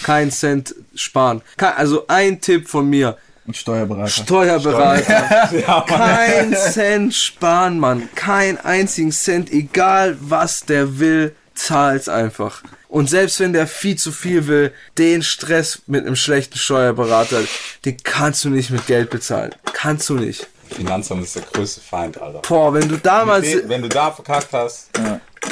Kein 0.03 0.29
Cent 0.29 0.75
sparen. 0.93 1.41
Also 1.57 2.05
ein 2.07 2.39
Tipp 2.39 2.67
von 2.67 2.87
mir. 2.87 3.17
Ein 3.47 3.53
Steuerberater. 3.53 4.09
Steuerberater. 4.09 5.85
Kein 5.87 6.55
Cent 6.55 7.13
sparen, 7.13 7.79
Mann. 7.79 8.09
Kein 8.15 8.57
einzigen 8.59 9.11
Cent, 9.11 9.51
egal 9.51 10.17
was 10.19 10.61
der 10.61 10.99
will, 10.99 11.35
zahlt's 11.53 12.09
einfach. 12.09 12.63
Und 12.87 13.09
selbst 13.09 13.39
wenn 13.39 13.53
der 13.53 13.67
viel 13.67 13.97
zu 13.97 14.11
viel 14.11 14.47
will, 14.47 14.73
den 14.97 15.21
Stress 15.21 15.81
mit 15.85 16.05
einem 16.05 16.15
schlechten 16.15 16.57
Steuerberater, 16.57 17.41
den 17.83 17.97
kannst 18.03 18.45
du 18.45 18.49
nicht 18.49 18.69
mit 18.71 18.87
Geld 18.87 19.09
bezahlen. 19.09 19.53
Kannst 19.73 20.09
du 20.09 20.15
nicht. 20.15 20.47
Finanzamt 20.69 21.23
ist 21.23 21.35
der 21.35 21.43
größte 21.43 21.81
Feind, 21.81 22.19
Alter. 22.19 22.39
Boah, 22.39 22.73
wenn 22.73 22.89
du 22.89 22.97
damals, 22.97 23.45
Wenn 23.45 23.69
wenn 23.69 23.81
du 23.83 23.89
da 23.89 24.11
verkackt 24.11 24.51
hast, 24.51 24.89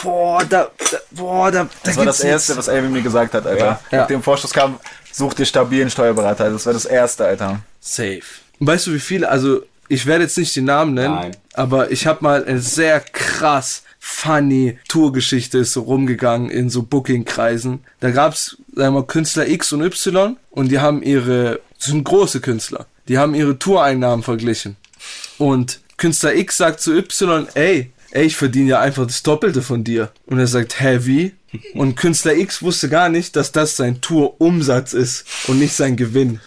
boah, 0.01 0.43
da, 0.43 0.71
da 0.91 0.97
boah, 1.11 1.51
da, 1.51 1.63
da 1.63 1.69
Das 1.83 1.97
war 1.97 2.05
das 2.05 2.19
Erste, 2.21 2.57
was 2.57 2.67
Elvin 2.67 2.91
mir 2.91 3.01
gesagt 3.01 3.33
hat, 3.33 3.45
Alter. 3.45 3.65
Ja. 3.65 3.79
Ja. 3.91 3.97
Nach 3.99 4.07
dem 4.07 4.23
Vorschuss 4.23 4.51
kam, 4.51 4.79
such 5.13 5.35
dir 5.35 5.45
stabilen 5.45 5.89
Steuerberater. 5.89 6.49
Das 6.49 6.65
war 6.65 6.73
das 6.73 6.85
Erste, 6.85 7.25
Alter. 7.25 7.61
Safe. 7.79 8.21
Und 8.59 8.67
weißt 8.67 8.87
du, 8.87 8.93
wie 8.93 8.99
viele, 8.99 9.29
also 9.29 9.61
ich 9.87 10.05
werde 10.05 10.23
jetzt 10.23 10.37
nicht 10.37 10.55
den 10.55 10.65
Namen 10.65 10.93
nennen, 10.93 11.15
Nein. 11.15 11.37
aber 11.53 11.91
ich 11.91 12.07
habe 12.07 12.23
mal 12.23 12.43
eine 12.43 12.59
sehr 12.59 12.99
krass 12.99 13.83
funny 13.99 14.77
Tourgeschichte 14.89 15.59
ist 15.59 15.73
so 15.73 15.81
rumgegangen 15.81 16.49
in 16.49 16.69
so 16.69 16.83
Booking-Kreisen. 16.83 17.83
Da 18.01 18.11
gab's, 18.11 18.57
sagen 18.73 18.93
wir 18.95 19.01
mal, 19.01 19.07
Künstler 19.07 19.47
X 19.47 19.71
und 19.71 19.81
Y 19.81 20.37
und 20.51 20.71
die 20.71 20.79
haben 20.79 21.01
ihre, 21.01 21.61
das 21.77 21.87
sind 21.87 22.03
große 22.03 22.41
Künstler, 22.41 22.85
die 23.07 23.17
haben 23.17 23.33
ihre 23.33 23.57
Toureinnahmen 23.57 24.23
verglichen. 24.23 24.75
Und 25.37 25.79
Künstler 25.97 26.35
X 26.35 26.57
sagt 26.57 26.81
zu 26.81 26.93
Y, 26.93 27.47
ey, 27.53 27.91
ey, 28.11 28.25
ich 28.25 28.35
verdiene 28.35 28.71
ja 28.71 28.79
einfach 28.79 29.05
das 29.05 29.23
Doppelte 29.23 29.61
von 29.61 29.83
dir. 29.83 30.11
Und 30.25 30.39
er 30.39 30.47
sagt, 30.47 30.79
hä, 30.81 30.99
wie? 31.03 31.33
Und 31.75 31.95
Künstler 31.95 32.35
X 32.35 32.61
wusste 32.63 32.89
gar 32.89 33.09
nicht, 33.09 33.35
dass 33.35 33.51
das 33.51 33.75
sein 33.75 34.01
Tourumsatz 34.01 34.93
ist 34.93 35.25
und 35.47 35.59
nicht 35.59 35.73
sein 35.75 35.95
Gewinn. 35.95 36.39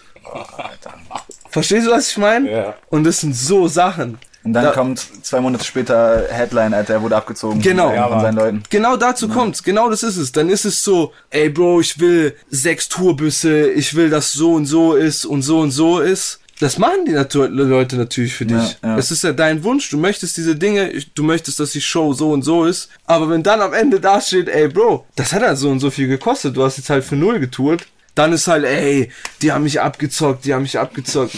Verstehst 1.49 1.87
du, 1.87 1.91
was 1.91 2.11
ich 2.11 2.17
meine? 2.17 2.51
Ja. 2.51 2.75
Und 2.89 3.03
das 3.05 3.21
sind 3.21 3.35
so 3.35 3.67
Sachen. 3.67 4.17
Und 4.43 4.53
dann 4.53 4.65
Da- 4.65 4.71
kommt 4.71 4.99
zwei 5.23 5.41
Monate 5.41 5.63
später 5.65 6.25
Headline, 6.29 6.73
Alter, 6.73 6.93
er 6.95 7.01
wurde 7.01 7.15
abgezogen 7.17 7.61
Genau. 7.61 7.87
von, 7.87 7.95
Ja, 7.95 8.19
seinen 8.21 8.35
Leuten. 8.37 8.63
Genau 8.69 8.95
dazu 8.95 9.27
kommt's. 9.27 9.61
Genau 9.63 9.89
das 9.89 10.03
ist 10.03 10.15
es. 10.17 10.31
Dann 10.31 10.49
ist 10.49 10.63
es 10.65 10.83
so, 10.83 11.11
ey 11.31 11.49
Bro, 11.49 11.81
ich 11.81 11.99
will 11.99 12.35
sechs 12.49 12.87
Tourbüsse, 12.87 13.69
ich 13.71 13.93
will, 13.95 14.09
dass 14.09 14.31
so 14.31 14.53
und 14.53 14.65
so 14.65 14.93
ist 14.93 15.25
und 15.25 15.41
so 15.41 15.59
und 15.59 15.71
so 15.71 15.99
ist. 15.99 16.39
Das 16.59 16.79
machen 16.79 17.05
die 17.05 17.11
natu 17.11 17.43
Leute 17.43 17.97
natürlich 17.97 18.33
für 18.33 18.45
dich. 18.45 18.57
Ja, 18.81 18.89
ja. 18.89 18.97
Es 18.97 19.11
ist 19.11 19.23
ja 19.23 19.31
dein 19.31 19.63
Wunsch. 19.63 19.89
Du 19.91 19.97
möchtest 19.97 20.37
diese 20.37 20.55
Dinge, 20.55 20.91
du 21.13 21.23
möchtest, 21.23 21.59
dass 21.59 21.71
die 21.71 21.81
Show 21.81 22.13
so 22.13 22.31
und 22.31 22.41
so 22.41 22.65
ist. 22.65 22.89
Aber 23.05 23.29
wenn 23.29 23.43
dann 23.43 23.61
am 23.61 23.73
Ende 23.73 23.99
da 23.99 24.19
steht, 24.19 24.49
ey 24.49 24.67
Bro, 24.67 25.05
das 25.15 25.33
hat 25.33 25.43
halt 25.43 25.57
so 25.59 25.69
und 25.69 25.79
so 25.79 25.91
viel 25.91 26.07
gekostet. 26.07 26.57
Du 26.57 26.63
hast 26.63 26.77
jetzt 26.77 26.89
halt 26.89 27.03
für 27.03 27.15
null 27.15 27.39
getourt. 27.39 27.85
Dann 28.15 28.33
ist 28.33 28.47
halt, 28.47 28.65
ey, 28.65 29.11
die 29.43 29.51
haben 29.51 29.63
mich 29.65 29.79
abgezockt, 29.79 30.45
die 30.45 30.53
haben 30.55 30.63
mich 30.63 30.79
abgezockt. 30.79 31.35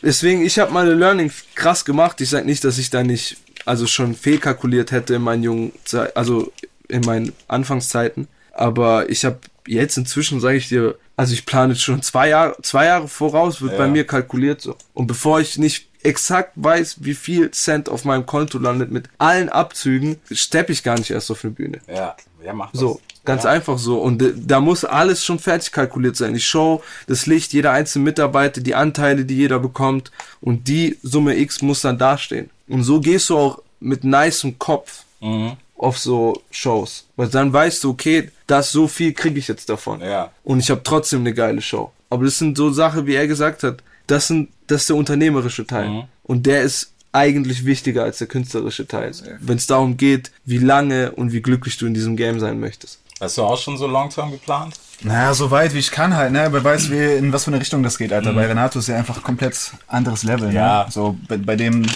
Deswegen, 0.00 0.44
ich 0.44 0.58
habe 0.58 0.72
meine 0.72 0.94
Learning 0.94 1.30
krass 1.54 1.84
gemacht. 1.84 2.22
Ich 2.22 2.30
sag 2.30 2.46
nicht, 2.46 2.64
dass 2.64 2.78
ich 2.78 2.88
da 2.88 3.02
nicht, 3.02 3.36
also 3.66 3.86
schon 3.86 4.14
fehlkalkuliert 4.14 4.90
hätte 4.92 5.14
in 5.16 5.22
meinen 5.22 5.42
jungen, 5.42 5.72
Zei- 5.84 6.10
also 6.14 6.50
in 6.88 7.02
meinen 7.02 7.32
Anfangszeiten. 7.48 8.28
Aber 8.52 9.10
ich 9.10 9.26
habe 9.26 9.38
jetzt 9.66 9.98
inzwischen, 9.98 10.40
sage 10.40 10.56
ich 10.56 10.68
dir, 10.68 10.94
also 11.16 11.32
ich 11.32 11.46
plane 11.46 11.74
schon 11.76 12.02
zwei 12.02 12.28
Jahre, 12.28 12.56
zwei 12.62 12.86
Jahre 12.86 13.08
voraus, 13.08 13.60
wird 13.62 13.72
Ja. 13.72 13.78
bei 13.78 13.88
mir 13.88 14.06
kalkuliert 14.06 14.60
so. 14.60 14.76
Und 14.94 15.06
bevor 15.06 15.40
ich 15.40 15.58
nicht 15.58 15.88
exakt 16.02 16.52
weiß, 16.56 16.98
wie 17.00 17.14
viel 17.14 17.50
Cent 17.50 17.88
auf 17.88 18.04
meinem 18.04 18.26
Konto 18.26 18.58
landet 18.58 18.90
mit 18.92 19.08
allen 19.18 19.48
Abzügen, 19.48 20.16
steppe 20.30 20.72
ich 20.72 20.82
gar 20.82 20.96
nicht 20.98 21.10
erst 21.10 21.30
auf 21.30 21.42
eine 21.44 21.52
Bühne. 21.52 21.80
ja, 21.88 22.14
wer 22.40 22.52
macht 22.54 22.74
das? 22.74 22.80
So, 22.80 23.00
ganz 23.24 23.42
ja. 23.42 23.50
einfach 23.50 23.76
so. 23.78 23.98
Und 23.98 24.22
da 24.36 24.60
muss 24.60 24.84
alles 24.84 25.24
schon 25.24 25.40
fertig 25.40 25.72
kalkuliert 25.72 26.14
sein. 26.16 26.32
Die 26.34 26.40
Show, 26.40 26.80
das 27.08 27.26
Licht, 27.26 27.52
jeder 27.52 27.72
einzelne 27.72 28.04
Mitarbeiter, 28.04 28.60
die 28.60 28.76
Anteile, 28.76 29.24
die 29.24 29.34
jeder 29.36 29.58
bekommt. 29.58 30.12
Und 30.40 30.68
die 30.68 30.96
Summe 31.02 31.36
X 31.38 31.60
muss 31.60 31.80
dann 31.80 31.98
dastehen. 31.98 32.50
Und 32.68 32.84
so 32.84 33.00
gehst 33.00 33.30
du 33.30 33.38
auch 33.38 33.62
mit 33.80 34.04
nicem 34.04 34.58
Kopf 34.58 35.02
Mhm. 35.20 35.56
Auf 35.78 35.98
so 35.98 36.42
Shows. 36.50 37.04
Weil 37.16 37.28
dann 37.28 37.52
weißt 37.52 37.84
du, 37.84 37.90
okay, 37.90 38.30
das 38.46 38.72
so 38.72 38.88
viel 38.88 39.12
kriege 39.12 39.38
ich 39.38 39.48
jetzt 39.48 39.68
davon. 39.68 40.00
Ja. 40.00 40.30
Und 40.44 40.60
ich 40.60 40.70
habe 40.70 40.82
trotzdem 40.82 41.20
eine 41.20 41.34
geile 41.34 41.60
Show. 41.60 41.92
Aber 42.10 42.24
das 42.24 42.38
sind 42.38 42.56
so 42.56 42.70
Sachen, 42.70 43.06
wie 43.06 43.14
er 43.14 43.26
gesagt 43.26 43.62
hat, 43.62 43.82
das 44.06 44.28
sind, 44.28 44.48
das 44.68 44.82
ist 44.82 44.88
der 44.90 44.96
unternehmerische 44.96 45.66
Teil. 45.66 45.88
Mhm. 45.88 46.02
Und 46.24 46.46
der 46.46 46.62
ist 46.62 46.92
eigentlich 47.12 47.64
wichtiger 47.64 48.04
als 48.04 48.18
der 48.18 48.26
künstlerische 48.26 48.86
Teil. 48.86 49.12
Wenn 49.40 49.56
es 49.56 49.66
darum 49.66 49.96
geht, 49.96 50.30
wie 50.44 50.58
lange 50.58 51.12
und 51.12 51.32
wie 51.32 51.40
glücklich 51.40 51.76
du 51.78 51.86
in 51.86 51.94
diesem 51.94 52.16
Game 52.16 52.38
sein 52.40 52.60
möchtest. 52.60 53.00
Hast 53.20 53.38
du 53.38 53.42
auch 53.42 53.58
schon 53.58 53.78
so 53.78 53.86
long-term 53.86 54.30
geplant? 54.30 54.74
Naja, 55.02 55.32
so 55.32 55.50
weit 55.50 55.72
wie 55.72 55.78
ich 55.78 55.90
kann 55.90 56.14
halt, 56.14 56.32
ne? 56.32 56.48
Wer 56.50 56.62
weiß, 56.62 56.90
wie, 56.90 57.16
in 57.16 57.32
was 57.32 57.44
für 57.44 57.50
eine 57.50 57.60
Richtung 57.60 57.82
das 57.82 57.96
geht, 57.96 58.12
Alter. 58.12 58.34
Bei 58.34 58.46
Renato 58.46 58.78
ist 58.78 58.88
ja 58.88 58.96
einfach 58.96 59.22
komplett 59.22 59.72
anderes 59.86 60.22
Level, 60.22 60.52
Ja. 60.52 60.84
ne? 60.84 60.90
So, 60.90 61.16
bei, 61.26 61.38
bei 61.38 61.56
dem, 61.56 61.86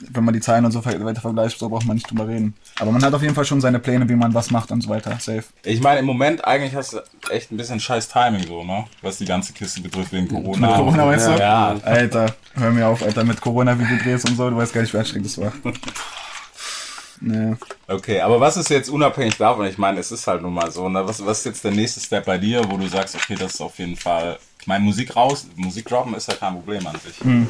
wenn 0.00 0.24
man 0.24 0.34
die 0.34 0.40
Zahlen 0.40 0.64
und 0.64 0.72
so 0.72 0.84
weiter 0.84 1.20
vergleicht, 1.20 1.58
so 1.58 1.68
braucht 1.68 1.86
man 1.86 1.96
nicht 1.96 2.10
drüber 2.10 2.28
reden. 2.28 2.54
Aber 2.78 2.92
man 2.92 3.02
hat 3.04 3.14
auf 3.14 3.22
jeden 3.22 3.34
Fall 3.34 3.44
schon 3.44 3.60
seine 3.60 3.78
Pläne, 3.78 4.08
wie 4.08 4.14
man 4.14 4.34
was 4.34 4.50
macht 4.50 4.70
und 4.70 4.82
so 4.82 4.88
weiter. 4.88 5.12
Safe. 5.18 5.44
Ich 5.64 5.80
meine, 5.80 6.00
im 6.00 6.06
Moment 6.06 6.44
eigentlich 6.44 6.74
hast 6.74 6.92
du 6.92 6.98
echt 7.30 7.50
ein 7.50 7.56
bisschen 7.56 7.80
scheiß 7.80 8.08
Timing 8.08 8.46
so, 8.46 8.64
ne? 8.64 8.84
Was 9.02 9.18
die 9.18 9.24
ganze 9.24 9.52
Kiste 9.52 9.80
betrifft 9.80 10.12
wegen 10.12 10.28
Corona. 10.28 10.66
Mit 10.66 10.76
Corona 10.76 11.04
meinst 11.06 11.26
du? 11.26 11.32
Ja. 11.32 11.76
Alter, 11.82 12.34
hör 12.54 12.70
mir 12.70 12.86
auf, 12.86 13.02
Alter, 13.02 13.24
mit 13.24 13.40
Corona, 13.40 13.78
wie 13.78 13.84
du 13.84 13.96
drehst 14.02 14.28
und 14.28 14.36
so, 14.36 14.50
du 14.50 14.56
weißt 14.56 14.72
gar 14.72 14.82
nicht, 14.82 14.92
wie 14.92 14.98
anstrengend 14.98 15.26
das 15.26 15.38
war. 15.38 15.52
Nee. 17.20 17.54
Okay, 17.88 18.20
aber 18.20 18.40
was 18.40 18.56
ist 18.56 18.68
jetzt 18.70 18.90
unabhängig 18.90 19.36
davon? 19.36 19.66
Ich 19.66 19.78
meine, 19.78 20.00
es 20.00 20.12
ist 20.12 20.26
halt 20.26 20.42
nun 20.42 20.52
mal 20.52 20.70
so, 20.70 20.88
ne? 20.88 21.06
Was, 21.06 21.24
was 21.24 21.38
ist 21.38 21.44
jetzt 21.46 21.64
der 21.64 21.70
nächste 21.70 22.00
Step 22.00 22.26
bei 22.26 22.38
dir, 22.38 22.62
wo 22.68 22.76
du 22.76 22.86
sagst, 22.88 23.14
okay, 23.14 23.36
das 23.36 23.54
ist 23.54 23.60
auf 23.60 23.78
jeden 23.78 23.96
Fall. 23.96 24.38
Ich 24.66 24.68
meine, 24.68 24.82
Musik 24.84 25.14
raus, 25.14 25.46
Musik 25.54 25.86
droppen 25.86 26.12
ist 26.14 26.26
ja 26.26 26.34
kein 26.34 26.54
Problem 26.54 26.84
an 26.88 26.96
sich. 26.98 27.20
Hm. 27.20 27.46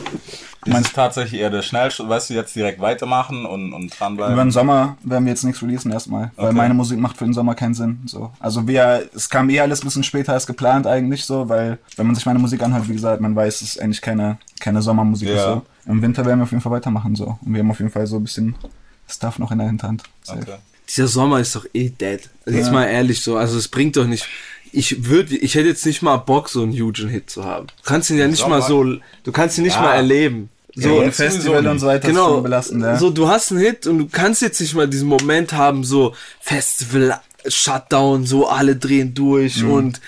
Ist 0.67 0.87
es 0.89 0.93
tatsächlich 0.93 1.41
eher 1.41 1.49
der 1.49 1.63
Schnellschritt, 1.63 2.07
weißt 2.11 2.29
du, 2.29 2.35
jetzt 2.35 2.55
direkt 2.55 2.79
weitermachen 2.79 3.47
und, 3.47 3.73
und 3.73 3.85
Über 3.87 3.97
dranbleiben? 3.97 4.37
den 4.37 4.51
Sommer 4.51 4.99
werden 5.03 5.25
wir 5.25 5.31
jetzt 5.33 5.43
nichts 5.43 5.63
releasen 5.63 5.91
erstmal, 5.93 6.31
weil 6.37 6.49
Okay. 6.49 6.55
meine 6.57 6.75
Musik 6.75 6.99
macht 6.99 7.17
für 7.17 7.25
den 7.25 7.33
Sommer 7.33 7.55
keinen 7.55 7.73
Sinn. 7.73 8.01
So. 8.05 8.33
Also 8.39 8.69
wir, 8.69 9.09
es 9.15 9.31
kam 9.31 9.49
eh 9.49 9.61
alles 9.61 9.81
ein 9.81 9.87
bisschen 9.87 10.05
später 10.05 10.35
als 10.35 10.47
geplant 10.47 10.87
eigentlich 10.87 11.25
so, 11.25 11.49
weil 11.49 11.79
wenn 11.97 12.05
man 12.05 12.15
sich 12.15 12.27
meine 12.27 12.39
Musik 12.39 12.63
anhört, 12.63 12.87
wie 12.87 12.93
gesagt, 12.93 13.23
man 13.23 13.35
weiß, 13.35 13.63
es 13.63 13.77
ist 13.77 13.81
eigentlich 13.81 14.03
keine, 14.03 14.37
keine 14.61 14.83
Sommermusik 14.83 15.31
Ja. 15.31 15.35
ist 15.37 15.43
so. 15.45 15.63
Im 15.91 16.03
Winter 16.03 16.27
werden 16.27 16.41
wir 16.41 16.45
auf 16.45 16.51
jeden 16.51 16.63
Fall 16.63 16.73
weitermachen 16.73 17.17
so. 17.17 17.39
Und 17.41 17.55
wir 17.55 17.61
haben 17.61 17.71
auf 17.71 17.79
jeden 17.79 17.91
Fall 17.91 18.07
so 18.07 18.17
ein 18.17 18.25
bisschen 18.25 18.57
Stuff 19.09 19.39
noch 19.39 19.53
in 19.53 19.57
der 19.59 19.69
Hinterhand. 19.69 20.03
Okay. 20.29 20.57
Dieser 20.87 21.09
Sommer 21.09 21.41
ist 21.41 21.57
doch 21.57 21.65
eh 21.73 21.89
dead. 21.89 22.29
Also 22.45 22.59
Jetzt 22.59 22.71
mal 22.71 22.85
ehrlich 22.85 23.23
so, 23.23 23.39
also 23.39 23.57
es 23.57 23.69
bringt 23.69 23.97
doch 23.97 24.07
nicht. 24.07 24.27
Ich 24.73 25.07
würde, 25.07 25.37
ich 25.37 25.55
hätte 25.55 25.69
jetzt 25.69 25.87
nicht 25.87 26.03
mal 26.03 26.17
Bock, 26.19 26.49
so 26.49 26.63
einen 26.63 26.73
hugen 26.73 27.09
Hit 27.09 27.31
zu 27.31 27.45
haben. 27.45 27.67
Du 27.69 27.83
kannst 27.85 28.11
ihn 28.11 28.19
ja 28.19 28.29
nicht 28.29 28.47
mal 28.47 28.63
so, 28.63 28.85
du 28.85 29.33
kannst 29.33 29.59
ihn 29.59 29.65
nicht 29.65 29.77
Ja. 29.77 29.83
mal 29.83 29.95
erleben. 29.95 30.51
So, 30.79 30.83
So, 30.91 30.97
sowieso 30.97 31.11
Festival 31.13 31.63
nicht. 31.63 31.71
und 31.71 31.79
so 31.79 31.87
weiter 31.87 32.09
genau. 32.09 32.35
schon 32.35 32.43
belastend, 32.43 32.83
ja. 32.83 32.97
So, 32.99 33.09
du 33.11 33.29
hast 33.29 33.51
einen 33.51 33.61
Hit 33.61 33.87
und 33.87 33.99
du 33.99 34.09
kannst 34.13 34.43
jetzt 34.43 34.61
nicht 34.61 34.75
mal 34.75 34.87
diesen 34.87 35.09
Moment 35.09 35.55
haben, 35.55 35.85
so 35.85 36.15
Festival, 36.41 37.19
Shutdown, 37.49 38.25
so 38.27 38.49
alle 38.49 38.77
drehen 38.77 39.15
durch 39.15 39.63
und 39.65 40.01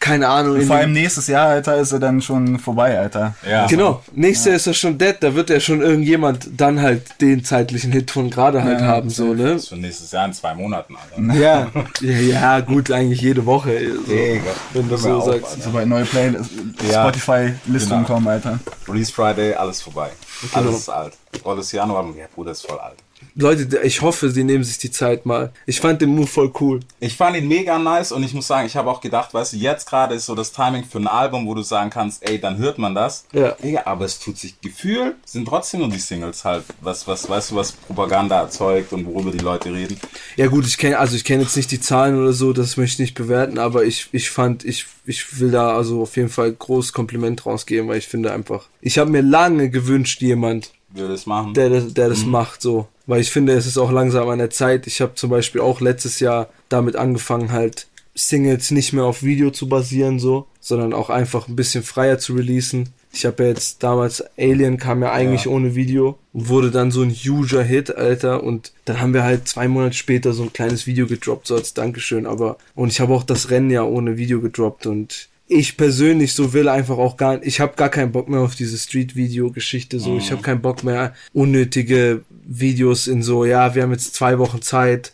keine 0.00 0.28
Ahnung. 0.28 0.58
Mhm. 0.58 0.62
Vor 0.66 0.76
allem 0.76 0.92
nächstes 0.92 1.26
Jahr, 1.26 1.48
Alter, 1.48 1.76
ist 1.76 1.92
er 1.92 1.98
dann 1.98 2.20
schon 2.22 2.58
vorbei, 2.58 2.98
Alter. 2.98 3.34
Ja. 3.48 3.66
Genau, 3.66 4.02
nächstes 4.12 4.46
Jahr 4.46 4.56
ist 4.56 4.66
er 4.66 4.74
schon 4.74 4.98
dead, 4.98 5.16
da 5.20 5.34
wird 5.34 5.50
ja 5.50 5.60
schon 5.60 5.80
irgendjemand 5.80 6.48
dann 6.56 6.80
halt 6.80 7.20
den 7.20 7.44
zeitlichen 7.44 7.92
Hit 7.92 8.10
von 8.10 8.30
gerade 8.30 8.62
halt 8.64 8.80
Ja, 8.80 8.86
haben, 8.86 9.10
so, 9.10 9.34
ne? 9.34 9.54
Das 9.54 9.62
ist 9.64 9.68
für 9.70 9.76
nächstes 9.76 10.12
Jahr 10.12 10.26
in 10.26 10.32
zwei 10.32 10.54
Monaten, 10.54 10.94
Alter. 10.96 11.34
Ja, 11.40 11.68
ja, 12.00 12.18
ja, 12.18 12.60
gut, 12.60 12.90
eigentlich 12.90 13.20
jede 13.20 13.44
Woche. 13.46 13.78
So, 14.06 14.12
Ey, 14.12 14.40
wenn 14.72 14.88
du 14.88 14.96
so 14.96 15.12
auf, 15.14 15.24
sagst. 15.26 15.44
Alter. 15.50 15.62
Sobald 15.62 15.88
neue 15.88 16.04
Playlist, 16.04 16.50
Ja. 16.90 17.02
Spotify-Listungen 17.02 18.04
Genau. 18.04 18.14
kommen, 18.14 18.28
Alter. 18.28 18.58
Release 18.88 19.12
Friday, 19.12 19.54
alles 19.54 19.80
vorbei. 19.82 20.10
Genau. 20.42 20.66
Alles 20.66 20.78
ist 20.80 20.88
alt. 20.88 21.12
Volles 21.42 21.72
Januar, 21.72 22.04
ja, 22.18 22.26
Bruder 22.34 22.52
ist 22.52 22.66
voll 22.66 22.78
alt. 22.78 22.96
Leute, 23.34 23.80
ich 23.82 24.00
hoffe, 24.02 24.30
sie 24.30 24.44
nehmen 24.44 24.64
sich 24.64 24.78
die 24.78 24.90
Zeit 24.90 25.26
mal. 25.26 25.52
Ich 25.66 25.80
fand 25.80 26.00
den 26.00 26.14
Move 26.14 26.26
voll 26.26 26.52
cool. 26.60 26.80
Ich 27.00 27.16
fand 27.16 27.36
ihn 27.36 27.48
mega 27.48 27.78
nice 27.78 28.12
und 28.12 28.22
ich 28.22 28.32
muss 28.32 28.46
sagen, 28.46 28.66
ich 28.66 28.76
habe 28.76 28.90
auch 28.90 29.00
gedacht, 29.00 29.34
weißt 29.34 29.52
du, 29.52 29.56
jetzt 29.58 29.88
gerade 29.88 30.14
ist 30.14 30.26
so 30.26 30.34
das 30.34 30.52
Timing 30.52 30.84
für 30.84 30.98
ein 30.98 31.06
Album, 31.06 31.46
wo 31.46 31.54
du 31.54 31.62
sagen 31.62 31.90
kannst, 31.90 32.26
ey, 32.28 32.40
dann 32.40 32.56
hört 32.58 32.78
man 32.78 32.94
das. 32.94 33.26
Ja. 33.32 33.52
Digga, 33.62 33.82
aber 33.84 34.04
es 34.06 34.18
tut 34.18 34.38
sich 34.38 34.60
Gefühl, 34.60 35.16
sind 35.24 35.46
trotzdem 35.46 35.80
nur 35.80 35.90
die 35.90 35.98
Singles 35.98 36.44
halt, 36.44 36.64
was, 36.80 37.06
was, 37.06 37.28
weißt 37.28 37.50
du, 37.50 37.56
was 37.56 37.72
Propaganda 37.72 38.40
erzeugt 38.40 38.92
und 38.92 39.06
worüber 39.06 39.30
die 39.30 39.38
Leute 39.38 39.72
reden. 39.72 39.98
Ja 40.36 40.46
gut, 40.46 40.66
ich 40.66 40.78
kenne 40.78 40.98
also 40.98 41.14
ich 41.16 41.24
kenne 41.24 41.42
jetzt 41.42 41.56
nicht 41.56 41.70
die 41.70 41.80
Zahlen 41.80 42.18
oder 42.18 42.32
so, 42.32 42.52
das 42.52 42.76
möchte 42.76 43.02
ich 43.02 43.10
nicht 43.10 43.14
bewerten, 43.14 43.58
aber 43.58 43.84
ich 43.84 44.08
ich 44.12 44.30
fand 44.30 44.64
ich 44.64 44.86
ich 45.04 45.38
will 45.40 45.50
da 45.50 45.76
also 45.76 46.02
auf 46.02 46.16
jeden 46.16 46.28
Fall 46.30 46.52
groß 46.52 46.92
Kompliment 46.92 47.44
rausgeben, 47.46 47.88
weil 47.88 47.98
ich 47.98 48.08
finde 48.08 48.32
einfach, 48.32 48.66
ich 48.80 48.98
habe 48.98 49.10
mir 49.10 49.22
lange 49.22 49.70
gewünscht 49.70 50.20
jemand, 50.22 50.72
Wir 50.92 51.06
das 51.08 51.26
machen. 51.26 51.54
der 51.54 51.70
das, 51.70 51.94
der 51.94 52.08
das 52.08 52.24
macht 52.24 52.62
so, 52.62 52.88
weil 53.06 53.20
ich 53.20 53.30
finde, 53.30 53.52
es 53.54 53.66
ist 53.66 53.78
auch 53.78 53.90
langsam 53.90 54.28
an 54.28 54.38
der 54.38 54.50
Zeit. 54.50 54.86
Ich 54.86 55.00
habe 55.00 55.14
zum 55.14 55.30
Beispiel 55.30 55.60
auch 55.60 55.80
letztes 55.80 56.20
Jahr 56.20 56.48
damit 56.68 56.96
angefangen 56.96 57.52
halt 57.52 57.86
Singles 58.14 58.70
nicht 58.70 58.92
mehr 58.92 59.04
auf 59.04 59.22
Video 59.22 59.50
zu 59.50 59.68
basieren 59.68 60.18
so, 60.18 60.46
sondern 60.60 60.94
auch 60.94 61.10
einfach 61.10 61.48
ein 61.48 61.56
bisschen 61.56 61.82
freier 61.82 62.18
zu 62.18 62.34
releasen. 62.34 62.88
Ich 63.12 63.24
habe 63.24 63.44
ja 63.44 63.48
jetzt 63.50 63.82
damals 63.82 64.22
Alien 64.38 64.76
kam 64.78 65.02
ja 65.02 65.12
eigentlich 65.12 65.44
Ja. 65.44 65.50
ohne 65.50 65.74
Video 65.74 66.18
und 66.32 66.48
wurde 66.48 66.70
dann 66.70 66.90
so 66.90 67.02
ein 67.02 67.10
huger 67.10 67.62
Hit, 67.62 67.94
Alter. 67.96 68.42
Und 68.42 68.72
dann 68.84 69.00
haben 69.00 69.14
wir 69.14 69.22
halt 69.22 69.48
zwei 69.48 69.68
Monate 69.68 69.94
später 69.94 70.32
so 70.32 70.42
ein 70.42 70.52
kleines 70.52 70.86
Video 70.86 71.06
gedroppt, 71.06 71.46
so 71.46 71.54
als 71.54 71.72
Dankeschön. 71.74 72.26
Aber 72.26 72.58
und 72.74 72.88
ich 72.90 73.00
habe 73.00 73.14
auch 73.14 73.22
das 73.22 73.50
Rennen 73.50 73.70
ja 73.70 73.84
ohne 73.84 74.16
Video 74.18 74.40
gedroppt 74.40 74.86
und 74.86 75.28
ich 75.48 75.76
persönlich 75.76 76.34
so 76.34 76.52
will 76.52 76.68
einfach 76.68 76.98
auch 76.98 77.16
gar 77.16 77.42
ich 77.42 77.60
habe 77.60 77.74
gar 77.76 77.88
keinen 77.88 78.12
Bock 78.12 78.28
mehr 78.28 78.40
auf 78.40 78.54
diese 78.54 78.78
Street 78.78 79.14
Video 79.14 79.50
Geschichte 79.50 80.00
so. 80.00 80.16
Ich 80.16 80.32
habe 80.32 80.42
keinen 80.42 80.60
Bock 80.60 80.82
mehr 80.82 81.14
unnötige 81.32 82.22
Videos 82.44 83.06
in 83.06 83.22
so 83.22 83.44
ja 83.44 83.74
wir 83.74 83.82
haben 83.82 83.92
jetzt 83.92 84.14
zwei 84.14 84.38
Wochen 84.38 84.62
Zeit. 84.62 85.12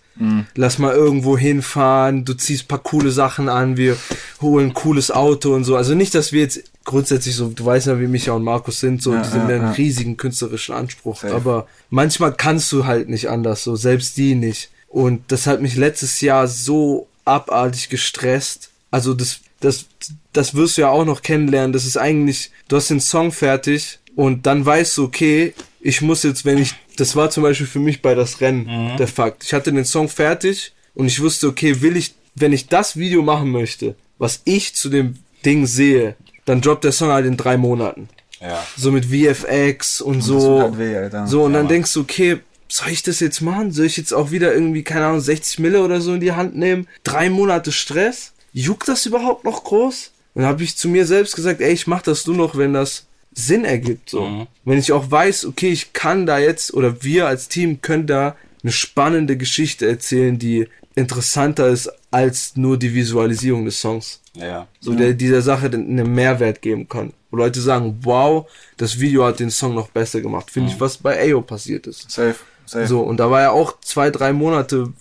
Lass 0.54 0.78
mal 0.78 0.94
irgendwo 0.94 1.36
hinfahren 1.36 2.24
du 2.24 2.34
ziehst 2.34 2.68
paar 2.68 2.78
coole 2.82 3.10
Sachen 3.10 3.48
an 3.48 3.76
wir 3.76 3.96
holen 4.40 4.68
ein 4.68 4.74
cooles 4.74 5.10
Auto 5.10 5.54
und 5.54 5.64
so. 5.64 5.76
Also 5.76 5.94
nicht 5.94 6.14
dass 6.14 6.32
wir 6.32 6.42
jetzt 6.42 6.62
grundsätzlich 6.84 7.34
so 7.34 7.48
du 7.48 7.64
weißt 7.64 7.88
ja 7.88 8.00
wie 8.00 8.06
Micha 8.06 8.32
und 8.32 8.44
Markus 8.44 8.80
sind 8.80 9.02
so 9.02 9.12
Ja, 9.12 9.22
die 9.22 9.28
sind 9.28 9.48
ja, 9.48 9.56
einen 9.56 9.64
ja. 9.64 9.70
riesigen 9.72 10.16
künstlerischen 10.16 10.74
Anspruch. 10.74 11.20
Safe. 11.20 11.34
aber 11.34 11.66
manchmal 11.90 12.32
kannst 12.32 12.70
du 12.72 12.86
halt 12.86 13.08
nicht 13.08 13.28
anders 13.28 13.64
so 13.64 13.76
selbst 13.76 14.16
die 14.16 14.34
nicht. 14.34 14.70
Und 14.88 15.22
das 15.28 15.46
hat 15.46 15.62
mich 15.62 15.76
letztes 15.76 16.20
Jahr 16.20 16.46
so 16.46 17.08
abartig 17.24 17.88
gestresst. 17.88 18.70
Also 18.90 19.14
das, 19.14 19.40
das, 19.62 19.86
das 20.32 20.54
wirst 20.54 20.76
du 20.76 20.82
ja 20.82 20.90
auch 20.90 21.04
noch 21.06 21.22
kennenlernen. 21.22 21.72
Das 21.72 21.86
ist 21.86 21.96
eigentlich, 21.96 22.50
du 22.68 22.76
hast 22.76 22.90
den 22.90 23.00
Song 23.00 23.32
fertig 23.32 23.98
und 24.14 24.44
dann 24.46 24.64
weißt 24.66 24.98
du, 24.98 25.04
okay, 25.04 25.54
ich 25.80 26.02
muss 26.02 26.22
jetzt, 26.22 26.44
wenn 26.44 26.58
ich, 26.58 26.74
das 26.96 27.16
war 27.16 27.30
zum 27.30 27.42
Beispiel 27.42 27.66
für 27.66 27.78
mich 27.78 28.02
bei 28.02 28.14
das 28.14 28.40
Rennen 28.40 28.96
der 28.98 29.08
Fakt. 29.08 29.42
Ich 29.44 29.54
hatte 29.54 29.72
den 29.72 29.84
Song 29.84 30.08
fertig 30.08 30.72
und 30.94 31.06
ich 31.06 31.20
wusste, 31.22 31.48
okay, 31.48 31.80
will 31.80 31.96
ich, 31.96 32.14
wenn 32.34 32.52
ich 32.52 32.66
das 32.68 32.96
Video 32.96 33.22
machen 33.22 33.50
möchte, 33.50 33.94
was 34.18 34.42
ich 34.44 34.74
zu 34.74 34.88
dem 34.90 35.14
Ding 35.44 35.66
sehe, 35.66 36.14
dann 36.44 36.60
droppt 36.60 36.84
der 36.84 36.92
Song 36.92 37.08
halt 37.10 37.26
in 37.26 37.36
drei 37.36 37.56
Monaten. 37.56 38.08
Ja. 38.40 38.64
So 38.76 38.90
mit 38.90 39.06
VFX 39.06 40.00
und 40.00 40.18
das 40.18 40.26
so. 40.26 40.60
halt 40.60 40.78
weh, 40.78 40.96
Alter. 40.96 41.26
So, 41.26 41.44
und 41.44 41.52
Ja, 41.52 41.58
dann 41.58 41.66
Mann. 41.66 41.72
denkst 41.72 41.92
du, 41.94 42.00
okay, 42.00 42.40
soll 42.68 42.88
ich 42.88 43.02
das 43.02 43.20
jetzt 43.20 43.40
machen? 43.40 43.70
Soll 43.70 43.86
ich 43.86 43.96
jetzt 43.96 44.12
auch 44.12 44.30
wieder 44.30 44.52
irgendwie, 44.52 44.82
keine 44.82 45.06
Ahnung, 45.06 45.20
60 45.20 45.58
Mille 45.60 45.82
oder 45.82 46.00
so 46.00 46.14
in 46.14 46.20
die 46.20 46.32
Hand 46.32 46.56
nehmen? 46.56 46.88
Drei 47.04 47.30
Monate 47.30 47.70
Stress? 47.70 48.31
Juckt 48.52 48.88
das 48.88 49.06
überhaupt 49.06 49.44
noch 49.44 49.64
groß? 49.64 50.10
Und 50.34 50.42
dann 50.42 50.48
habe 50.50 50.62
ich 50.62 50.76
zu 50.76 50.88
mir 50.88 51.06
selbst 51.06 51.36
gesagt, 51.36 51.60
ey, 51.60 51.72
ich 51.72 51.86
mach 51.86 52.02
das 52.02 52.26
nur 52.26 52.36
noch, 52.36 52.56
wenn 52.56 52.72
das 52.72 53.06
Sinn 53.34 53.64
ergibt. 53.64 54.10
So. 54.10 54.26
Mhm. 54.26 54.46
Wenn 54.64 54.78
ich 54.78 54.92
auch 54.92 55.10
weiß, 55.10 55.46
okay, 55.46 55.68
ich 55.70 55.92
kann 55.92 56.26
da 56.26 56.38
jetzt, 56.38 56.74
oder 56.74 57.02
wir 57.02 57.26
als 57.26 57.48
Team 57.48 57.80
können 57.80 58.06
da 58.06 58.36
eine 58.62 58.72
spannende 58.72 59.36
Geschichte 59.36 59.86
erzählen, 59.88 60.38
die 60.38 60.68
interessanter 60.94 61.68
ist 61.68 61.90
als 62.10 62.56
nur 62.56 62.76
die 62.78 62.94
Visualisierung 62.94 63.64
des 63.64 63.80
Songs 63.80 64.20
Ja. 64.34 64.66
so 64.80 64.94
der 64.94 65.14
dieser 65.14 65.40
Sache 65.40 65.70
den- 65.70 65.86
einen 65.98 66.14
Mehrwert 66.14 66.60
geben 66.60 66.86
kann. 66.88 67.14
Wo 67.30 67.38
Leute 67.38 67.62
sagen, 67.62 67.98
wow, 68.02 68.46
das 68.76 69.00
Video 69.00 69.24
hat 69.24 69.40
den 69.40 69.50
Song 69.50 69.74
noch 69.74 69.88
besser 69.88 70.20
gemacht. 70.20 70.50
Finde 70.50 70.70
ich, 70.70 70.78
was 70.78 70.98
bei 70.98 71.18
Ayo 71.18 71.40
passiert 71.40 71.86
ist. 71.86 72.10
Safe, 72.10 72.34
safe. 72.66 72.86
So, 72.86 73.00
und 73.00 73.16
da 73.16 73.30
war 73.30 73.40
ja 73.40 73.50
auch 73.52 73.80
zwei, 73.80 74.10
drei 74.10 74.34
Monate 74.34 74.92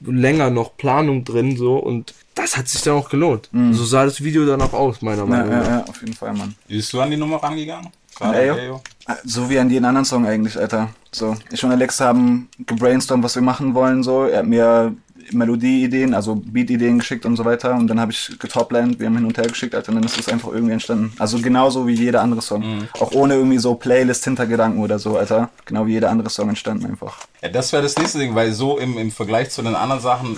länger 0.00 0.50
noch 0.50 0.76
Planung 0.76 1.24
drin, 1.24 1.56
so, 1.56 1.76
und 1.78 2.12
das 2.40 2.56
hat 2.56 2.68
sich 2.68 2.82
dann 2.82 2.94
auch 2.94 3.08
gelohnt. 3.08 3.48
So 3.72 3.84
sah 3.84 4.04
das 4.04 4.22
Video 4.22 4.44
dann 4.46 4.60
auch 4.62 4.72
aus, 4.72 5.02
meiner 5.02 5.18
Ja, 5.22 5.26
Meinung 5.26 5.50
ja, 5.52 5.58
nach. 5.58 5.68
ja, 5.68 5.84
auf 5.88 6.00
jeden 6.00 6.14
Fall, 6.14 6.32
Mann. 6.34 6.54
Wie 6.68 6.76
bist 6.76 6.92
du 6.92 7.00
an 7.00 7.10
die 7.10 7.16
Nummer 7.16 7.36
rangegangen? 7.42 7.88
Ayo? 8.20 8.54
Ayo? 8.54 8.82
So 9.24 9.48
wie 9.48 9.58
an 9.58 9.70
jeden 9.70 9.84
anderen 9.84 10.04
Song 10.04 10.26
eigentlich, 10.26 10.58
Alter. 10.58 10.90
So, 11.10 11.36
ich 11.50 11.64
und 11.64 11.72
Alex 11.72 12.00
haben 12.00 12.48
gebrainstormt, 12.66 13.24
was 13.24 13.34
wir 13.34 13.42
machen 13.42 13.74
wollen, 13.74 14.02
so. 14.02 14.24
Er 14.24 14.40
hat 14.40 14.46
mir 14.46 14.94
Melodieideen, 15.32 16.12
also 16.14 16.34
Beat-Ideen 16.36 16.98
geschickt 16.98 17.24
und 17.24 17.36
so 17.36 17.44
weiter. 17.44 17.74
Und 17.74 17.86
dann 17.88 17.98
habe 18.00 18.12
ich 18.12 18.36
getoplined, 18.38 18.98
wir 18.98 19.06
haben 19.06 19.16
hin 19.16 19.24
und 19.26 19.36
her 19.38 19.46
geschickt, 19.46 19.74
Alter. 19.74 19.90
Und 19.90 19.96
dann 19.96 20.04
ist 20.04 20.18
es 20.18 20.28
einfach 20.28 20.52
irgendwie 20.52 20.72
entstanden. 20.74 21.12
Also 21.18 21.40
genauso 21.40 21.86
wie 21.86 21.94
jeder 21.94 22.20
andere 22.22 22.42
Song. 22.42 22.88
Auch 22.98 23.12
ohne 23.12 23.34
irgendwie 23.34 23.58
so 23.58 23.74
Playlist-Hintergedanken 23.74 24.82
oder 24.82 24.98
so, 24.98 25.16
Alter. 25.16 25.50
Genau 25.64 25.86
wie 25.86 25.92
jeder 25.92 26.10
andere 26.10 26.30
Song 26.30 26.48
entstanden 26.48 26.86
einfach. 26.86 27.18
Ja, 27.42 27.48
das 27.48 27.72
wäre 27.72 27.82
das 27.82 27.96
nächste 27.96 28.18
Ding, 28.18 28.34
weil 28.34 28.52
so 28.52 28.78
im, 28.78 28.98
im 28.98 29.10
Vergleich 29.10 29.50
zu 29.50 29.62
den 29.62 29.74
anderen 29.74 30.02
Sachen, 30.02 30.36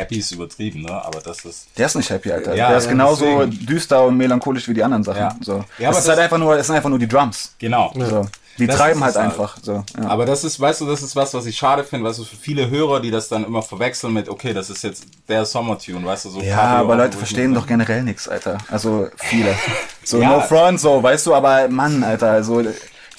happy 0.00 0.18
ist 0.18 0.32
übertrieben, 0.32 0.82
ne? 0.82 0.92
Aber 1.04 1.20
das 1.20 1.44
ist. 1.44 1.68
Der 1.78 1.86
ist 1.86 1.94
nicht 1.94 2.10
happy, 2.10 2.32
Alter. 2.32 2.54
Ja, 2.54 2.68
der 2.68 2.78
ist 2.78 2.84
ja, 2.86 2.90
genauso 2.92 3.24
deswegen. 3.44 3.66
düster 3.66 4.04
und 4.04 4.16
melancholisch 4.16 4.68
wie 4.68 4.74
die 4.74 4.82
anderen 4.82 5.04
Sachen. 5.04 5.20
Ja. 5.20 5.36
So. 5.40 5.64
Ja, 5.78 5.88
aber 5.88 5.98
es 5.98 6.04
ist 6.04 6.08
halt 6.10 6.18
einfach 6.20 6.38
nur, 6.38 6.56
es 6.58 6.66
sind 6.66 6.76
einfach 6.76 6.90
nur 6.90 6.98
die 6.98 7.08
Drums. 7.08 7.54
Genau. 7.58 7.92
So. 7.96 8.26
Die 8.58 8.66
Das 8.66 8.76
treiben 8.76 9.02
halt 9.02 9.14
halt. 9.14 9.24
einfach. 9.26 9.56
So. 9.62 9.84
Ja. 9.98 10.08
Aber 10.08 10.26
das 10.26 10.44
ist, 10.44 10.60
weißt 10.60 10.82
du, 10.82 10.86
das 10.86 11.00
ist 11.02 11.16
was, 11.16 11.32
was 11.32 11.46
ich 11.46 11.56
schade 11.56 11.82
finde, 11.84 12.06
weißt 12.06 12.18
du, 12.18 12.24
für 12.24 12.36
viele 12.36 12.68
Hörer, 12.68 13.00
die 13.00 13.10
das 13.10 13.28
dann 13.28 13.44
immer 13.44 13.62
verwechseln 13.62 14.12
mit, 14.12 14.28
okay, 14.28 14.52
das 14.52 14.68
ist 14.68 14.82
jetzt 14.84 15.04
der 15.28 15.46
Sommertune, 15.46 16.04
weißt 16.04 16.26
du, 16.26 16.30
so. 16.30 16.40
Ja, 16.42 16.56
Cabrio, 16.56 16.80
aber 16.84 16.96
Leute 16.96 17.16
verstehen 17.16 17.54
doch 17.54 17.66
generell 17.66 18.02
nichts, 18.02 18.28
Alter. 18.28 18.58
Also 18.70 19.08
viele. 19.16 19.54
So 20.02 20.18
Ja. 20.20 20.30
no 20.30 20.40
front, 20.40 20.80
so, 20.80 21.02
weißt 21.02 21.26
du, 21.26 21.34
aber 21.34 21.68
Mann, 21.68 22.02
Alter, 22.02 22.30
also 22.30 22.62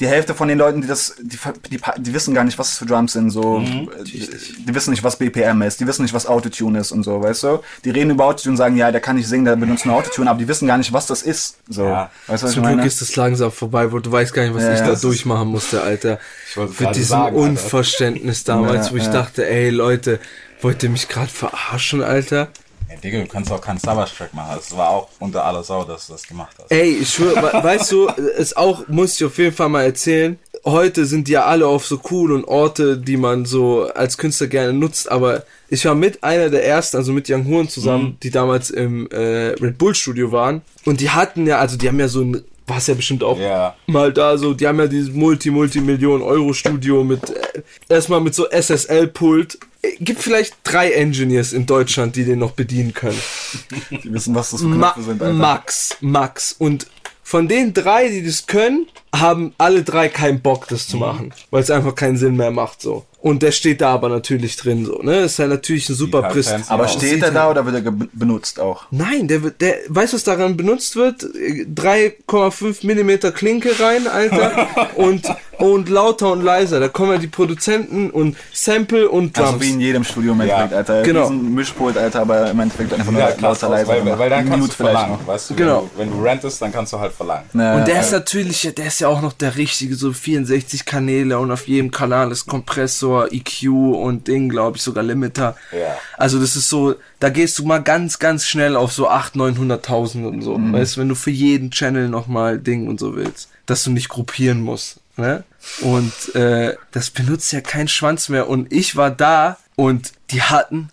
die 0.01 0.07
Hälfte 0.07 0.33
von 0.35 0.47
den 0.49 0.57
Leuten, 0.57 0.81
die 0.81 0.87
das, 0.87 1.15
die, 1.21 1.37
die, 1.69 1.79
die 1.99 2.13
wissen 2.13 2.33
gar 2.33 2.43
nicht, 2.43 2.57
was 2.59 2.69
das 2.71 2.77
für 2.79 2.85
Drums 2.85 3.13
sind, 3.13 3.29
so, 3.29 3.59
Mhm. 3.59 3.89
äh, 3.99 4.03
die, 4.03 4.27
die 4.67 4.75
wissen 4.75 4.89
nicht, 4.91 5.03
was 5.03 5.15
BPM 5.15 5.61
ist, 5.61 5.79
die 5.79 5.87
wissen 5.87 6.01
nicht, 6.01 6.13
was 6.13 6.25
Autotune 6.27 6.79
ist 6.79 6.91
und 6.91 7.03
so, 7.03 7.21
weißt 7.21 7.43
du? 7.43 7.59
Die 7.85 7.91
reden 7.91 8.09
über 8.11 8.25
Autotune 8.25 8.51
und 8.53 8.57
sagen, 8.57 8.75
ja, 8.75 8.91
der 8.91 8.99
kann 8.99 9.15
nicht 9.15 9.27
singen, 9.27 9.45
der 9.45 9.55
benutzt 9.55 9.85
nur 9.85 9.95
Autotune, 9.95 10.29
aber 10.29 10.39
die 10.39 10.47
wissen 10.47 10.67
gar 10.67 10.77
nicht, 10.77 10.91
was 10.91 11.05
das 11.05 11.21
ist, 11.21 11.57
so. 11.69 11.85
Ja. 11.85 12.09
Weißt 12.27 12.43
du, 12.43 12.47
Zum 12.47 12.63
Glück 12.63 12.83
ist 12.83 13.01
es 13.01 13.15
langsam 13.15 13.51
vorbei, 13.51 13.91
wo 13.91 13.99
du 13.99 14.11
weißt 14.11 14.33
gar 14.33 14.43
nicht, 14.43 14.55
was 14.55 14.63
Ja, 14.63 14.73
ich 14.73 14.79
da 14.79 14.87
das 14.87 15.01
durchmachen 15.01 15.47
musste, 15.47 15.81
Alter. 15.81 16.19
Ich 16.49 16.57
wollte 16.57 16.73
Für 16.73 16.83
gerade 16.83 16.95
diesen 16.97 17.09
sagen. 17.09 17.35
Unverständnis 17.35 18.43
damals, 18.43 18.87
Ja, 18.87 18.91
wo 18.93 18.97
ich 18.97 19.05
ja. 19.05 19.11
dachte, 19.11 19.47
ey 19.47 19.69
Leute, 19.69 20.19
wollt 20.61 20.83
ihr 20.83 20.89
mich 20.89 21.07
gerade 21.07 21.31
verarschen, 21.31 22.01
Alter? 22.03 22.49
Ja, 22.91 22.97
Digga, 23.01 23.19
du 23.19 23.27
kannst 23.27 23.51
auch 23.51 23.61
keinen 23.61 23.77
Savage-Track 23.79 24.33
machen. 24.33 24.57
Es 24.59 24.75
war 24.75 24.89
auch 24.89 25.07
unter 25.19 25.45
aller 25.45 25.63
Sau, 25.63 25.83
dass 25.85 26.07
du 26.07 26.13
das 26.13 26.23
gemacht 26.27 26.55
hast. 26.61 26.71
Ey, 26.71 26.97
ich 26.97 27.09
schwör, 27.13 27.35
we- 27.37 27.63
weißt 27.63 27.91
du, 27.91 28.07
es 28.37 28.55
auch, 28.57 28.87
muss 28.89 29.15
ich 29.15 29.25
auf 29.25 29.37
jeden 29.37 29.55
Fall 29.55 29.69
mal 29.69 29.83
erzählen. 29.83 30.37
Heute 30.65 31.05
sind 31.05 31.27
die 31.27 31.31
ja 31.31 31.45
alle 31.45 31.65
auf 31.67 31.85
so 31.87 31.99
cool 32.11 32.33
und 32.33 32.43
Orte, 32.45 32.97
die 32.97 33.17
man 33.17 33.45
so 33.45 33.89
als 33.95 34.17
Künstler 34.17 34.47
gerne 34.47 34.73
nutzt, 34.73 35.09
aber 35.09 35.43
ich 35.69 35.85
war 35.85 35.95
mit 35.95 36.23
einer 36.23 36.49
der 36.49 36.65
ersten, 36.65 36.97
also 36.97 37.13
mit 37.13 37.29
Young 37.29 37.47
Horn 37.47 37.69
zusammen, 37.69 38.17
die 38.21 38.29
damals 38.29 38.69
im 38.69 39.09
äh, 39.09 39.53
Red 39.53 39.77
Bull 39.77 39.95
Studio 39.95 40.31
waren. 40.31 40.61
Und 40.85 40.99
die 41.01 41.09
hatten 41.09 41.47
ja, 41.47 41.59
also 41.59 41.77
die 41.77 41.87
haben 41.87 41.99
ja 41.99 42.07
so 42.09 42.21
ein, 42.21 42.43
war's 42.71 42.87
ja 42.87 42.93
bestimmt 42.95 43.23
auch 43.23 43.39
Ja. 43.39 43.75
mal 43.87 44.11
da 44.11 44.37
so, 44.37 44.53
die 44.53 44.67
haben 44.67 44.79
ja 44.79 44.87
dieses 44.87 45.13
Multi-Multi-Millionen-Euro-Studio 45.13 47.03
mit, 47.03 47.29
äh, 47.29 47.61
erstmal 47.89 48.21
mit 48.21 48.33
so 48.35 48.47
SSL-Pult. 48.49 49.59
Gibt 49.99 50.21
vielleicht 50.21 50.55
drei 50.63 50.91
Engineers 50.91 51.53
in 51.53 51.65
Deutschland, 51.65 52.15
die 52.15 52.23
den 52.23 52.39
noch 52.39 52.51
bedienen 52.51 52.93
können. 52.93 53.19
Die 54.03 54.13
wissen, 54.13 54.35
was 54.35 54.51
das 54.51 54.61
für 54.61 54.67
Ma 54.67 54.93
sind, 54.97 55.21
Alter. 55.21 55.33
Max, 55.33 55.97
Max. 56.01 56.55
Und 56.57 56.87
von 57.31 57.47
den 57.47 57.73
drei, 57.73 58.09
die 58.09 58.25
das 58.25 58.45
können, 58.45 58.87
haben 59.15 59.53
alle 59.57 59.83
drei 59.83 60.09
keinen 60.09 60.41
Bock, 60.41 60.67
das 60.67 60.85
Mhm. 60.87 60.91
zu 60.91 60.97
machen, 60.97 61.33
weil 61.49 61.63
es 61.63 61.71
einfach 61.71 61.95
keinen 61.95 62.17
Sinn 62.17 62.35
mehr 62.35 62.51
macht, 62.51 62.81
so. 62.81 63.05
Und 63.21 63.41
der 63.41 63.53
steht 63.53 63.79
da 63.79 63.93
aber 63.93 64.09
natürlich 64.09 64.57
drin, 64.57 64.83
so, 64.85 65.01
ne? 65.01 65.21
Ist 65.21 65.39
ja 65.39 65.47
natürlich 65.47 65.87
ein 65.87 65.95
super 65.95 66.29
fancy 66.29 66.51
Aber 66.67 66.89
steht 66.89 67.23
er 67.23 67.31
da 67.31 67.49
oder 67.49 67.65
wird 67.65 67.85
er 67.85 67.91
benutzt 67.91 68.59
auch? 68.59 68.83
Nein, 68.91 69.29
der 69.29 69.43
wird, 69.43 69.61
der, 69.61 69.77
weißt 69.87 70.11
du, 70.11 70.17
was 70.17 70.25
daran 70.25 70.57
benutzt 70.57 70.97
wird? 70.97 71.23
3,5 71.23 72.85
Millimeter 72.85 73.31
Klinke 73.31 73.79
rein, 73.79 74.07
Alter. 74.07 74.67
und, 74.97 75.23
und 75.61 75.89
lauter 75.89 76.31
und 76.31 76.43
leiser. 76.43 76.79
Da 76.79 76.87
kommen 76.87 77.11
ja 77.11 77.17
die 77.17 77.27
Produzenten 77.27 78.09
und 78.09 78.35
Sample 78.53 79.09
und 79.09 79.37
Drums. 79.37 79.47
Also 79.49 79.61
wie 79.61 79.69
in 79.71 79.79
jedem 79.79 80.03
Studio 80.03 80.33
im 80.33 80.41
Ja, 80.41 80.63
Endeffekt, 80.63 80.73
Alter. 80.89 81.01
genau. 81.03 81.21
Riesen 81.27 81.53
Mischpult, 81.55 81.97
Alter, 81.97 82.21
aber 82.21 82.49
im 82.51 82.59
Endeffekt 82.59 82.93
einfach 82.93 83.11
nur 83.11 83.21
Ja, 83.21 83.29
lauter, 83.29 83.49
aus, 83.49 83.61
leiser. 83.61 83.87
weil, 84.05 84.19
weil 84.19 84.29
dann 84.29 84.49
kannst 84.49 84.67
du 84.69 84.73
vielleicht 84.73 84.97
verlangen, 84.99 85.19
weißt 85.27 85.49
du, 85.49 85.55
Genau. 85.55 85.89
wenn, 85.97 86.07
du, 86.09 86.13
wenn 86.15 86.19
du 86.23 86.27
rentest, 86.29 86.61
dann 86.61 86.71
kannst 86.71 86.93
du 86.93 86.99
halt 86.99 87.13
verlangen. 87.13 87.45
Ja, 87.53 87.75
Und 87.75 87.87
der 87.87 87.99
ist 88.01 88.11
natürlich, 88.11 88.61
der 88.77 88.85
ist 88.87 88.99
ja 88.99 89.07
auch 89.07 89.21
noch 89.21 89.33
der 89.33 89.55
richtige, 89.57 89.95
so 89.95 90.11
64 90.13 90.85
Kanäle 90.85 91.37
und 91.39 91.51
auf 91.51 91.67
jedem 91.67 91.91
Kanal 91.91 92.31
ist 92.31 92.45
Kompressor, 92.47 93.31
EQ 93.31 93.67
und 93.69 94.27
Ding, 94.27 94.49
glaube 94.49 94.77
ich, 94.77 94.83
sogar 94.83 95.03
Limiter. 95.03 95.55
Ja. 95.71 95.95
Also 96.17 96.39
das 96.39 96.55
ist 96.55 96.69
so, 96.69 96.95
da 97.19 97.29
gehst 97.29 97.59
du 97.59 97.65
mal 97.65 97.79
ganz, 97.81 98.19
ganz 98.19 98.45
schnell 98.45 98.75
auf 98.75 98.91
so 98.91 99.07
800, 99.07 99.41
900.000 99.85 100.25
und 100.27 100.41
so. 100.41 100.57
Mhm. 100.57 100.73
Weißt 100.73 100.95
du, 100.97 101.01
wenn 101.01 101.09
du 101.09 101.15
für 101.15 101.31
jeden 101.31 101.71
Channel 101.71 102.09
nochmal 102.09 102.57
Ding 102.59 102.87
und 102.87 102.99
so 102.99 103.15
willst, 103.15 103.49
dass 103.65 103.83
du 103.83 103.91
nicht 103.91 104.09
gruppieren 104.09 104.61
musst. 104.61 104.97
Ne? 105.17 105.43
Und 105.81 106.35
äh, 106.35 106.75
das 106.91 107.09
benutzt 107.09 107.51
ja 107.53 107.61
kein 107.61 107.87
Schwanz 107.87 108.29
mehr. 108.29 108.49
Und 108.49 108.71
ich 108.71 108.95
war 108.95 109.11
da 109.11 109.57
und 109.75 110.11
die 110.31 110.41
hatten, 110.41 110.89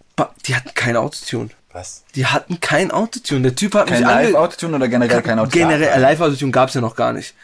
die 0.46 0.54
hatten 0.54 0.74
kein 0.74 0.96
Autotune. 0.96 1.50
Was? 1.72 2.04
Die 2.14 2.26
hatten 2.26 2.60
kein 2.60 2.90
Autotune. 2.90 3.42
Der 3.42 3.54
Typ 3.54 3.74
hat 3.74 3.88
Kein 3.88 4.00
mich 4.00 4.08
ange 4.08 4.24
Live-Autotune 4.30 4.76
oder 4.76 4.88
generell 4.88 5.22
kein 5.22 5.38
Autotune? 5.38 5.66
Generell, 5.66 6.00
Live-Autotune 6.00 6.50
gab's 6.50 6.74
ja 6.74 6.80
noch 6.80 6.96
gar 6.96 7.12
nicht. 7.12 7.34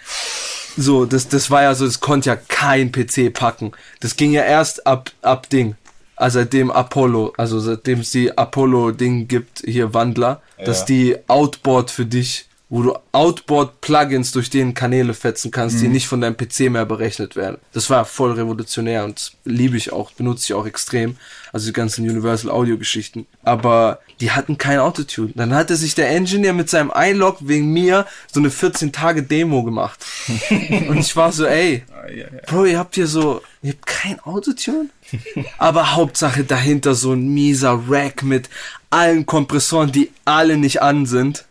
So, 0.77 1.05
das, 1.05 1.29
das 1.29 1.51
war 1.51 1.63
ja 1.63 1.75
so, 1.75 1.87
das 1.87 2.01
konnte 2.01 2.31
ja 2.31 2.37
kein 2.37 2.91
PC 2.91 3.33
packen. 3.33 3.73
Das 4.01 4.17
ging 4.17 4.33
ja 4.33 4.43
erst 4.43 4.87
ab, 4.87 5.11
ab 5.23 5.49
Ding. 5.51 5.77
Also 6.17 6.41
seitdem 6.41 6.71
Apollo, 6.71 7.35
also 7.37 7.61
seitdem 7.61 8.01
es 8.01 8.11
die 8.11 8.37
Apollo-Ding 8.37 9.29
gibt, 9.29 9.63
hier 9.65 9.95
Wandler, 9.95 10.41
dass 10.65 10.85
die 10.85 11.17
Outboard 11.29 11.91
für 11.91 12.07
dich, 12.07 12.49
wo 12.75 12.83
du 12.83 12.99
Outboard-Plugins 13.13 14.33
durch 14.33 14.51
den 14.51 14.75
Kanäle 14.75 15.15
fetzen 15.15 15.53
kannst, 15.53 15.81
die 15.81 15.87
nicht 15.87 16.09
von 16.09 16.21
deinem 16.21 16.37
PC 16.37 16.71
mehr 16.71 16.85
berechnet 16.85 17.37
werden. 17.37 17.59
Das 17.73 17.89
war 17.89 18.05
voll 18.05 18.33
revolutionär 18.33 19.05
und 19.05 19.31
liebe 19.45 19.77
ich 19.77 19.93
auch, 19.93 20.11
benutze 20.11 20.47
ich 20.47 20.55
auch 20.55 20.67
extrem. 20.67 21.17
Also 21.53 21.67
die 21.67 21.73
ganzen 21.73 22.03
Universal 22.03 22.51
Audio 22.51 22.77
Geschichten. 22.77 23.29
Aber 23.45 24.01
die 24.19 24.33
hatten 24.33 24.59
kein 24.59 24.81
Autotune. 24.81 25.31
Dann 25.37 25.55
hatte 25.55 25.77
sich 25.77 25.95
der 25.95 26.11
Engineer 26.11 26.53
mit 26.53 26.69
seinem 26.69 26.91
iLog 26.93 27.37
wegen 27.43 27.73
mir 27.73 28.07
so 28.33 28.41
eine 28.41 28.51
14 28.51 28.91
Tage 28.91 29.23
Demo 29.23 29.63
gemacht. 29.63 30.05
und 30.51 30.99
ich 30.99 31.15
war 31.15 31.31
so, 31.31 31.47
ey, 31.47 31.85
Bro, 32.49 32.65
ihr 32.65 32.81
habt 32.81 32.97
hier 32.97 33.07
so, 33.07 33.41
ihr 33.63 33.75
habt 33.75 33.87
kein 33.87 34.19
Autotune? 34.19 34.89
Aber 35.59 35.95
Hauptsache 35.95 36.43
dahinter 36.43 36.97
so 36.97 37.13
ein 37.13 37.29
mieser 37.29 37.85
Rack 37.89 38.25
mit 38.25 38.51
allen 38.91 39.27
Kompressoren, 39.27 39.93
die 39.93 40.11
alle 40.25 40.57
nicht 40.57 40.83
an 40.83 41.07
sind. 41.07 41.45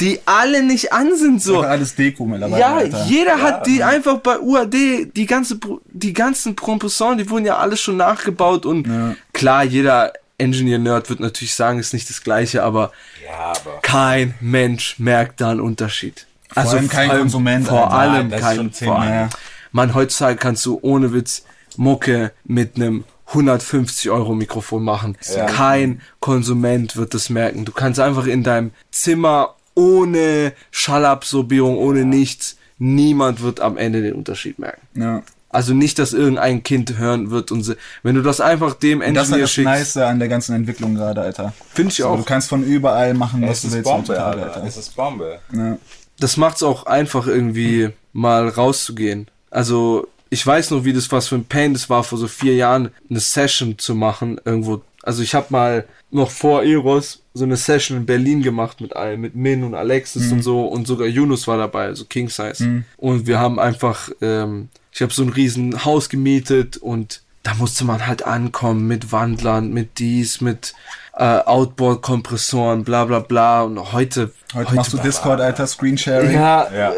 Die 0.00 0.20
alle 0.26 0.62
nicht 0.62 0.92
an 0.92 1.16
sind 1.16 1.42
so. 1.42 1.60
Alles 1.60 1.94
Deko 1.94 2.24
mittlerweile, 2.26 2.60
Ja, 2.60 2.74
Alter. 2.76 3.04
jeder 3.06 3.40
hat 3.42 3.66
die 3.66 3.82
einfach 3.82 4.18
bei 4.18 4.38
UAD, 4.38 4.74
die 5.16 5.26
ganze, 5.26 5.58
die 5.92 6.12
ganzen 6.12 6.56
Kompressoren, 6.56 7.18
die 7.18 7.28
wurden 7.30 7.44
ja 7.46 7.58
alle 7.58 7.76
schon 7.76 7.96
nachgebaut 7.96 8.66
und 8.66 8.88
klar, 9.32 9.64
jeder 9.64 10.12
Engineer-Nerd 10.38 11.10
wird 11.10 11.20
natürlich 11.20 11.54
sagen, 11.54 11.78
ist 11.78 11.92
nicht 11.92 12.08
das 12.08 12.22
gleiche, 12.22 12.62
aber 12.62 12.92
Ja, 13.26 13.52
aber. 13.52 13.80
kein 13.82 14.34
Mensch 14.40 14.98
merkt 14.98 15.40
da 15.40 15.50
einen 15.50 15.60
Unterschied. 15.60 16.26
Also 16.54 16.76
allem 16.78 16.88
kein 16.88 17.10
Konsument, 17.10 17.68
Vor 17.68 17.92
allem 17.92 18.30
kein, 18.30 18.56
schon 18.56 18.72
vor 18.72 18.98
allem. 19.00 19.12
ja. 19.12 19.28
Man, 19.72 19.94
heutzutage 19.94 20.36
kannst 20.36 20.64
du 20.66 20.78
ohne 20.82 21.12
Witz 21.12 21.44
Mucke 21.76 22.32
mit 22.44 22.74
einem 22.76 23.04
150 23.30 24.10
Euro 24.10 24.34
Mikrofon 24.34 24.82
machen. 24.84 25.16
Kein 25.48 26.00
Konsument 26.20 26.96
wird 26.96 27.14
das 27.14 27.30
merken. 27.30 27.64
Du 27.64 27.72
kannst 27.72 27.98
einfach 28.00 28.26
in 28.26 28.42
deinem 28.42 28.70
Zimmer 28.90 29.54
ohne 29.74 30.52
Schallabsorbierung, 30.70 31.78
ohne 31.78 32.04
nichts, 32.04 32.56
niemand 32.78 33.40
wird 33.42 33.60
am 33.60 33.76
Ende 33.76 34.02
den 34.02 34.14
Unterschied 34.14 34.58
merken. 34.58 34.86
Ja. 34.94 35.22
Also 35.48 35.74
nicht, 35.74 35.98
dass 35.98 36.12
irgendein 36.12 36.62
Kind 36.62 36.96
hören 36.98 37.30
wird 37.30 37.50
und 37.50 37.62
se- 37.64 37.76
wenn 38.04 38.14
du 38.14 38.22
das 38.22 38.40
einfach 38.40 38.74
dem 38.74 39.00
Und 39.00 39.14
das 39.14 39.26
ist 39.28 39.32
halt 39.32 39.42
das 39.42 39.50
schickst, 39.52 39.66
Nice 39.66 39.96
an 39.96 40.18
der 40.20 40.28
ganzen 40.28 40.54
Entwicklung 40.54 40.94
gerade, 40.94 41.20
Alter. 41.22 41.52
finde 41.72 41.90
ich 41.90 41.96
So, 41.98 42.06
auch. 42.08 42.16
du 42.18 42.22
kannst 42.24 42.48
von 42.48 42.62
überall 42.62 43.14
machen, 43.14 43.42
was 43.42 43.58
Es 43.58 43.62
du 43.62 43.66
ist 43.68 43.74
willst 43.74 43.84
Bombe, 43.90 44.22
Alter. 44.22 44.46
Alter. 44.54 44.64
Es 44.64 44.76
ist 44.76 44.94
Bombe. 44.94 45.40
Ja. 45.52 45.76
das 46.20 46.36
macht's 46.36 46.62
auch 46.62 46.86
einfach 46.86 47.26
irgendwie 47.26 47.90
mal 48.12 48.48
rauszugehen. 48.48 49.26
Also 49.50 50.06
ich 50.30 50.46
weiß 50.46 50.70
noch, 50.70 50.84
wie 50.84 50.92
das 50.92 51.10
was 51.12 51.28
für 51.28 51.34
ein 51.34 51.44
Pain 51.44 51.74
das 51.74 51.90
war, 51.90 52.04
vor 52.04 52.18
so 52.18 52.28
vier 52.28 52.54
Jahren 52.54 52.90
eine 53.08 53.20
Session 53.20 53.78
zu 53.78 53.94
machen 53.94 54.40
irgendwo. 54.44 54.80
Also 55.02 55.22
ich 55.22 55.34
habe 55.34 55.46
mal 55.50 55.84
noch 56.10 56.30
vor 56.30 56.62
Eros 56.62 57.22
so 57.34 57.44
eine 57.44 57.56
Session 57.56 57.96
in 57.98 58.06
Berlin 58.06 58.42
gemacht 58.42 58.80
mit 58.80 58.94
allen, 58.94 59.20
mit 59.20 59.34
Min 59.34 59.64
und 59.64 59.74
Alexis 59.74 60.30
und 60.32 60.42
so 60.42 60.66
und 60.66 60.86
sogar 60.86 61.06
Yunus 61.06 61.46
war 61.46 61.56
dabei, 61.58 61.86
also 61.86 62.04
King 62.04 62.28
Size. 62.28 62.84
Und 62.96 63.26
wir 63.26 63.38
haben 63.38 63.58
einfach, 63.58 64.10
ähm, 64.20 64.68
ich 64.92 65.02
habe 65.02 65.12
so 65.12 65.22
ein 65.22 65.28
riesen 65.30 65.84
Haus 65.84 66.08
gemietet 66.08 66.76
und 66.76 67.22
da 67.42 67.54
musste 67.54 67.84
man 67.84 68.06
halt 68.06 68.24
ankommen 68.24 68.86
mit 68.86 69.12
Wandlern, 69.12 69.72
mit 69.72 69.98
dies, 69.98 70.40
mit 70.40 70.74
äh, 71.16 71.38
Outboard-Kompressoren, 71.38 72.84
bla 72.84 73.04
bla 73.04 73.20
bla. 73.20 73.62
Und 73.62 73.92
heute, 73.92 74.32
Heute, 74.54 74.74
machst 74.74 74.92
du 74.92 74.98
Discord, 74.98 75.40
Alter, 75.40 75.66
Screensharing. 75.66 76.32
ja, 76.32 76.68
Ja. 76.74 76.92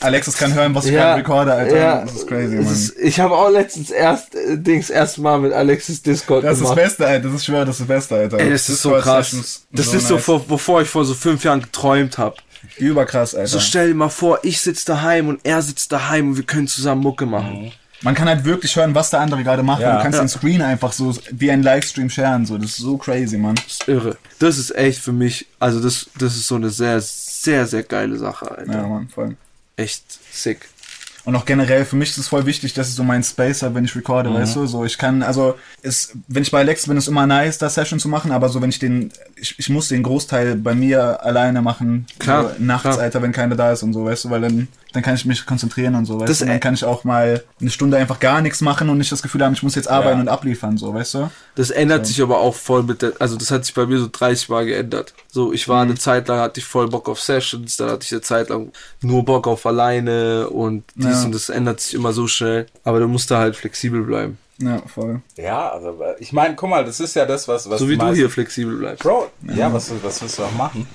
Alexis 0.00 0.36
kann 0.36 0.54
hören, 0.54 0.74
was 0.74 0.86
ich 0.86 0.92
Ja, 0.92 1.16
gerade 1.16 1.18
recorde, 1.20 1.52
Alter. 1.52 1.76
ja, 1.76 2.00
das 2.04 2.14
ist 2.14 2.26
crazy, 2.26 2.56
Mann. 2.56 2.72
ist- 2.72 2.96
ich 2.98 3.20
habe 3.20 3.34
auch 3.34 3.50
letztens 3.50 3.90
erst 3.90 4.34
äh, 4.34 4.56
Dings 4.58 4.90
erst 4.90 5.18
mal 5.18 5.38
mit 5.38 5.52
Alexis 5.52 6.02
Discord 6.02 6.44
das 6.44 6.54
ist 6.54 6.60
das 6.62 6.70
gemacht. 6.70 6.82
Beste, 6.84 7.06
Alter. 7.06 7.28
Das 7.28 7.34
ist 7.36 7.44
schwer, 7.44 7.64
das 7.64 7.74
ist 7.76 7.80
das 7.80 7.88
Beste, 7.88 8.14
Alter. 8.16 8.38
Ey, 8.38 8.50
das 8.50 8.68
ist 8.68 8.82
so 8.82 8.90
krass. 8.92 9.30
Sessions, 9.30 9.66
Das 9.72 9.92
ist 9.92 10.08
so, 10.08 10.14
nice. 10.14 10.24
vor, 10.24 10.48
wovor 10.48 10.82
ich 10.82 10.88
vor 10.88 11.04
so 11.04 11.14
fünf 11.14 11.44
Jahren 11.44 11.60
geträumt 11.62 12.18
habe. 12.18 12.36
Überkrass, 12.78 13.34
Alter. 13.34 13.46
So 13.46 13.60
stell 13.60 13.88
dir 13.88 13.94
mal 13.94 14.08
vor, 14.08 14.38
ich 14.42 14.60
sitz 14.60 14.84
daheim 14.84 15.28
und 15.28 15.40
er 15.44 15.62
sitzt 15.62 15.92
daheim 15.92 16.30
und 16.30 16.36
wir 16.36 16.44
können 16.44 16.68
zusammen 16.68 17.02
Mucke 17.02 17.26
machen. 17.26 17.72
Man 18.02 18.14
kann 18.14 18.28
halt 18.28 18.44
wirklich 18.46 18.74
hören, 18.76 18.94
was 18.94 19.10
der 19.10 19.20
andere 19.20 19.42
gerade 19.42 19.62
macht. 19.62 19.82
Ja. 19.82 19.90
und 19.90 19.96
du 19.98 20.02
kannst 20.04 20.16
Ja. 20.16 20.24
den 20.24 20.28
Screen 20.30 20.62
einfach 20.62 20.92
so 20.92 21.14
wie 21.32 21.50
ein 21.50 21.62
Livestream 21.62 22.08
sharen. 22.08 22.46
So. 22.46 22.56
Das 22.56 22.70
ist 22.70 22.76
so 22.78 22.96
crazy, 22.96 23.36
Mann. 23.36 23.56
Das 23.56 23.66
ist 23.80 23.88
irre. 23.88 24.16
Das 24.38 24.56
ist 24.56 24.74
echt 24.74 25.00
für 25.02 25.12
mich, 25.12 25.46
also 25.58 25.80
das, 25.80 26.06
das 26.18 26.34
ist 26.36 26.46
so 26.46 26.54
eine 26.54 26.70
sehr, 26.70 26.98
sehr, 27.02 27.66
sehr 27.66 27.82
geile 27.82 28.16
Sache, 28.16 28.50
Alter. 28.50 28.72
Ja, 28.72 28.86
Mann, 28.86 29.08
voll. 29.14 29.36
Echt 29.80 30.18
sick. 30.30 30.68
Und 31.30 31.36
auch 31.36 31.44
generell, 31.44 31.84
für 31.84 31.94
mich 31.94 32.10
ist 32.10 32.18
es 32.18 32.26
voll 32.26 32.44
wichtig, 32.44 32.74
dass 32.74 32.88
ich 32.88 32.96
so 32.96 33.04
meinen 33.04 33.22
Space 33.22 33.62
habe, 33.62 33.76
wenn 33.76 33.84
ich 33.84 33.94
recorde, 33.94 34.34
weißt 34.34 34.56
du? 34.56 34.66
So, 34.66 34.84
ich 34.84 34.98
kann, 34.98 35.22
also, 35.22 35.54
ist, 35.80 36.12
wenn 36.26 36.42
ich 36.42 36.50
bei 36.50 36.58
Alex 36.58 36.88
bin, 36.88 36.96
ist 36.96 37.06
immer 37.06 37.24
nice, 37.24 37.56
da 37.58 37.70
Session 37.70 38.00
zu 38.00 38.08
machen, 38.08 38.32
aber 38.32 38.48
so, 38.48 38.60
wenn 38.60 38.70
ich 38.70 38.80
den, 38.80 39.12
ich, 39.36 39.56
ich 39.56 39.68
muss 39.68 39.86
den 39.86 40.02
Großteil 40.02 40.56
bei 40.56 40.74
mir 40.74 41.22
alleine 41.24 41.62
machen. 41.62 42.06
Klar, 42.18 42.54
So, 42.58 42.64
nachts, 42.64 42.82
klar. 42.82 42.98
Alter, 42.98 43.22
wenn 43.22 43.30
keiner 43.30 43.54
da 43.54 43.70
ist 43.70 43.84
und 43.84 43.92
so, 43.92 44.04
weißt 44.06 44.24
du? 44.24 44.30
Weil 44.30 44.40
dann, 44.40 44.66
dann 44.92 45.04
kann 45.04 45.14
ich 45.14 45.24
mich 45.24 45.46
konzentrieren 45.46 45.94
und 45.94 46.04
so, 46.04 46.18
weißt 46.18 46.28
Das 46.28 46.38
du? 46.38 46.46
Und 46.46 46.50
dann 46.50 46.58
kann 46.58 46.74
ich 46.74 46.84
auch 46.84 47.04
mal 47.04 47.44
eine 47.60 47.70
Stunde 47.70 47.96
einfach 47.96 48.18
gar 48.18 48.40
nichts 48.40 48.60
machen 48.60 48.88
und 48.88 48.98
nicht 48.98 49.12
das 49.12 49.22
Gefühl 49.22 49.44
haben, 49.44 49.52
ich 49.52 49.62
muss 49.62 49.76
jetzt 49.76 49.88
arbeiten 49.88 50.16
Ja. 50.16 50.22
und 50.22 50.28
abliefern, 50.28 50.78
so, 50.78 50.92
weißt 50.92 51.14
du? 51.14 51.30
Das 51.54 51.70
ändert 51.70 52.06
sich 52.08 52.20
aber 52.20 52.38
auch 52.40 52.56
voll 52.56 52.82
mit 52.82 53.02
der, 53.02 53.12
also 53.20 53.36
das 53.36 53.52
hat 53.52 53.64
sich 53.64 53.74
bei 53.74 53.86
mir 53.86 54.00
so 54.00 54.08
30 54.10 54.48
Mal 54.48 54.66
geändert. 54.66 55.14
So, 55.30 55.52
ich 55.52 55.68
war 55.68 55.82
eine 55.82 55.94
Zeit 55.94 56.26
lang, 56.26 56.40
hatte 56.40 56.58
ich 56.58 56.66
voll 56.66 56.88
Bock 56.88 57.08
auf 57.08 57.20
Sessions, 57.20 57.76
dann 57.76 57.90
hatte 57.90 58.04
ich 58.04 58.10
eine 58.12 58.20
Zeit 58.22 58.48
lang 58.48 58.72
nur 59.00 59.24
Bock 59.24 59.46
auf 59.46 59.64
alleine 59.64 60.48
und 60.50 60.82
dies 60.96 61.19
das 61.20 61.26
und 61.26 61.34
das 61.34 61.48
ändert 61.48 61.80
sich 61.80 61.94
immer 61.94 62.12
so 62.12 62.26
schnell. 62.26 62.66
Aber 62.84 63.00
du 63.00 63.08
musst 63.08 63.30
da 63.30 63.38
halt 63.38 63.56
flexibel 63.56 64.02
bleiben. 64.02 64.38
Ja, 64.58 64.82
voll. 64.86 65.22
Ja, 65.36 65.70
also 65.70 66.02
äh, 66.02 66.16
ich 66.18 66.32
meine, 66.32 66.54
guck 66.54 66.68
mal, 66.68 66.84
das 66.84 67.00
ist 67.00 67.14
ja 67.14 67.24
das, 67.24 67.48
was, 67.48 67.68
was 67.70 67.80
So 67.80 67.88
wie 67.88 67.96
du 67.96 68.12
hier 68.12 68.28
flexibel 68.28 68.76
bleibst. 68.76 69.02
Bro, 69.02 69.30
ja, 69.54 69.72
was, 69.72 69.90
was 70.02 70.20
willst 70.20 70.38
du 70.38 70.42
auch 70.42 70.52
machen? 70.52 70.86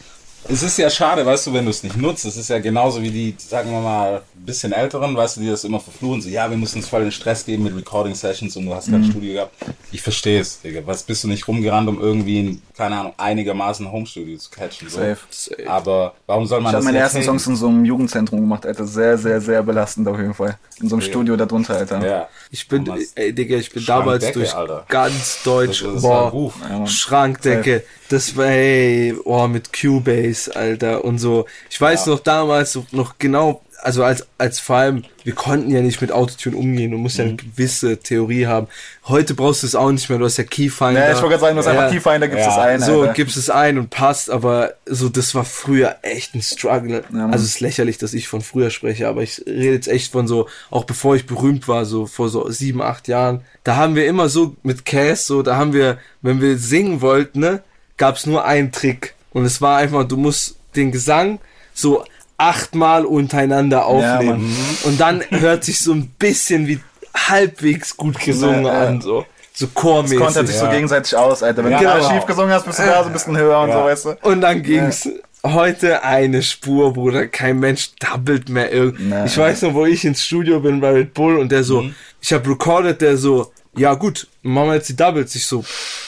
Es 0.48 0.62
ist 0.62 0.78
ja 0.78 0.89
schade, 0.91 1.26
weißt 1.26 1.48
du, 1.48 1.54
wenn 1.54 1.66
du 1.66 1.72
es 1.72 1.82
nicht 1.82 1.98
nutzt. 1.98 2.24
Es 2.26 2.38
ist 2.38 2.50
ja 2.50 2.60
genauso 2.60 3.02
wie 3.02 3.10
die, 3.10 3.36
sagen 3.38 3.72
wir 3.72 3.80
mal, 3.80 4.18
ein 4.36 4.46
bisschen 4.46 4.74
älteren, 4.74 5.16
weißt 5.18 5.38
du, 5.38 5.41
die 5.41 5.50
das 5.50 5.64
immer 5.64 5.80
verfluchen. 5.80 6.22
So, 6.22 6.30
ja, 6.30 6.48
wir 6.50 6.56
müssen 6.58 6.78
uns 6.78 6.88
voll 6.88 7.02
den 7.02 7.12
Stress 7.12 7.43
geben 7.46 7.64
mit 7.64 7.76
Recording-Sessions 7.76 8.56
und 8.58 8.68
du 8.68 8.76
hast 8.76 8.91
kein 8.91 9.04
Studio 9.04 9.34
gehabt. 9.34 9.56
Ich 9.91 10.04
verstehe 10.04 10.39
es, 10.41 10.62
Digga. 10.62 10.82
Was 10.86 11.02
bist 11.02 11.24
du 11.24 11.28
nicht 11.30 11.48
rumgerannt, 11.48 11.89
um 11.89 12.00
irgendwie, 12.00 12.39
ein, 12.41 12.62
keine 12.78 12.96
Ahnung, 12.98 13.14
einigermaßen 13.18 13.91
Home-Studio 13.91 14.38
zu 14.38 14.52
catchen? 14.52 14.88
So. 14.88 15.00
Safe. 15.00 15.18
Safe. 15.32 15.68
Aber 15.68 16.14
warum 16.28 16.46
soll 16.46 16.62
man 16.62 16.70
Ich 16.70 16.74
das 16.74 16.86
habe 16.86 16.86
meine 16.93 17.00
ersten? 17.00 17.24
Songs 17.24 17.48
in 17.48 17.56
so 17.56 17.68
einem 17.68 17.84
Jugendzentrum 17.84 18.39
gemacht, 18.39 18.68
Alter. 18.68 18.86
Sehr, 18.86 19.18
sehr, 19.18 19.41
sehr 19.41 19.64
belastend 19.64 20.08
auf 20.08 20.20
jeden 20.20 20.36
Fall. 20.36 20.60
In 20.80 20.89
so 20.89 20.96
einem 20.96 21.02
Studio 21.02 21.36
da 21.38 21.48
drunter, 21.48 21.76
Alter. 21.76 22.06
Ja. 22.06 22.30
Ich 22.52 22.68
bin, 22.68 22.88
ey, 23.16 23.34
Digga, 23.34 23.56
ich 23.58 23.72
bin 23.72 23.84
damals 23.84 24.32
durch 24.32 24.54
Alter. 24.54 24.86
ganz 24.89 25.41
Deutsch, 25.43 25.82
Das 25.82 25.88
ist- 25.88 25.96
das 25.96 26.04
war 26.04 26.30
boah. 26.32 26.54
Ja. 26.70 26.86
Schrankdecke, 26.86 27.84
das 28.10 28.36
war, 28.38 28.46
ey, 28.46 29.14
boah, 29.24 29.48
mit 29.48 29.72
Cubase, 29.74 30.35
Alter, 30.50 31.04
und 31.06 31.18
so. 31.20 31.46
Ich 31.70 31.80
weiß 31.80 32.06
noch 32.08 32.20
damals 32.20 32.78
noch 32.92 33.18
genau, 33.20 33.62
also 33.82 34.04
als, 34.04 34.26
als 34.40 34.60
vor 34.60 34.78
allem, 34.78 35.04
wir 35.24 35.34
konnten 35.36 35.70
ja 35.70 35.82
nicht 35.82 36.02
mit 36.02 36.12
Autotune 36.12 36.56
umgehen, 36.58 36.92
du 36.92 36.98
musst 36.98 37.18
ja 37.18 37.26
Mhm. 37.26 37.30
eine 37.32 37.38
gewisse 37.38 37.98
Theorie 37.98 38.48
haben. 38.48 38.68
Heute 39.08 39.34
brauchst 39.36 39.62
du 39.64 39.68
es 39.68 39.76
auch 39.76 39.92
nicht 39.92 40.10
mehr, 40.10 40.18
du 40.18 40.26
hast 40.26 40.38
ja 40.38 40.44
Keyfinder. 40.44 41.06
Ja, 41.06 41.10
ich 41.14 41.22
wollte 41.22 41.30
gerade 41.38 41.42
sagen, 41.42 41.56
du 41.56 41.60
hast 41.60 41.66
Ja. 41.68 41.72
einfach 41.74 41.92
Keyfinder, 41.92 42.28
gibst 42.30 42.46
Ja. 42.46 42.52
es 42.52 42.58
ein, 42.58 42.82
So, 42.82 43.02
Alter. 43.02 43.14
gibst 43.14 43.38
es 43.38 43.50
ein 43.50 43.78
und 43.78 43.90
passt, 43.92 44.30
aber 44.32 44.74
so, 44.86 45.10
das 45.10 45.36
war 45.36 45.46
früher 45.46 45.98
echt 46.02 46.34
ein 46.36 46.42
Struggle. 46.42 47.04
Mann. 47.10 47.32
also 47.32 47.44
es 47.44 47.52
ist 47.52 47.60
lächerlich, 47.60 47.98
dass 48.00 48.14
ich 48.14 48.28
von 48.28 48.42
früher 48.42 48.70
spreche, 48.72 49.08
aber 49.08 49.22
ich 49.22 49.44
rede 49.46 49.74
jetzt 49.74 49.88
echt 49.88 50.12
von 50.14 50.28
so, 50.28 50.48
auch 50.72 50.86
bevor 50.86 51.16
ich 51.16 51.26
berühmt 51.28 51.68
war, 51.68 51.86
so 51.86 52.08
vor 52.08 52.30
so 52.30 52.50
sieben, 52.50 52.82
acht 52.82 53.08
Jahren, 53.08 53.42
da 53.64 53.76
haben 53.76 53.96
wir 53.96 54.08
immer 54.08 54.30
so 54.30 54.56
mit 54.64 54.86
Cass, 54.86 55.28
so, 55.28 55.44
da 55.44 55.58
haben 55.58 55.74
wir, 55.74 56.00
wenn 56.22 56.42
wir 56.42 56.58
singen 56.58 57.02
wollten, 57.02 57.40
ne, 57.42 57.62
gab's 57.98 58.26
nur 58.26 58.46
einen 58.46 58.72
Trick. 58.72 59.14
Und 59.36 59.44
es 59.44 59.62
war 59.62 59.78
einfach, 59.80 60.06
du 60.08 60.16
musst 60.16 60.56
den 60.78 60.92
Gesang 60.94 61.40
so 61.74 62.06
achtmal 62.38 63.06
untereinander 63.06 63.86
aufnehmen. 63.86 64.44
Mann. 64.44 64.78
und 64.86 65.00
dann 65.00 65.24
hört 65.30 65.64
sich 65.66 65.80
so 65.80 65.92
ein 65.94 66.08
bisschen 66.18 66.68
wie 66.68 66.80
halbwegs 67.16 67.96
gut 67.98 68.18
gesungen 68.20 68.66
Ja, 68.66 68.74
ja. 68.84 68.88
an, 68.88 69.02
so. 69.02 69.26
So 69.54 69.66
Das 69.68 69.74
chormäßig. 69.76 70.20
kontert 70.20 70.48
sich 70.48 70.56
so 70.58 70.68
gegenseitig 70.70 71.16
aus, 71.16 71.42
Alter. 71.44 71.64
Wenn 71.64 71.72
Ja, 71.72 71.78
du 71.80 71.84
da 71.86 71.98
genau. 71.98 72.10
schief 72.12 72.26
gesungen 72.26 72.52
hast, 72.52 72.66
bist 72.66 72.80
du 72.80 72.84
da 72.84 73.02
so 73.04 73.08
ein 73.10 73.14
bisschen 73.14 73.38
höher 73.38 73.60
und 73.62 73.72
so, 73.72 73.78
weißt 73.78 74.06
du. 74.06 74.10
Und 74.24 74.42
dann 74.42 74.62
ging's 74.64 75.08
heute 75.46 76.04
eine 76.04 76.42
Spur, 76.44 76.92
Bruder. 76.94 77.28
Kein 77.28 77.60
Mensch 77.60 77.92
doubelt 78.00 78.50
mehr 78.50 78.72
irgend. 78.72 79.00
Nee. 79.10 79.26
Ich 79.26 79.38
weiß 79.38 79.62
noch, 79.64 79.74
wo 79.74 79.86
ich 79.86 80.04
ins 80.04 80.26
Studio 80.26 80.60
bin 80.60 80.82
bei 80.82 80.92
Red 80.92 81.14
Bull 81.14 81.38
und 81.38 81.52
der 81.54 81.64
so, 81.64 81.84
Mhm. 81.84 81.96
ich 82.22 82.34
habe 82.34 82.50
recorded, 82.50 83.00
der 83.02 83.16
so, 83.16 83.52
ja 83.78 83.93
gut, 83.93 84.28
machen 84.41 84.67
wir 84.69 84.76
jetzt 84.76 84.89
die 84.89 84.95
Doubles. 84.95 85.36
Ich 85.36 85.45
so, 85.45 85.63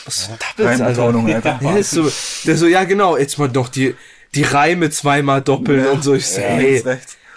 was 0.06 0.26
für 0.26 0.38
Doubles, 0.58 0.82
Alter? 0.82 1.04
Alter. 1.36 1.60
Der, 1.62 1.78
ist 1.78 1.92
so, 1.92 2.12
der 2.46 2.58
so, 2.58 2.68
ja 2.68 2.84
genau, 2.84 3.18
jetzt 3.18 3.38
mal 3.38 3.50
noch 3.50 3.70
die, 3.70 3.96
die 4.36 4.44
Reime 4.44 4.90
zweimal 4.90 5.42
doppeln 5.42 5.86
Ja. 5.86 5.92
und 5.92 6.04
so. 6.04 6.14
Ich 6.14 6.28
so, 6.28 6.42
Ja, 6.42 6.48
hey. 6.48 6.84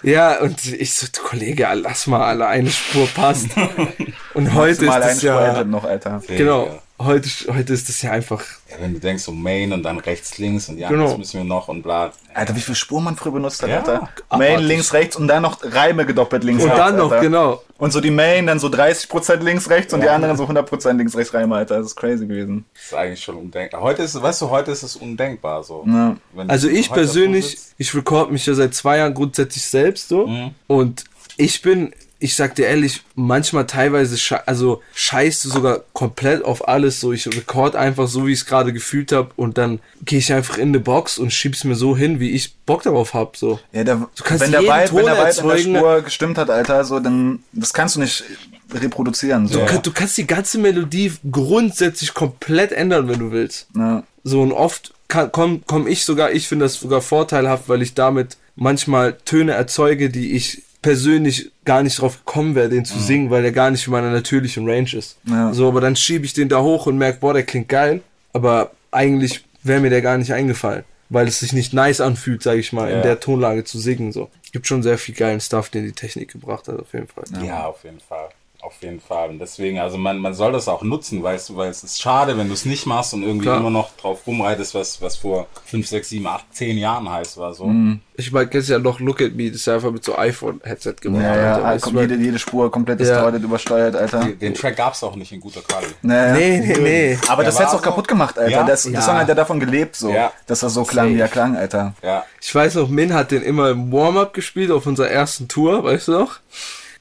Ja, 0.03 0.39
und 0.39 0.65
ich 0.65 0.93
so, 0.95 1.05
Kollege, 1.23 1.67
lass 1.75 2.07
mal 2.07 2.23
alle 2.23 2.47
eine 2.47 2.71
Spur 2.71 3.07
passt. 3.07 3.49
Und 4.33 4.53
heute 4.55 4.85
ist 4.85 4.95
das 4.95 5.21
ja, 5.21 5.63
noch, 5.63 5.83
Alter. 5.83 6.23
genau, 6.27 6.81
heute, 7.05 7.29
heute 7.53 7.73
ist 7.73 7.89
das 7.89 8.01
ja 8.01 8.11
einfach, 8.11 8.43
Ja, 8.69 8.77
wenn 8.79 8.93
du 8.93 8.99
denkst, 8.99 9.23
so 9.23 9.31
Main 9.31 9.73
und 9.73 9.83
dann 9.83 9.99
rechts, 9.99 10.37
links 10.37 10.69
und 10.69 10.77
ja, 10.77 10.89
Genau. 10.89 11.07
das 11.09 11.17
müssen 11.17 11.37
wir 11.39 11.43
noch 11.43 11.67
und 11.67 11.81
bla. 11.83 12.11
Alter, 12.33 12.55
wie 12.55 12.61
viel 12.61 12.75
Spur 12.75 13.01
man 13.01 13.15
früher 13.15 13.31
benutzt 13.33 13.61
hat, 13.63 13.69
Ja. 13.69 13.77
Alter. 13.79 14.09
Abartig. 14.29 14.55
Main 14.55 14.59
links, 14.63 14.93
rechts 14.93 15.15
und 15.15 15.27
dann 15.27 15.41
noch 15.43 15.59
Reime 15.63 16.05
gedoppelt 16.05 16.43
links, 16.43 16.63
und 16.63 16.69
rechts, 16.69 16.83
dann 16.85 16.97
noch, 16.97 17.11
Alter. 17.11 17.23
genau. 17.23 17.61
Und 17.77 17.91
so 17.91 17.99
die 17.99 18.11
Main, 18.11 18.45
dann 18.47 18.59
so 18.59 18.67
30% 18.69 19.43
links, 19.43 19.69
rechts 19.69 19.93
und 19.93 20.01
die 20.01 20.09
anderen 20.09 20.37
so 20.37 20.45
100% 20.45 20.97
links, 20.97 21.15
rechts 21.15 21.33
Reime, 21.33 21.55
Alter. 21.55 21.77
Das 21.77 21.87
ist 21.87 21.95
crazy 21.95 22.27
gewesen. 22.27 22.65
Das 22.73 22.83
ist 22.85 22.93
eigentlich 22.93 23.23
schon 23.23 23.35
undenkbar. 23.37 23.81
Heute 23.81 24.03
ist, 24.03 24.21
weißt 24.21 24.41
du, 24.43 24.49
heute 24.49 24.71
ist 24.71 24.83
es 24.83 24.95
undenkbar 24.95 25.63
so. 25.63 25.83
Ja. 25.87 26.15
Also 26.47 26.67
ich 26.69 26.91
persönlich, 26.91 27.57
ich 27.77 27.95
record 27.95 28.31
mich 28.31 28.45
ja 28.45 28.53
seit 28.53 28.75
zwei 28.75 28.97
Jahren 28.97 29.13
grundsätzlich 29.13 29.65
selbst 29.65 30.09
so. 30.09 30.27
Mhm. 30.27 30.51
Und 30.67 31.05
ich 31.37 31.61
bin, 31.63 31.91
ich 32.21 32.35
sag 32.35 32.53
dir 32.53 32.67
ehrlich, 32.67 33.01
manchmal 33.15 33.65
teilweise, 33.65 34.15
sche 34.15 34.47
also 34.47 34.81
scheißt 34.93 35.43
du 35.43 35.49
sogar 35.49 35.81
komplett 35.91 36.45
auf 36.45 36.67
alles. 36.67 36.99
So, 36.99 37.11
ich 37.11 37.25
record 37.27 37.75
einfach 37.75 38.07
so, 38.07 38.27
wie 38.27 38.31
ich 38.31 38.39
es 38.39 38.45
gerade 38.45 38.71
gefühlt 38.73 39.11
habe 39.11 39.31
und 39.35 39.57
dann 39.57 39.79
gehe 40.05 40.19
ich 40.19 40.31
einfach 40.31 40.57
in 40.57 40.69
eine 40.69 40.79
Box 40.79 41.17
und 41.17 41.33
schieb's 41.33 41.63
mir 41.63 41.73
so 41.73 41.97
hin, 41.97 42.19
wie 42.19 42.29
ich 42.29 42.55
Bock 42.67 42.83
darauf 42.83 43.15
hab. 43.15 43.37
So. 43.37 43.59
Ja, 43.71 43.83
der, 43.83 44.07
kannst 44.23 44.43
wenn 44.43 44.51
der 44.51 44.61
jeden 44.61 44.73
Vibe, 44.73 44.95
wenn 44.97 45.05
der 45.05 45.15
Vibe 45.15 45.61
in 45.61 45.73
der. 45.73 45.79
Spur 45.79 46.01
gestimmt 46.03 46.37
hat, 46.37 46.51
Alter, 46.51 46.85
so, 46.85 46.99
dann, 46.99 47.39
das 47.53 47.73
kannst 47.73 47.95
du 47.95 48.01
nicht 48.01 48.23
reproduzieren, 48.71 49.47
so. 49.47 49.59
Du, 49.59 49.65
kann, 49.65 49.81
du 49.81 49.91
kannst 49.91 50.15
die 50.17 50.27
ganze 50.27 50.59
Melodie 50.59 51.13
grundsätzlich 51.29 52.13
komplett 52.13 52.71
ändern, 52.71 53.09
wenn 53.09 53.19
du 53.19 53.31
willst. 53.31 53.67
Ja. 53.75 54.03
So 54.23 54.43
und 54.43 54.51
oft 54.51 54.93
kann, 55.07 55.31
komm, 55.31 55.63
komm 55.65 55.87
ich 55.87 56.05
sogar, 56.05 56.31
ich 56.31 56.47
finde 56.47 56.65
das 56.65 56.75
sogar 56.75 57.01
vorteilhaft, 57.01 57.67
weil 57.67 57.81
ich 57.81 57.95
damit 57.95 58.37
manchmal 58.55 59.17
Töne 59.25 59.53
erzeuge, 59.53 60.11
die 60.11 60.33
ich 60.33 60.61
persönlich 60.81 61.51
gar 61.65 61.83
nicht 61.83 61.99
drauf 62.01 62.17
gekommen 62.25 62.55
wäre, 62.55 62.69
den 62.69 62.85
zu 62.85 62.99
singen, 62.99 63.29
weil 63.29 63.43
der 63.43 63.51
gar 63.51 63.69
nicht 63.71 63.85
in 63.85 63.91
meiner 63.93 64.09
natürlichen 64.09 64.67
Range 64.67 64.91
ist. 64.93 65.17
Ja. 65.25 65.53
So, 65.53 65.67
aber 65.67 65.81
dann 65.81 65.95
schiebe 65.95 66.25
ich 66.25 66.33
den 66.33 66.49
da 66.49 66.61
hoch 66.61 66.87
und 66.87 66.97
merke, 66.97 67.19
boah, 67.19 67.33
der 67.33 67.43
klingt 67.43 67.69
geil, 67.69 68.01
aber 68.33 68.71
eigentlich 68.91 69.43
wäre 69.63 69.79
mir 69.79 69.89
der 69.91 70.01
gar 70.01 70.17
nicht 70.17 70.33
eingefallen, 70.33 70.83
weil 71.09 71.27
es 71.27 71.39
sich 71.39 71.53
nicht 71.53 71.73
nice 71.73 72.01
anfühlt, 72.01 72.41
sage 72.41 72.59
ich 72.59 72.73
mal, 72.73 72.89
in 72.89 72.97
Ja. 72.97 73.03
der 73.03 73.19
Tonlage 73.19 73.63
zu 73.63 73.77
singen. 73.79 74.11
So, 74.11 74.29
gibt 74.51 74.65
schon 74.67 74.81
sehr 74.83 74.97
viel 74.97 75.13
geilen 75.15 75.39
Stuff, 75.39 75.69
den 75.69 75.83
die 75.85 75.91
Technik 75.91 76.31
gebracht 76.31 76.67
hat, 76.67 76.79
auf 76.79 76.93
jeden 76.93 77.07
Fall. 77.07 77.25
Ja, 77.45 77.65
auf 77.67 77.83
jeden 77.83 77.99
Fall. 77.99 78.29
Auf 78.73 78.81
jeden 78.83 79.01
Fall. 79.01 79.29
Und 79.29 79.39
deswegen, 79.39 79.79
also 79.79 79.97
man, 79.97 80.17
man 80.17 80.33
soll 80.33 80.53
das 80.53 80.67
auch 80.69 80.81
nutzen, 80.81 81.21
weißt 81.21 81.49
du, 81.49 81.57
weil 81.57 81.69
es 81.69 81.83
ist 81.83 82.01
schade, 82.01 82.37
wenn 82.37 82.47
du 82.47 82.53
es 82.53 82.65
nicht 82.65 82.85
machst 82.85 83.13
und 83.13 83.21
irgendwie 83.23 83.45
Klar. 83.45 83.57
immer 83.57 83.69
noch 83.69 83.89
drauf 83.97 84.25
rumreitest, 84.25 84.73
was, 84.73 85.01
was 85.01 85.17
vor 85.17 85.47
5, 85.65 85.85
6, 85.87 86.09
7, 86.09 86.25
8, 86.25 86.45
10 86.51 86.77
Jahren 86.77 87.09
heiß 87.11 87.35
war. 87.37 87.53
So. 87.53 87.65
Mhm. 87.65 87.99
Ich 88.15 88.31
meine, 88.31 88.47
kennst 88.47 88.69
ja 88.69 88.79
noch 88.79 88.99
Look 89.01 89.21
at 89.21 89.33
Me, 89.33 89.47
das 89.47 89.57
ist 89.57 89.65
ja 89.67 89.75
einfach 89.75 89.91
mit 89.91 90.03
so 90.05 90.17
iPhone-Headset 90.17 90.93
gemacht. 91.01 91.21
Ja, 91.23 91.35
ja, 91.35 91.53
Alter. 91.55 91.65
ah, 91.65 91.73
Das 91.73 91.81
kommt 91.81 91.99
jede, 91.99 92.15
jede 92.15 92.39
Spur 92.39 92.71
komplett 92.71 92.99
Ja. 93.01 93.05
distorted, 93.05 93.43
übersteuert, 93.43 93.95
Alter. 93.95 94.19
Den, 94.21 94.39
den 94.39 94.53
Track 94.53 94.77
gab's 94.77 95.03
auch 95.03 95.15
nicht 95.15 95.31
in 95.33 95.41
guter 95.41 95.61
Qualität. 95.61 95.95
Naja. 96.01 96.33
Nee, 96.33 96.59
nee, 96.59 96.77
nee. 96.79 97.17
Aber 97.27 97.43
das 97.43 97.55
Der 97.57 97.65
hat's 97.65 97.73
war 97.73 97.79
auch 97.79 97.83
kaputt 97.83 98.07
gemacht, 98.07 98.39
Alter. 98.39 98.51
Ja? 98.51 98.63
Das, 98.63 98.85
Ja. 98.85 98.91
das 98.93 99.05
Song 99.05 99.15
hat 99.17 99.27
ja 99.27 99.35
davon 99.35 99.59
gelebt, 99.59 99.95
so. 99.97 100.09
Ja. 100.11 100.31
Dass 100.47 100.63
er 100.63 100.69
so 100.69 100.83
klang, 100.85 101.13
wie 101.13 101.19
er 101.19 101.27
klang, 101.27 101.57
Alter. 101.57 101.93
Ja. 102.01 102.23
Ich 102.41 102.53
weiß 102.55 102.75
noch, 102.75 102.87
Min 102.89 103.13
hat 103.13 103.31
den 103.31 103.41
immer 103.41 103.69
im 103.71 103.91
Warm-Up 103.91 104.33
gespielt 104.33 104.71
auf 104.71 104.85
unserer 104.85 105.09
ersten 105.09 105.47
Tour, 105.49 105.83
weißt 105.83 106.07
du 106.07 106.11
noch? 106.13 106.39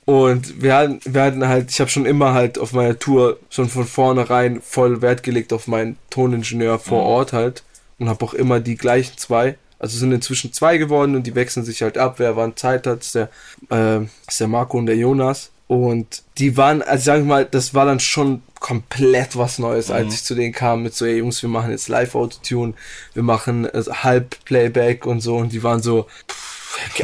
Und 0.05 0.63
wir 0.63 0.75
hatten, 0.75 1.01
wir 1.05 1.23
hatten 1.23 1.47
halt, 1.47 1.71
ich 1.71 1.81
habe 1.81 1.91
schon 1.91 2.07
immer 2.07 2.35
halt 2.35 2.59
auf 2.59 2.73
meiner 2.73 2.99
Tour 2.99 3.39
schon 3.49 3.69
von 3.69 3.87
vornherein 3.87 4.61
voll 4.61 5.03
Wert 5.03 5.23
gelegt 5.23 5.53
auf 5.53 5.67
meinen 5.67 5.97
Toningenieur 6.11 6.79
vor 6.79 7.05
Ort 7.05 7.33
halt 7.33 7.63
und 7.99 8.09
habe 8.09 8.25
auch 8.25 8.35
immer 8.35 8.61
die 8.61 8.77
gleichen 8.77 9.17
zwei. 9.19 9.57
Also 9.79 9.99
sind 9.99 10.13
inzwischen 10.13 10.53
zwei 10.53 10.77
geworden 10.77 11.17
und 11.17 11.27
die 11.27 11.35
wechseln 11.35 11.65
sich 11.65 11.83
halt 11.83 11.97
ab. 11.97 12.15
Wer 12.19 12.37
wann 12.37 12.57
Zeit 12.57 12.87
hat, 12.87 13.01
ist 13.01 13.15
der, 13.15 13.31
äh, 13.71 14.01
ist 14.29 14.41
der 14.41 14.49
Marco 14.49 14.77
und 14.77 14.87
der 14.87 14.97
Jonas. 14.97 15.51
Und 15.69 16.25
die 16.39 16.57
waren, 16.57 16.83
also 16.83 17.05
sag 17.05 17.21
ich 17.21 17.25
mal, 17.25 17.45
das 17.45 17.75
war 17.75 17.87
dann 17.87 18.01
schon 18.01 18.43
komplett 18.59 19.37
was 19.37 19.61
Neues, 19.61 19.91
als 19.93 20.13
ich 20.13 20.25
zu 20.25 20.35
denen 20.35 20.53
kam 20.53 20.83
mit 20.83 20.95
so, 20.95 21.07
ey 21.07 21.19
Jungs, 21.19 21.41
wir 21.43 21.49
machen 21.49 21.71
jetzt 21.71 21.89
Live-Autotune, 21.89 22.75
wir 23.15 23.23
machen 23.23 23.67
äh, 23.67 23.83
Halb-Playback 23.89 25.07
und 25.07 25.21
so. 25.21 25.37
Und 25.37 25.53
die 25.53 25.63
waren 25.63 25.81
so, 25.81 26.09
pff, 26.29 26.50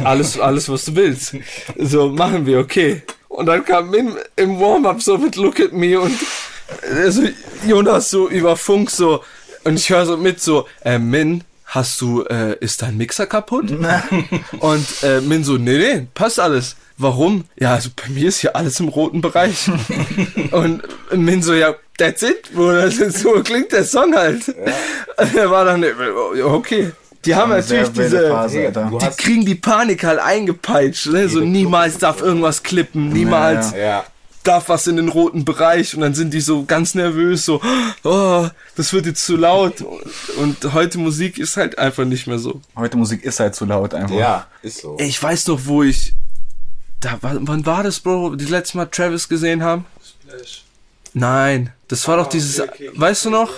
alles, 0.03 0.39
alles, 0.39 0.69
was 0.69 0.85
du 0.85 0.95
willst. 0.95 1.35
So, 1.77 2.09
machen 2.09 2.45
wir, 2.45 2.59
okay. 2.59 3.03
Und 3.27 3.45
dann 3.47 3.63
kam 3.65 3.89
Min 3.89 4.13
im 4.35 4.59
Warm-Up 4.59 5.01
so 5.01 5.17
mit 5.17 5.35
Look 5.35 5.59
at 5.59 5.73
Me 5.73 5.99
und 5.99 6.17
also 6.95 7.23
Jonas 7.67 8.09
so 8.09 8.29
über 8.29 8.57
Funk 8.57 8.89
so 8.89 9.23
und 9.67 9.75
ich 9.75 9.89
höre 9.89 10.05
so 10.05 10.15
mit 10.15 10.41
so, 10.41 10.65
äh, 10.85 10.97
Min, 10.97 11.43
hast 11.65 11.99
du, 11.99 12.23
äh, 12.23 12.55
ist 12.61 12.81
dein 12.81 12.95
Mixer 12.95 13.25
kaputt? 13.25 13.69
und 14.59 15.03
äh, 15.03 15.19
Min 15.19 15.43
so, 15.43 15.57
nee, 15.57 15.77
nee, 15.77 16.07
passt 16.13 16.39
alles. 16.39 16.77
Warum? 16.97 17.43
Ja, 17.57 17.73
also 17.73 17.89
bei 17.93 18.09
mir 18.09 18.29
ist 18.29 18.39
hier 18.39 18.55
alles 18.55 18.79
im 18.79 18.87
roten 18.87 19.19
Bereich. 19.19 19.69
und 20.51 20.81
Min 21.11 21.43
so, 21.43 21.53
ja, 21.53 21.75
that's 21.97 22.23
it, 22.23 22.53
Bruder, 22.53 22.83
das 22.83 22.97
ist, 22.97 23.19
so 23.19 23.33
klingt 23.43 23.71
der 23.73 23.83
Song 23.83 24.15
halt. 24.15 24.47
Und 24.47 25.35
er 25.35 25.51
war 25.51 25.65
dann, 25.65 25.83
äh, 25.83 25.91
okay. 26.41 26.91
Die 27.27 27.35
haben 27.35 27.49
natürlich 27.49 27.89
diese, 27.89 28.29
Phase, 28.29 28.71
die 28.71 29.07
kriegen 29.17 29.45
die 29.45 29.55
Panik 29.55 30.03
halt 30.03 30.19
eingepeitscht, 30.19 31.07
ne? 31.07 31.27
so 31.27 31.41
niemals 31.41 31.97
darf 31.97 32.21
irgendwas 32.21 32.63
klippen, 32.63 33.09
niemals 33.09 33.71
Ja, 33.73 33.77
ja. 33.77 34.03
darf 34.43 34.69
was 34.69 34.87
in 34.87 34.95
den 34.95 35.09
roten 35.09 35.43
Bereich 35.43 35.93
und 35.93 36.01
dann 36.01 36.13
sind 36.13 36.33
die 36.33 36.39
so 36.39 36.63
ganz 36.63 36.95
nervös, 36.95 37.43
so, 37.43 37.61
oh, 38.03 38.47
das 38.77 38.93
wird 38.93 39.05
jetzt 39.07 39.25
zu 39.25 39.35
laut. 39.35 39.83
Und 40.37 40.73
heute 40.73 40.97
Musik 40.99 41.37
ist 41.37 41.57
halt 41.57 41.77
einfach 41.77 42.05
nicht 42.05 42.27
mehr 42.27 42.39
so. 42.39 42.61
Heute 42.77 42.95
Musik 42.95 43.23
ist 43.23 43.39
halt 43.41 43.55
zu 43.55 43.65
laut 43.65 43.93
einfach. 43.93 44.15
ja, 44.15 44.47
ist 44.61 44.79
so. 44.79 44.95
Ich 44.99 45.21
weiß 45.21 45.47
noch, 45.47 45.59
wo 45.65 45.83
ich, 45.83 46.13
da, 47.01 47.17
wann 47.21 47.45
wann 47.47 47.65
war 47.65 47.83
das, 47.83 47.99
Bro, 47.99 48.35
die 48.37 48.45
letzte 48.45 48.77
Mal 48.77 48.85
Travis 48.85 49.27
gesehen 49.27 49.63
haben? 49.63 49.85
Nein, 51.13 51.71
das 51.89 52.07
war 52.07 52.17
doch 52.17 52.27
dieses, 52.27 52.61
weißt 52.95 53.25
du 53.25 53.29
noch? 53.31 53.51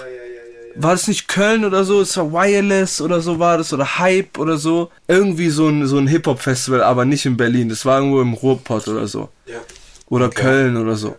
War 0.81 0.91
das 0.91 1.07
nicht 1.07 1.27
Köln 1.27 1.65
oder 1.65 1.83
so? 1.83 2.01
Es 2.01 2.15
war 2.17 2.31
Wireless 2.31 3.01
oder 3.01 3.21
so 3.21 3.37
war 3.39 3.57
das 3.57 3.73
oder 3.73 3.99
Hype 3.99 4.37
oder 4.37 4.57
so. 4.57 4.91
Irgendwie 5.07 5.49
so 5.49 5.67
ein, 5.67 5.85
so 5.85 5.97
ein 5.97 6.07
Hip-Hop-Festival, 6.07 6.83
aber 6.83 7.05
nicht 7.05 7.25
in 7.25 7.37
Berlin. 7.37 7.69
Das 7.69 7.85
war 7.85 7.99
irgendwo 7.99 8.21
im 8.21 8.33
Ruhrpott 8.33 8.87
oder 8.87 9.07
so. 9.07 9.29
Oder 10.07 10.29
Köln 10.29 10.77
oder 10.77 10.95
so. 10.95 11.17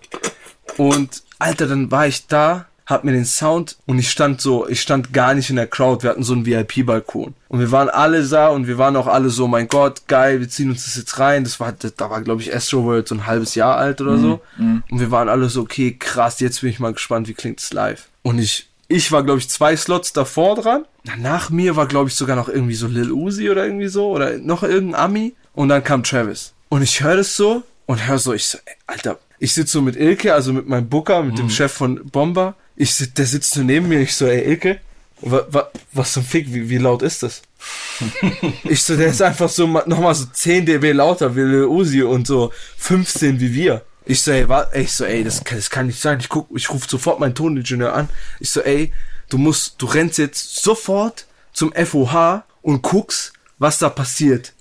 Und 0.76 1.22
Alter, 1.38 1.66
dann 1.66 1.90
war 1.90 2.06
ich 2.06 2.26
da, 2.26 2.66
hab 2.86 3.04
mir 3.04 3.12
den 3.12 3.24
Sound 3.24 3.76
und 3.86 3.98
ich 3.98 4.10
stand 4.10 4.40
so, 4.40 4.68
ich 4.68 4.80
stand 4.80 5.12
gar 5.12 5.34
nicht 5.34 5.50
in 5.50 5.56
der 5.56 5.66
Crowd. 5.66 6.02
Wir 6.02 6.10
hatten 6.10 6.22
so 6.22 6.32
einen 6.32 6.46
VIP-Balkon. 6.46 7.34
Und 7.48 7.60
wir 7.60 7.70
waren 7.70 7.88
alle 7.88 8.26
da 8.26 8.48
und 8.48 8.66
wir 8.66 8.78
waren 8.78 8.96
auch 8.96 9.06
alle 9.06 9.28
so, 9.28 9.46
mein 9.46 9.68
Gott, 9.68 10.08
geil, 10.08 10.40
wir 10.40 10.48
ziehen 10.48 10.70
uns 10.70 10.86
das 10.86 10.96
jetzt 10.96 11.18
rein. 11.18 11.44
Das 11.44 11.60
war, 11.60 11.72
da 11.72 12.10
war, 12.10 12.22
glaube 12.22 12.40
ich, 12.40 12.54
Astro 12.54 12.84
World 12.84 13.08
so 13.08 13.14
ein 13.14 13.26
halbes 13.26 13.54
Jahr 13.54 13.76
alt 13.76 14.00
oder 14.00 14.16
so. 14.18 14.40
Und 14.90 15.00
wir 15.00 15.10
waren 15.10 15.28
alle 15.28 15.48
so, 15.50 15.60
okay, 15.60 15.96
krass, 15.98 16.40
jetzt 16.40 16.62
bin 16.62 16.70
ich 16.70 16.80
mal 16.80 16.92
gespannt, 16.94 17.28
wie 17.28 17.34
klingt 17.34 17.60
es 17.60 17.72
live. 17.72 18.08
Und 18.22 18.38
ich, 18.38 18.69
ich 18.90 19.10
war, 19.12 19.22
glaube 19.22 19.38
ich, 19.38 19.48
zwei 19.48 19.76
Slots 19.76 20.12
davor 20.12 20.56
dran. 20.56 20.84
Nach 21.18 21.48
mir 21.48 21.76
war, 21.76 21.86
glaube 21.86 22.08
ich, 22.10 22.14
sogar 22.16 22.36
noch 22.36 22.48
irgendwie 22.48 22.74
so 22.74 22.86
Lil 22.86 23.12
Uzi 23.12 23.48
oder 23.48 23.64
irgendwie 23.64 23.88
so 23.88 24.10
oder 24.10 24.36
noch 24.38 24.62
irgendein 24.62 25.00
Ami. 25.00 25.34
Und 25.54 25.68
dann 25.70 25.82
kam 25.82 26.02
Travis. 26.02 26.52
Und 26.68 26.82
ich 26.82 27.00
höre 27.02 27.16
das 27.16 27.36
so 27.36 27.62
und 27.86 28.06
höre 28.06 28.18
so, 28.18 28.32
ich 28.34 28.44
so, 28.46 28.58
ey, 28.64 28.74
Alter, 28.86 29.18
ich 29.38 29.52
sitze 29.54 29.72
so 29.72 29.82
mit 29.82 29.96
Ilke, 29.96 30.34
also 30.34 30.52
mit 30.52 30.68
meinem 30.68 30.88
Booker, 30.88 31.22
mit 31.22 31.38
dem 31.38 31.48
Chef 31.50 31.72
von 31.72 32.04
Bomber. 32.10 32.54
Ich 32.76 32.94
sit, 32.94 33.16
der 33.18 33.26
sitzt 33.26 33.54
so 33.54 33.62
neben 33.62 33.88
mir, 33.88 34.00
ich 34.00 34.14
so, 34.14 34.26
ey, 34.26 34.42
Ilke, 34.44 34.78
wa, 35.22 35.44
wa, 35.50 35.70
was 35.92 36.12
zum 36.12 36.22
Fick, 36.24 36.52
wie, 36.52 36.68
wie 36.68 36.78
laut 36.78 37.02
ist 37.02 37.22
das? 37.22 37.42
ich 38.64 38.82
so, 38.82 38.96
der 38.96 39.08
ist 39.08 39.22
einfach 39.22 39.48
so 39.48 39.66
ma- 39.66 39.84
nochmal 39.86 40.14
so 40.14 40.24
10 40.32 40.66
dB 40.66 40.92
lauter 40.92 41.34
wie 41.36 41.40
Lil 41.40 41.64
Uzi 41.64 42.02
und 42.02 42.26
so 42.26 42.52
15 42.78 43.40
wie 43.40 43.52
wir. 43.54 43.82
Ich 44.10 44.22
so, 44.22 44.32
ey, 44.32 44.48
wa, 44.48 44.62
ey, 44.72 44.82
ich 44.82 44.92
so, 44.92 45.04
ey, 45.04 45.22
das, 45.22 45.44
kann- 45.44 45.58
das 45.58 45.70
kann 45.70 45.86
nicht 45.86 46.00
sein. 46.00 46.18
Ich 46.20 46.28
guck, 46.28 46.48
ich 46.56 46.68
rufe 46.70 46.88
sofort 46.88 47.20
meinen 47.20 47.34
Toningenieur 47.34 47.92
an. 47.94 48.08
Ich 48.40 48.50
so, 48.50 48.60
ey, 48.60 48.92
du 49.28 49.38
musst, 49.38 49.74
du 49.78 49.86
rennst 49.86 50.18
jetzt 50.18 50.62
sofort 50.62 51.26
zum 51.52 51.72
FOH 51.72 52.42
und 52.62 52.82
guckst, 52.82 53.32
was 53.58 53.78
da 53.78 53.88
passiert. 53.88 54.52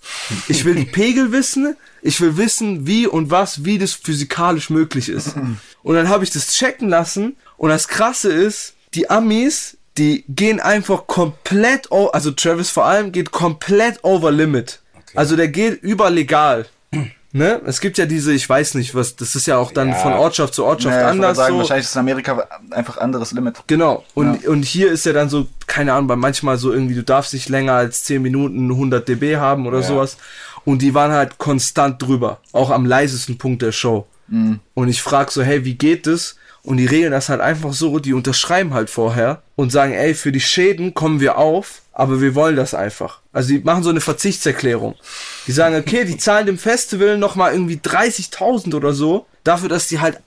Ich 0.50 0.66
will 0.66 0.76
die 0.76 0.86
Pegel 1.00 1.32
wissen. 1.32 1.76
Ich 2.04 2.22
will 2.22 2.38
wissen, 2.38 2.86
wie 2.86 3.08
und 3.08 3.32
was, 3.32 3.66
wie 3.66 3.78
das 3.80 3.94
physikalisch 3.94 4.70
möglich 4.70 5.10
ist. 5.10 5.34
Und 5.84 5.96
dann 5.96 6.10
habe 6.10 6.24
ich 6.26 6.30
das 6.32 6.54
checken 6.54 6.88
lassen. 6.90 7.36
Und 7.58 7.70
das 7.70 7.88
Krasse 7.88 8.32
ist, 8.32 8.74
die 8.94 9.10
Amis, 9.10 9.78
die 9.98 10.24
gehen 10.30 10.60
einfach 10.60 11.08
komplett, 11.08 11.90
also 11.92 12.32
Travis 12.32 12.70
vor 12.70 12.86
allem, 12.86 13.12
geht 13.14 13.32
komplett 13.32 14.04
over 14.04 14.32
limit. 14.32 14.80
Also 15.16 15.36
der 15.36 15.48
geht 15.48 15.82
über 15.82 16.10
legal. 16.10 16.68
Ne? 17.32 17.62
Es 17.66 17.80
gibt 17.80 17.98
ja 18.00 18.06
diese, 18.08 18.34
ich 18.34 18.50
weiß 18.50 18.74
nicht, 18.74 18.96
was, 18.96 19.16
das 19.16 19.36
ist 19.36 19.46
ja 19.46 19.58
auch 19.58 19.72
dann 19.72 19.94
von 19.94 20.14
Ortschaft 20.14 20.56
zu 20.56 20.66
Ortschaft 20.66 20.96
ich 20.96 21.02
wollte 21.04 21.12
anders. 21.12 21.38
sagen, 21.38 21.54
so. 21.54 21.60
wahrscheinlich 21.60 21.86
ist 21.86 21.96
in 21.96 22.00
Amerika 22.00 22.48
einfach 22.72 22.98
anderes 22.98 23.32
Limit. 23.34 23.62
Genau. 23.68 24.04
Und, 24.16 24.48
und 24.48 24.64
hier 24.64 24.92
ist 24.92 25.06
ja 25.06 25.14
dann 25.14 25.30
so, 25.30 25.48
keine 25.68 25.94
Ahnung, 25.94 26.08
bei 26.08 26.16
manchmal 26.16 26.58
so 26.58 26.74
irgendwie, 26.74 26.96
du 26.96 27.04
darfst 27.04 27.34
nicht 27.34 27.48
länger 27.50 27.74
als 27.74 28.04
10 28.06 28.22
Minuten 28.22 28.72
100 28.72 29.08
dB 29.08 29.38
haben 29.38 29.68
oder 29.68 29.84
sowas. 29.84 30.18
Und 30.66 30.82
die 30.82 30.94
waren 30.94 31.12
halt 31.12 31.38
konstant 31.38 32.02
drüber. 32.02 32.40
Auch 32.52 32.72
am 32.72 32.86
leisesten 32.86 33.38
Punkt 33.38 33.62
der 33.62 33.72
Show. 33.72 34.08
Und 34.74 34.90
ich 34.90 35.02
frag 35.02 35.32
so, 35.32 35.42
hey, 35.42 35.66
wie 35.66 35.76
geht 35.76 36.06
das? 36.08 36.36
Und 36.62 36.78
die 36.78 36.86
regeln 36.86 37.12
das 37.12 37.30
halt 37.30 37.42
einfach 37.42 37.74
so, 37.74 38.00
die 38.00 38.14
unterschreiben 38.14 38.74
halt 38.74 38.90
vorher 38.90 39.42
und 39.56 39.72
sagen, 39.72 39.94
ey, 39.94 40.14
für 40.14 40.32
die 40.32 40.40
Schäden 40.40 40.94
kommen 40.94 41.20
wir 41.20 41.38
auf, 41.38 41.82
aber 42.00 42.22
wir 42.22 42.34
wollen 42.34 42.56
das 42.56 42.74
einfach. 42.74 43.20
Also 43.34 43.50
die 43.50 43.60
machen 43.60 43.84
so 43.84 43.90
eine 43.90 44.00
Verzichtserklärung. 44.00 44.96
Die 45.48 45.52
sagen, 45.52 45.76
okay, 45.76 46.06
die 46.06 46.16
zahlen 46.16 46.46
dem 46.46 46.58
Festival 46.58 47.18
nochmal 47.18 47.52
irgendwie 47.52 47.76
30.000 47.76 48.74
oder 48.74 48.94
so, 48.94 49.26
dafür, 49.44 49.68
dass 49.68 49.88
die 49.88 50.00
halt 50.00 50.22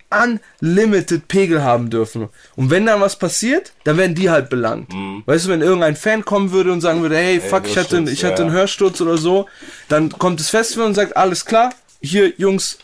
unlimited 0.61 1.29
Pegel 1.29 1.63
haben 1.63 1.89
dürfen. 1.89 2.29
Und 2.57 2.69
wenn 2.69 2.85
dann 2.85 3.01
was 3.01 3.19
passiert, 3.19 3.73
dann 3.85 3.97
werden 3.97 4.15
die 4.15 4.29
halt 4.29 4.51
belangt. 4.51 4.93
Weißt 5.25 5.47
du, 5.47 5.49
wenn 5.49 5.63
irgendein 5.63 5.97
Fan 5.97 6.27
kommen 6.27 6.53
würde 6.53 6.73
und 6.73 6.83
sagen 6.83 7.01
würde, 7.01 7.17
hey, 7.17 7.41
fuck, 7.41 7.67
ich 7.67 7.79
hatte, 7.79 7.97
Hörsturz, 7.97 8.11
ich 8.11 8.25
hatte 8.25 8.43
einen 8.43 8.53
Hörsturz 8.53 9.01
oder 9.01 9.17
so, 9.17 9.47
dann 9.89 10.11
kommt 10.11 10.41
das 10.41 10.51
Festival 10.51 10.87
und 10.87 10.95
sagt, 10.95 11.17
alles 11.17 11.47
klar, 11.47 11.73
hier, 12.03 12.35
Jungs, 12.37 12.77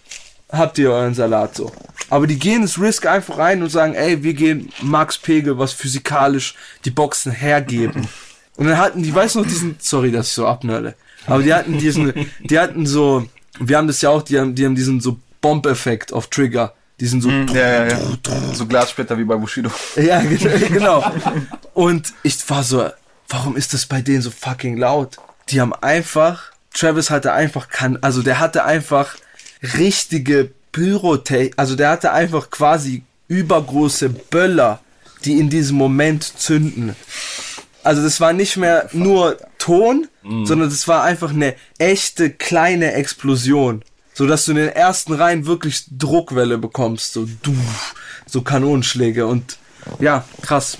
habt 0.50 0.78
ihr 0.78 0.92
euren 0.92 1.12
Salat 1.12 1.54
so. 1.54 1.70
Aber 2.08 2.26
die 2.26 2.38
gehen 2.38 2.62
das 2.62 2.80
Risk 2.80 3.04
einfach 3.04 3.36
rein 3.36 3.62
und 3.62 3.68
sagen, 3.68 3.94
ey, 3.94 4.22
wir 4.22 4.32
gehen 4.32 4.72
Max 4.80 5.18
Pegel, 5.18 5.58
was 5.58 5.74
physikalisch 5.74 6.54
die 6.86 6.90
Boxen 6.90 7.32
hergeben. 7.32 8.08
Und 8.58 8.66
dann 8.66 8.76
hatten 8.76 9.02
die, 9.02 9.14
weißt 9.14 9.36
du 9.36 9.38
noch, 9.40 9.46
diesen, 9.46 9.76
sorry, 9.78 10.12
dass 10.12 10.26
ich 10.28 10.32
so 10.34 10.46
abnörde, 10.46 10.94
aber 11.26 11.42
die 11.42 11.54
hatten 11.54 11.78
diesen, 11.78 12.12
die 12.40 12.58
hatten 12.58 12.84
so, 12.86 13.26
wir 13.58 13.76
haben 13.78 13.86
das 13.86 14.02
ja 14.02 14.10
auch, 14.10 14.22
die 14.22 14.38
haben, 14.38 14.54
die 14.54 14.66
haben 14.66 14.74
diesen 14.74 15.00
so 15.00 15.18
Bomb-Effekt 15.40 16.12
auf 16.12 16.26
Trigger. 16.28 16.74
Diesen 17.00 17.20
so, 17.22 17.30
Ja, 17.30 17.46
ja, 17.54 17.86
ja. 17.86 17.98
So 18.54 18.66
Glassplitter 18.66 19.16
wie 19.16 19.24
bei 19.24 19.36
Bushido. 19.36 19.70
ja, 19.96 20.20
ge- 20.20 20.68
genau. 20.68 21.04
Und 21.72 22.12
ich 22.24 22.36
war 22.50 22.64
so, 22.64 22.88
warum 23.28 23.56
ist 23.56 23.72
das 23.72 23.86
bei 23.86 24.00
denen 24.02 24.20
so 24.20 24.30
fucking 24.32 24.76
laut? 24.76 25.16
Die 25.50 25.60
haben 25.60 25.72
einfach, 25.74 26.50
Travis 26.74 27.10
hatte 27.10 27.32
einfach, 27.32 27.68
kann, 27.68 27.98
also 28.02 28.22
der 28.22 28.40
hatte 28.40 28.64
einfach 28.64 29.14
richtige 29.76 30.50
Pyrotechnik, 30.72 31.54
also 31.56 31.76
der 31.76 31.90
hatte 31.90 32.12
einfach 32.12 32.50
quasi 32.50 33.02
übergroße 33.28 34.08
Böller, 34.08 34.80
die 35.24 35.38
in 35.38 35.50
diesem 35.50 35.76
Moment 35.76 36.24
zünden. 36.24 36.96
Also 37.84 38.02
das 38.02 38.20
war 38.20 38.32
nicht 38.32 38.56
mehr 38.56 38.88
nur 38.92 39.36
Ton, 39.58 40.08
sondern 40.44 40.68
das 40.68 40.86
war 40.88 41.02
einfach 41.04 41.30
eine 41.30 41.54
echte 41.78 42.30
kleine 42.30 42.92
Explosion. 42.92 43.82
So 44.14 44.26
dass 44.26 44.44
du 44.44 44.50
in 44.50 44.56
den 44.56 44.68
ersten 44.70 45.12
Reihen 45.12 45.46
wirklich 45.46 45.84
Druckwelle 45.96 46.58
bekommst. 46.58 47.12
So, 47.12 47.26
du, 47.42 47.54
so 48.26 48.42
Kanonenschläge 48.42 49.26
und 49.26 49.58
ja, 50.00 50.24
krass. 50.42 50.76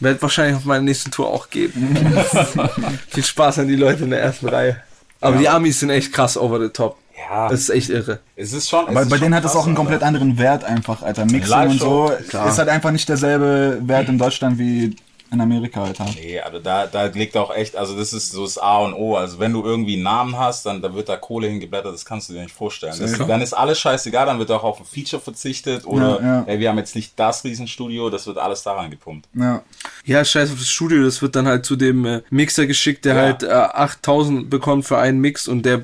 Werd 0.00 0.20
wahrscheinlich 0.20 0.56
auf 0.56 0.64
meiner 0.64 0.82
nächsten 0.82 1.12
Tour 1.12 1.28
auch 1.28 1.48
geben. 1.48 1.96
Viel 3.08 3.22
Spaß 3.24 3.60
an 3.60 3.68
die 3.68 3.76
Leute 3.76 4.02
in 4.02 4.10
der 4.10 4.20
ersten 4.20 4.48
Reihe. 4.48 4.82
Aber 5.20 5.36
die 5.36 5.48
Amis 5.48 5.78
sind 5.78 5.90
echt 5.90 6.12
krass 6.12 6.36
over 6.36 6.60
the 6.60 6.68
top. 6.70 6.98
Ja, 7.16 7.48
Das 7.48 7.60
ist 7.60 7.70
echt 7.70 7.88
irre. 7.88 8.18
es 8.34 8.52
ist 8.52 8.68
schon. 8.68 8.88
Aber 8.88 9.06
bei 9.06 9.18
denen 9.18 9.34
hat 9.34 9.44
es 9.44 9.54
auch 9.54 9.66
einen 9.66 9.76
komplett 9.76 10.02
anderen 10.02 10.38
Wert 10.38 10.64
einfach, 10.64 11.02
Alter. 11.02 11.24
Mixing 11.24 11.68
und 11.70 11.78
so 11.78 12.08
Live-Show, 12.08 12.48
ist 12.48 12.58
halt 12.58 12.68
einfach 12.68 12.90
nicht 12.90 13.08
derselbe 13.08 13.78
Wert 13.82 14.08
in 14.08 14.18
Deutschland 14.18 14.58
wie 14.58 14.96
in 15.32 15.40
Amerika, 15.40 15.82
Alter. 15.84 16.06
Nee, 16.14 16.38
also 16.40 16.58
da, 16.58 16.86
da 16.86 17.06
liegt 17.06 17.36
auch 17.36 17.54
echt, 17.54 17.74
also 17.76 17.96
das 17.96 18.12
ist 18.12 18.30
so 18.32 18.44
das 18.44 18.58
A 18.58 18.78
und 18.78 18.94
O. 18.94 19.16
Also 19.16 19.38
wenn 19.38 19.52
du 19.52 19.64
irgendwie 19.64 19.94
einen 19.94 20.02
Namen 20.02 20.38
hast, 20.38 20.66
dann 20.66 20.82
da 20.82 20.94
wird 20.94 21.08
da 21.08 21.16
Kohle 21.16 21.48
hingeblättert, 21.48 21.94
das 21.94 22.04
kannst 22.04 22.28
du 22.28 22.34
dir 22.34 22.42
nicht 22.42 22.54
vorstellen. 22.54 22.94
Das, 23.00 23.18
dann 23.26 23.40
ist 23.40 23.52
alles 23.54 23.78
scheißegal, 23.80 24.26
dann 24.26 24.38
wird 24.38 24.50
auch 24.50 24.62
auf 24.64 24.78
ein 24.80 24.84
Feature 24.86 25.20
verzichtet 25.22 25.86
oder 25.86 26.20
Ja, 26.20 26.26
ja. 26.38 26.44
Ey, 26.46 26.58
wir 26.60 26.68
haben 26.68 26.78
jetzt 26.78 26.94
nicht 26.94 27.12
das 27.16 27.44
Riesenstudio, 27.44 28.10
das 28.10 28.26
wird 28.26 28.38
alles 28.38 28.62
da 28.62 28.74
reingepumpt. 28.74 29.26
Ja. 29.34 29.62
Ja, 30.04 30.24
scheiß 30.24 30.50
auf 30.52 30.58
das 30.58 30.68
Studio, 30.68 31.02
das 31.04 31.22
wird 31.22 31.34
dann 31.36 31.46
halt 31.46 31.64
zu 31.64 31.76
dem 31.76 32.04
äh, 32.04 32.22
Mixer 32.30 32.66
geschickt, 32.66 33.04
der 33.04 33.14
Ja. 33.14 33.20
halt 33.22 33.42
äh, 33.42 33.48
8000 33.50 34.50
bekommt 34.50 34.84
für 34.84 34.98
einen 34.98 35.20
Mix 35.20 35.48
und 35.48 35.64
der, 35.64 35.82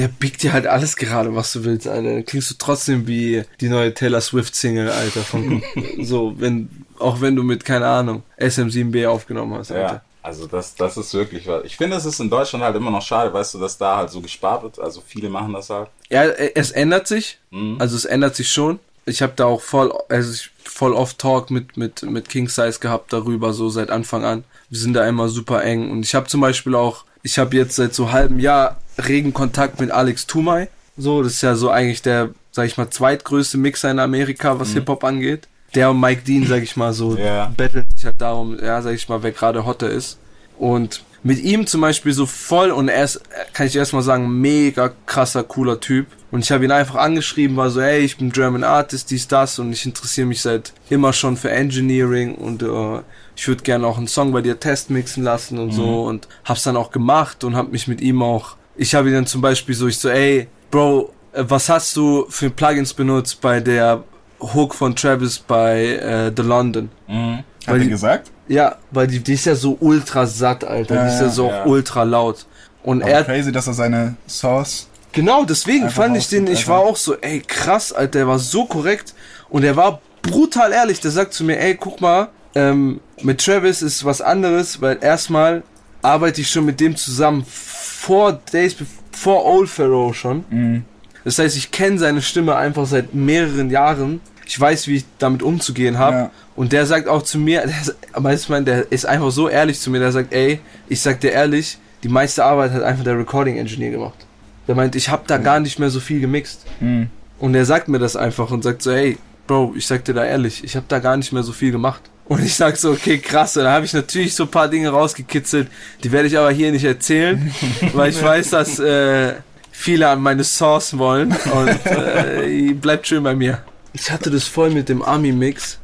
der 0.00 0.08
biegt 0.08 0.42
dir 0.42 0.54
halt 0.54 0.66
alles 0.66 0.96
gerade, 0.96 1.34
was 1.36 1.52
du 1.52 1.64
willst, 1.64 1.86
Alter. 1.86 2.14
Dann 2.14 2.24
klingst 2.24 2.50
du 2.50 2.54
trotzdem 2.58 3.06
wie 3.06 3.44
die 3.60 3.68
neue 3.68 3.92
Taylor 3.92 4.22
Swift 4.22 4.54
Single, 4.54 4.90
Alter, 4.90 5.20
von, 5.20 5.62
so, 6.00 6.34
wenn, 6.38 6.70
auch 6.98 7.20
wenn 7.20 7.36
du 7.36 7.42
mit, 7.42 7.66
keine 7.66 7.86
Ahnung, 7.86 8.22
SM7B 8.38 9.06
aufgenommen 9.06 9.54
hast, 9.54 9.72
Alter. 9.72 9.94
Ja. 9.94 10.02
Also 10.22 10.46
das, 10.46 10.74
das 10.74 10.96
ist 10.96 11.12
wirklich 11.12 11.46
was. 11.46 11.64
Ich 11.64 11.76
finde, 11.76 11.96
es 11.96 12.04
ist 12.06 12.18
in 12.20 12.30
Deutschland 12.30 12.64
halt 12.64 12.76
immer 12.76 12.90
noch 12.90 13.02
schade, 13.02 13.32
weißt 13.32 13.54
du, 13.54 13.58
dass 13.58 13.76
da 13.76 13.96
halt 13.98 14.10
so 14.10 14.20
gespart 14.20 14.62
wird. 14.62 14.78
Also 14.78 15.02
viele 15.06 15.28
machen 15.28 15.52
das 15.52 15.70
halt. 15.70 15.88
Ja, 16.10 16.24
äh, 16.24 16.52
es 16.54 16.70
ändert 16.70 17.06
sich. 17.06 17.38
Also 17.78 17.96
es 17.96 18.04
ändert 18.04 18.36
sich 18.36 18.50
schon. 18.50 18.80
Ich 19.06 19.22
habe 19.22 19.32
da 19.36 19.46
auch 19.46 19.62
voll, 19.62 19.92
also 20.08 20.32
ich, 20.32 20.50
voll 20.62 20.92
oft 20.92 21.18
Talk 21.18 21.50
mit, 21.50 21.76
mit, 21.76 22.02
mit 22.02 22.28
King 22.28 22.48
Size 22.48 22.78
gehabt 22.80 23.12
darüber, 23.12 23.52
so 23.54 23.70
seit 23.70 23.90
Anfang 23.90 24.24
an. 24.24 24.44
Wir 24.68 24.78
sind 24.78 24.92
da 24.94 25.06
immer 25.08 25.28
super 25.28 25.64
eng. 25.64 25.90
Und 25.90 26.04
ich 26.04 26.14
habe 26.14 26.26
zum 26.26 26.42
Beispiel 26.42 26.74
auch, 26.74 27.04
ich 27.22 27.38
habe 27.38 27.56
jetzt 27.56 27.76
seit 27.76 27.94
so 27.94 28.12
halbem 28.12 28.38
Jahr 28.38 28.78
regen 29.08 29.32
Kontakt 29.34 29.80
mit 29.80 29.90
Alex 29.90 30.26
Tumai. 30.26 30.68
So, 30.96 31.22
das 31.22 31.34
ist 31.34 31.42
ja 31.42 31.54
so 31.54 31.70
eigentlich 31.70 32.02
der, 32.02 32.30
sag 32.52 32.66
ich 32.66 32.76
mal, 32.76 32.90
zweitgrößte 32.90 33.56
Mixer 33.58 33.90
in 33.90 33.98
Amerika, 33.98 34.58
was 34.60 34.72
Hip-Hop 34.72 35.04
angeht. 35.04 35.48
Der 35.74 35.90
und 35.90 36.00
Mike 36.00 36.22
Dean, 36.26 36.46
sag 36.46 36.62
ich 36.62 36.76
mal, 36.76 36.92
so 36.92 37.16
Ja. 37.16 37.52
betteln 37.56 37.86
sich 37.94 38.04
halt 38.04 38.20
darum, 38.20 38.58
ja, 38.60 38.82
sag 38.82 38.92
ich 38.94 39.08
mal, 39.08 39.22
wer 39.22 39.30
gerade 39.32 39.64
hotter 39.64 39.88
ist. 39.88 40.18
Und 40.58 41.02
mit 41.22 41.38
ihm 41.38 41.66
zum 41.66 41.80
Beispiel 41.82 42.12
so 42.12 42.26
voll 42.26 42.70
und 42.70 42.88
er 42.88 43.04
ist, 43.04 43.20
kann 43.52 43.66
ich 43.66 43.76
erstmal 43.76 44.02
sagen, 44.02 44.40
mega 44.40 44.90
krasser, 45.06 45.42
cooler 45.44 45.78
Typ. 45.80 46.06
Und 46.30 46.40
ich 46.44 46.50
habe 46.52 46.64
ihn 46.64 46.70
einfach 46.72 46.94
angeschrieben, 46.96 47.56
war 47.56 47.70
so, 47.70 47.80
hey, 47.82 48.00
ich 48.00 48.16
bin 48.16 48.30
German 48.32 48.64
Artist, 48.64 49.10
dies, 49.10 49.28
das 49.28 49.58
und 49.58 49.72
ich 49.72 49.84
interessiere 49.84 50.26
mich 50.26 50.40
seit 50.42 50.72
immer 50.88 51.12
schon 51.12 51.36
für 51.36 51.50
Engineering 51.50 52.34
und 52.36 52.62
äh, 52.62 53.00
ich 53.36 53.48
würde 53.48 53.62
gerne 53.62 53.86
auch 53.86 53.98
einen 53.98 54.06
Song 54.08 54.32
bei 54.32 54.40
dir 54.42 54.58
testmixen 54.60 55.22
lassen 55.24 55.58
und 55.58 55.72
so 55.72 56.02
und 56.04 56.28
hab's 56.44 56.62
dann 56.62 56.76
auch 56.76 56.90
gemacht 56.90 57.42
und 57.44 57.54
hab 57.56 57.70
mich 57.72 57.86
mit 57.88 58.00
ihm 58.00 58.22
auch, 58.22 58.56
ich 58.76 58.94
habe 58.94 59.08
ihn 59.08 59.14
dann 59.14 59.26
zum 59.26 59.40
Beispiel 59.40 59.74
so, 59.74 59.86
ich 59.86 59.98
so, 59.98 60.08
ey, 60.08 60.48
Bro, 60.70 61.12
äh, 61.32 61.44
was 61.46 61.68
hast 61.68 61.96
du 61.96 62.26
für 62.28 62.50
Plugins 62.50 62.94
benutzt 62.94 63.40
bei 63.40 63.60
der 63.60 64.04
Hook 64.40 64.74
von 64.74 64.94
Travis 64.96 65.38
bei 65.38 65.84
äh, 65.96 66.32
The 66.34 66.42
London? 66.42 66.90
Hat 67.08 67.44
Weil 67.66 67.82
er 67.82 67.88
gesagt? 67.88 68.30
Ja, 68.48 68.76
weil 68.90 69.06
die, 69.06 69.20
die 69.20 69.34
ist 69.34 69.46
ja 69.46 69.54
so 69.54 69.76
ultra 69.80 70.26
satt, 70.26 70.64
Alter. 70.64 70.94
Ja, 70.94 71.02
die 71.04 71.08
ist 71.08 71.20
ja 71.20 71.26
ja, 71.26 71.32
so 71.32 71.48
ja. 71.48 71.62
auch 71.62 71.66
ultra 71.66 72.02
laut. 72.02 72.46
Und 72.82 73.02
Aber 73.02 73.10
er, 73.10 73.24
crazy, 73.24 73.52
dass 73.52 73.66
er 73.66 73.74
seine 73.74 74.16
Sauce. 74.26 74.88
genau, 75.12 75.44
deswegen 75.44 75.90
fand 75.90 76.16
ich 76.16 76.28
den, 76.28 76.46
ich 76.46 76.66
war 76.66 76.80
auch 76.80 76.96
so, 76.96 77.16
ey, 77.16 77.40
krass, 77.40 77.92
Alter, 77.92 78.20
der 78.20 78.28
war 78.28 78.38
so 78.38 78.64
korrekt. 78.64 79.14
Und 79.50 79.64
er 79.64 79.76
war 79.76 80.00
brutal 80.22 80.72
ehrlich, 80.72 81.00
der 81.00 81.10
sagt 81.10 81.34
zu 81.34 81.44
mir, 81.44 81.60
ey, 81.60 81.76
guck 81.76 82.00
mal, 82.00 82.28
ähm, 82.54 83.00
mit 83.22 83.44
Travis 83.44 83.82
ist 83.82 84.04
was 84.04 84.20
anderes, 84.20 84.80
weil 84.80 84.98
erstmal 85.00 85.62
arbeite 86.02 86.40
ich 86.40 86.50
schon 86.50 86.64
mit 86.64 86.80
dem 86.80 86.96
zusammen 86.96 87.44
vor 87.46 88.40
Days, 88.52 88.76
vor 89.12 89.44
Old 89.44 89.68
Pharaoh 89.68 90.12
schon. 90.12 90.44
Mhm. 90.50 90.84
Das 91.24 91.38
heißt, 91.38 91.56
ich 91.56 91.70
kenne 91.70 91.98
seine 91.98 92.22
Stimme 92.22 92.56
einfach 92.56 92.86
seit 92.86 93.14
mehreren 93.14 93.70
Jahren. 93.70 94.20
Ich 94.46 94.58
weiß, 94.58 94.88
wie 94.88 94.96
ich 94.96 95.04
damit 95.18 95.42
umzugehen 95.42 95.98
habe. 95.98 96.16
Ja. 96.16 96.30
Und 96.56 96.72
der 96.72 96.86
sagt 96.86 97.08
auch 97.08 97.22
zu 97.22 97.38
mir, 97.38 97.66
der, 97.66 98.34
ich 98.34 98.48
meine, 98.48 98.64
der 98.64 98.90
ist 98.90 99.06
einfach 99.06 99.30
so 99.30 99.48
ehrlich 99.48 99.78
zu 99.80 99.90
mir, 99.90 100.00
der 100.00 100.12
sagt, 100.12 100.32
ey, 100.32 100.60
ich 100.88 101.00
sag 101.00 101.20
dir 101.20 101.32
ehrlich, 101.32 101.78
die 102.02 102.08
meiste 102.08 102.44
Arbeit 102.44 102.72
hat 102.72 102.82
einfach 102.82 103.04
der 103.04 103.18
Recording 103.18 103.58
Engineer 103.58 103.90
gemacht. 103.90 104.26
Der 104.66 104.74
meint, 104.74 104.96
ich 104.96 105.08
habe 105.08 105.24
da 105.26 105.38
gar 105.38 105.60
nicht 105.60 105.78
mehr 105.78 105.90
so 105.90 106.00
viel 106.00 106.20
gemixt. 106.20 106.64
Mhm. 106.80 107.08
Und 107.38 107.54
er 107.54 107.64
sagt 107.64 107.88
mir 107.88 107.98
das 107.98 108.16
einfach 108.16 108.50
und 108.50 108.62
sagt 108.62 108.82
so, 108.82 108.92
hey, 108.92 109.18
Bro, 109.46 109.74
ich 109.76 109.86
sag 109.86 110.04
dir 110.04 110.14
da 110.14 110.24
ehrlich, 110.24 110.62
ich 110.62 110.76
habe 110.76 110.86
da 110.88 110.98
gar 111.00 111.16
nicht 111.16 111.32
mehr 111.32 111.42
so 111.42 111.52
viel 111.52 111.72
gemacht. 111.72 112.02
Und 112.30 112.44
ich 112.44 112.54
sag 112.54 112.76
so, 112.76 112.92
okay, 112.92 113.18
krass. 113.18 113.56
Und 113.56 113.64
da 113.64 113.72
habe 113.72 113.84
ich 113.84 113.92
natürlich 113.92 114.36
so 114.36 114.44
ein 114.44 114.50
paar 114.52 114.68
Dinge 114.68 114.90
rausgekitzelt, 114.90 115.66
die 116.04 116.12
werde 116.12 116.28
ich 116.28 116.38
aber 116.38 116.52
hier 116.52 116.70
nicht 116.70 116.84
erzählen, 116.84 117.52
weil 117.92 118.10
ich 118.10 118.22
weiß, 118.22 118.50
dass 118.50 118.78
äh, 118.78 119.34
viele 119.72 120.08
an 120.08 120.22
meine 120.22 120.44
Sauce 120.44 120.96
wollen. 120.96 121.32
Und 121.32 121.86
äh, 121.86 122.72
bleibt 122.80 123.08
schön 123.08 123.24
bei 123.24 123.34
mir. 123.34 123.64
Ich 123.94 124.12
hatte 124.12 124.30
das 124.30 124.44
voll 124.44 124.70
mit 124.70 124.88
dem 124.88 125.02
Army-Mix, 125.02 125.80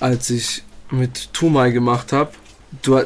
als 0.00 0.30
ich 0.30 0.62
mit 0.90 1.34
Tumai 1.34 1.70
gemacht 1.70 2.14
habe. 2.14 2.30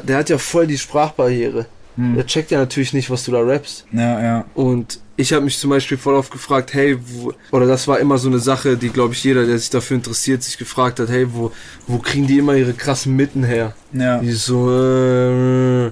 Der 0.07 0.17
hat 0.17 0.29
ja 0.29 0.37
voll 0.37 0.65
die 0.65 0.77
Sprachbarriere. 0.77 1.65
Der 1.97 2.25
checkt 2.25 2.51
ja 2.51 2.59
natürlich 2.59 2.93
nicht, 2.93 3.09
was 3.09 3.25
du 3.25 3.31
da 3.31 3.39
rappst. 3.39 3.85
Ja, 3.91 4.21
ja. 4.21 4.45
Und 4.53 4.99
ich 5.17 5.31
habe 5.31 5.45
mich 5.45 5.57
zum 5.57 5.69
Beispiel 5.69 5.97
voll 5.97 6.15
oft 6.15 6.31
gefragt, 6.31 6.73
hey, 6.73 6.97
wo, 6.99 7.33
oder 7.51 7.65
das 7.67 7.87
war 7.87 7.99
immer 7.99 8.17
so 8.17 8.27
eine 8.27 8.39
Sache, 8.39 8.75
die, 8.75 8.89
glaube 8.89 9.13
ich, 9.13 9.23
jeder, 9.23 9.45
der 9.45 9.57
sich 9.57 9.69
dafür 9.69 9.95
interessiert, 9.95 10.43
sich 10.43 10.57
gefragt 10.57 10.99
hat, 10.99 11.09
hey, 11.09 11.27
wo, 11.31 11.51
wo 11.87 11.99
kriegen 11.99 12.27
die 12.27 12.39
immer 12.39 12.55
ihre 12.55 12.73
krassen 12.73 13.15
Mitten 13.15 13.43
her? 13.43 13.73
Ja. 13.93 14.19
Die 14.19 14.31
so, 14.33 14.69
äh, 14.69 15.91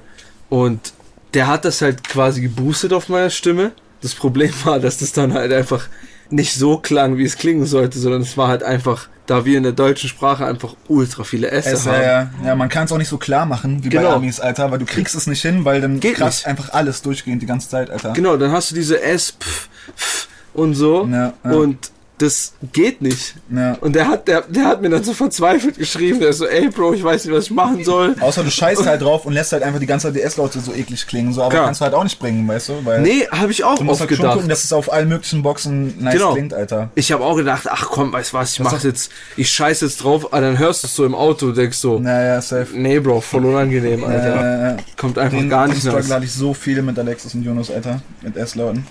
und 0.49 0.93
der 1.33 1.47
hat 1.47 1.65
das 1.65 1.81
halt 1.81 2.07
quasi 2.07 2.41
geboostet 2.41 2.91
auf 2.91 3.09
meiner 3.09 3.29
Stimme. 3.29 3.71
Das 4.01 4.13
Problem 4.13 4.51
war, 4.65 4.79
dass 4.79 4.97
das 4.97 5.13
dann 5.13 5.33
halt 5.33 5.53
einfach 5.53 5.87
nicht 6.29 6.53
so 6.53 6.77
klang, 6.77 7.17
wie 7.17 7.23
es 7.23 7.37
klingen 7.37 7.65
sollte, 7.65 7.99
sondern 7.99 8.21
es 8.21 8.37
war 8.37 8.49
halt 8.49 8.63
einfach, 8.63 9.07
da 9.25 9.45
wir 9.45 9.57
in 9.57 9.63
der 9.63 9.71
deutschen 9.71 10.09
Sprache 10.09 10.45
einfach 10.45 10.75
ultra 10.87 11.23
viele 11.23 11.49
S, 11.51 11.65
Es, 11.65 11.87
haben. 11.87 12.01
ja, 12.01 12.29
ja. 12.45 12.55
man 12.55 12.67
kann 12.69 12.85
es 12.85 12.91
auch 12.91 12.97
nicht 12.97 13.07
so 13.07 13.17
klar 13.17 13.45
machen 13.45 13.83
wie 13.83 13.89
bei 13.89 13.97
Genau. 13.97 14.15
Amis, 14.15 14.39
Alter, 14.39 14.69
weil 14.71 14.79
du 14.79 14.85
kriegst 14.85 15.15
es 15.15 15.27
nicht 15.27 15.41
hin, 15.41 15.63
weil 15.65 15.79
dann 15.81 15.99
Geht 15.99 16.15
krass 16.15 16.39
nicht. 16.39 16.47
einfach 16.47 16.73
alles 16.73 17.01
durchgehend 17.01 17.41
die 17.41 17.45
ganze 17.45 17.69
Zeit, 17.69 17.89
Alter. 17.89 18.11
Genau, 18.13 18.35
dann 18.37 18.51
hast 18.51 18.71
du 18.71 18.75
diese 18.75 19.01
S 19.01 19.31
pf, 19.39 19.69
pf, 19.95 20.27
und 20.53 20.73
so 20.75 21.07
Ja, 21.11 21.33
ja. 21.43 21.51
und 21.51 21.91
das 22.23 22.53
geht 22.71 23.01
nicht. 23.01 23.35
Ja. 23.53 23.73
Und 23.81 23.93
der 23.95 24.07
hat, 24.07 24.27
der, 24.27 24.41
der 24.43 24.65
hat 24.65 24.81
mir 24.81 24.89
dann 24.89 25.03
so 25.03 25.13
verzweifelt 25.13 25.77
geschrieben, 25.77 26.19
der 26.19 26.29
ist 26.29 26.37
so, 26.39 26.47
ey 26.47 26.69
Bro, 26.69 26.93
ich 26.93 27.03
weiß 27.03 27.25
nicht, 27.25 27.33
was 27.35 27.45
ich 27.45 27.51
machen 27.51 27.83
soll. 27.83 28.15
Außer 28.19 28.43
du 28.43 28.49
scheißt 28.49 28.85
halt 28.85 29.01
drauf 29.01 29.25
und 29.25 29.33
lässt 29.33 29.51
halt 29.51 29.61
einfach 29.63 29.79
die 29.79 29.85
ganze 29.85 30.07
Zeit 30.07 30.15
die 30.15 30.21
S-Laute 30.21 30.59
so 30.59 30.73
eklig 30.73 31.05
klingen, 31.05 31.33
so, 31.33 31.41
aber 31.43 31.51
Klar. 31.51 31.65
kannst 31.65 31.81
du 31.81 31.85
halt 31.85 31.93
auch 31.93 32.03
nicht 32.03 32.17
bringen, 32.19 32.47
weißt 32.47 32.69
du? 32.69 32.73
Weil 32.85 33.01
Nee, 33.01 33.27
habe 33.31 33.51
ich 33.51 33.63
auch 33.63 33.77
du 33.77 33.83
musst 33.83 34.01
oft 34.01 34.09
halt 34.09 34.17
schon 34.17 34.25
gucken, 34.25 34.41
gedacht. 34.43 34.51
dass 34.51 34.63
es 34.63 34.73
auf 34.73 34.91
allen 34.91 35.09
möglichen 35.09 35.43
Boxen 35.43 36.01
nice 36.03 36.13
Genau. 36.15 36.33
klingt, 36.33 36.53
Alter. 36.53 36.89
Ich 36.95 37.11
habe 37.11 37.23
auch 37.23 37.35
gedacht, 37.35 37.67
ach 37.69 37.85
komm, 37.89 38.11
weißt 38.13 38.33
du 38.33 38.37
was, 38.37 38.53
ich 38.53 38.59
mach 38.59 38.73
doch- 38.73 38.83
jetzt, 38.83 39.11
ich 39.37 39.49
scheiß 39.51 39.81
jetzt 39.81 40.03
drauf, 40.03 40.31
aber 40.33 40.41
dann 40.41 40.57
hörst 40.57 40.83
du 40.83 40.87
es 40.87 40.95
so 40.95 41.05
im 41.05 41.15
Auto 41.15 41.51
denkst 41.51 41.77
so, 41.77 41.99
Naja, 41.99 42.41
safe. 42.41 42.67
nee 42.73 42.99
Bro, 42.99 43.21
voll 43.21 43.45
unangenehm, 43.45 44.03
Alter. 44.03 44.77
Äh, 44.77 44.77
Kommt 44.97 45.17
einfach 45.17 45.37
den, 45.37 45.49
gar 45.49 45.67
nicht 45.67 45.79
Struggle 45.81 45.99
nice. 46.01 46.11
hatte 46.11 46.25
ich 46.25 46.31
so 46.33 46.53
viele 46.53 46.81
mit 46.81 46.97
Alexis 46.97 47.33
und 47.35 47.43
Jonas, 47.43 47.69
Alter. 47.69 48.01
Mit 48.21 48.37
S-Lauten. 48.37 48.85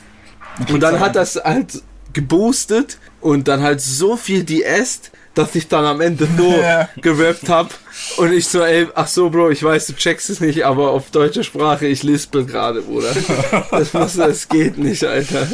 Und 0.71 0.81
dann 0.83 1.01
hat 1.01 1.17
das 1.17 1.37
halt 1.37 1.83
geboostet 2.13 2.99
und 3.23 3.49
dann 3.49 3.63
halt 3.63 3.81
so 3.81 4.17
viel 4.17 4.45
DS, 4.45 5.01
dass 5.35 5.55
ich 5.55 5.69
dann 5.69 5.85
am 5.87 6.01
Ende 6.03 6.29
so 6.37 6.53
Ja. 6.61 6.89
gerappt 7.01 7.49
hab 7.49 7.71
und 8.19 8.33
ich 8.33 8.47
so, 8.47 8.61
ey, 8.63 8.87
ach 8.95 9.07
so, 9.07 9.31
Bro, 9.31 9.51
ich 9.51 9.63
weiß, 9.63 9.87
du 9.87 9.95
checkst 9.95 10.29
es 10.29 10.41
nicht, 10.41 10.65
aber 10.67 10.91
auf 10.91 11.11
deutsche 11.11 11.43
Sprache, 11.45 11.87
ich 11.87 12.03
lispel 12.03 12.45
gerade, 12.45 12.83
Bruder. 12.83 13.13
Das, 13.71 13.93
muss, 13.95 14.15
das 14.15 14.49
geht 14.49 14.77
nicht, 14.77 15.05
Alter. 15.05 15.47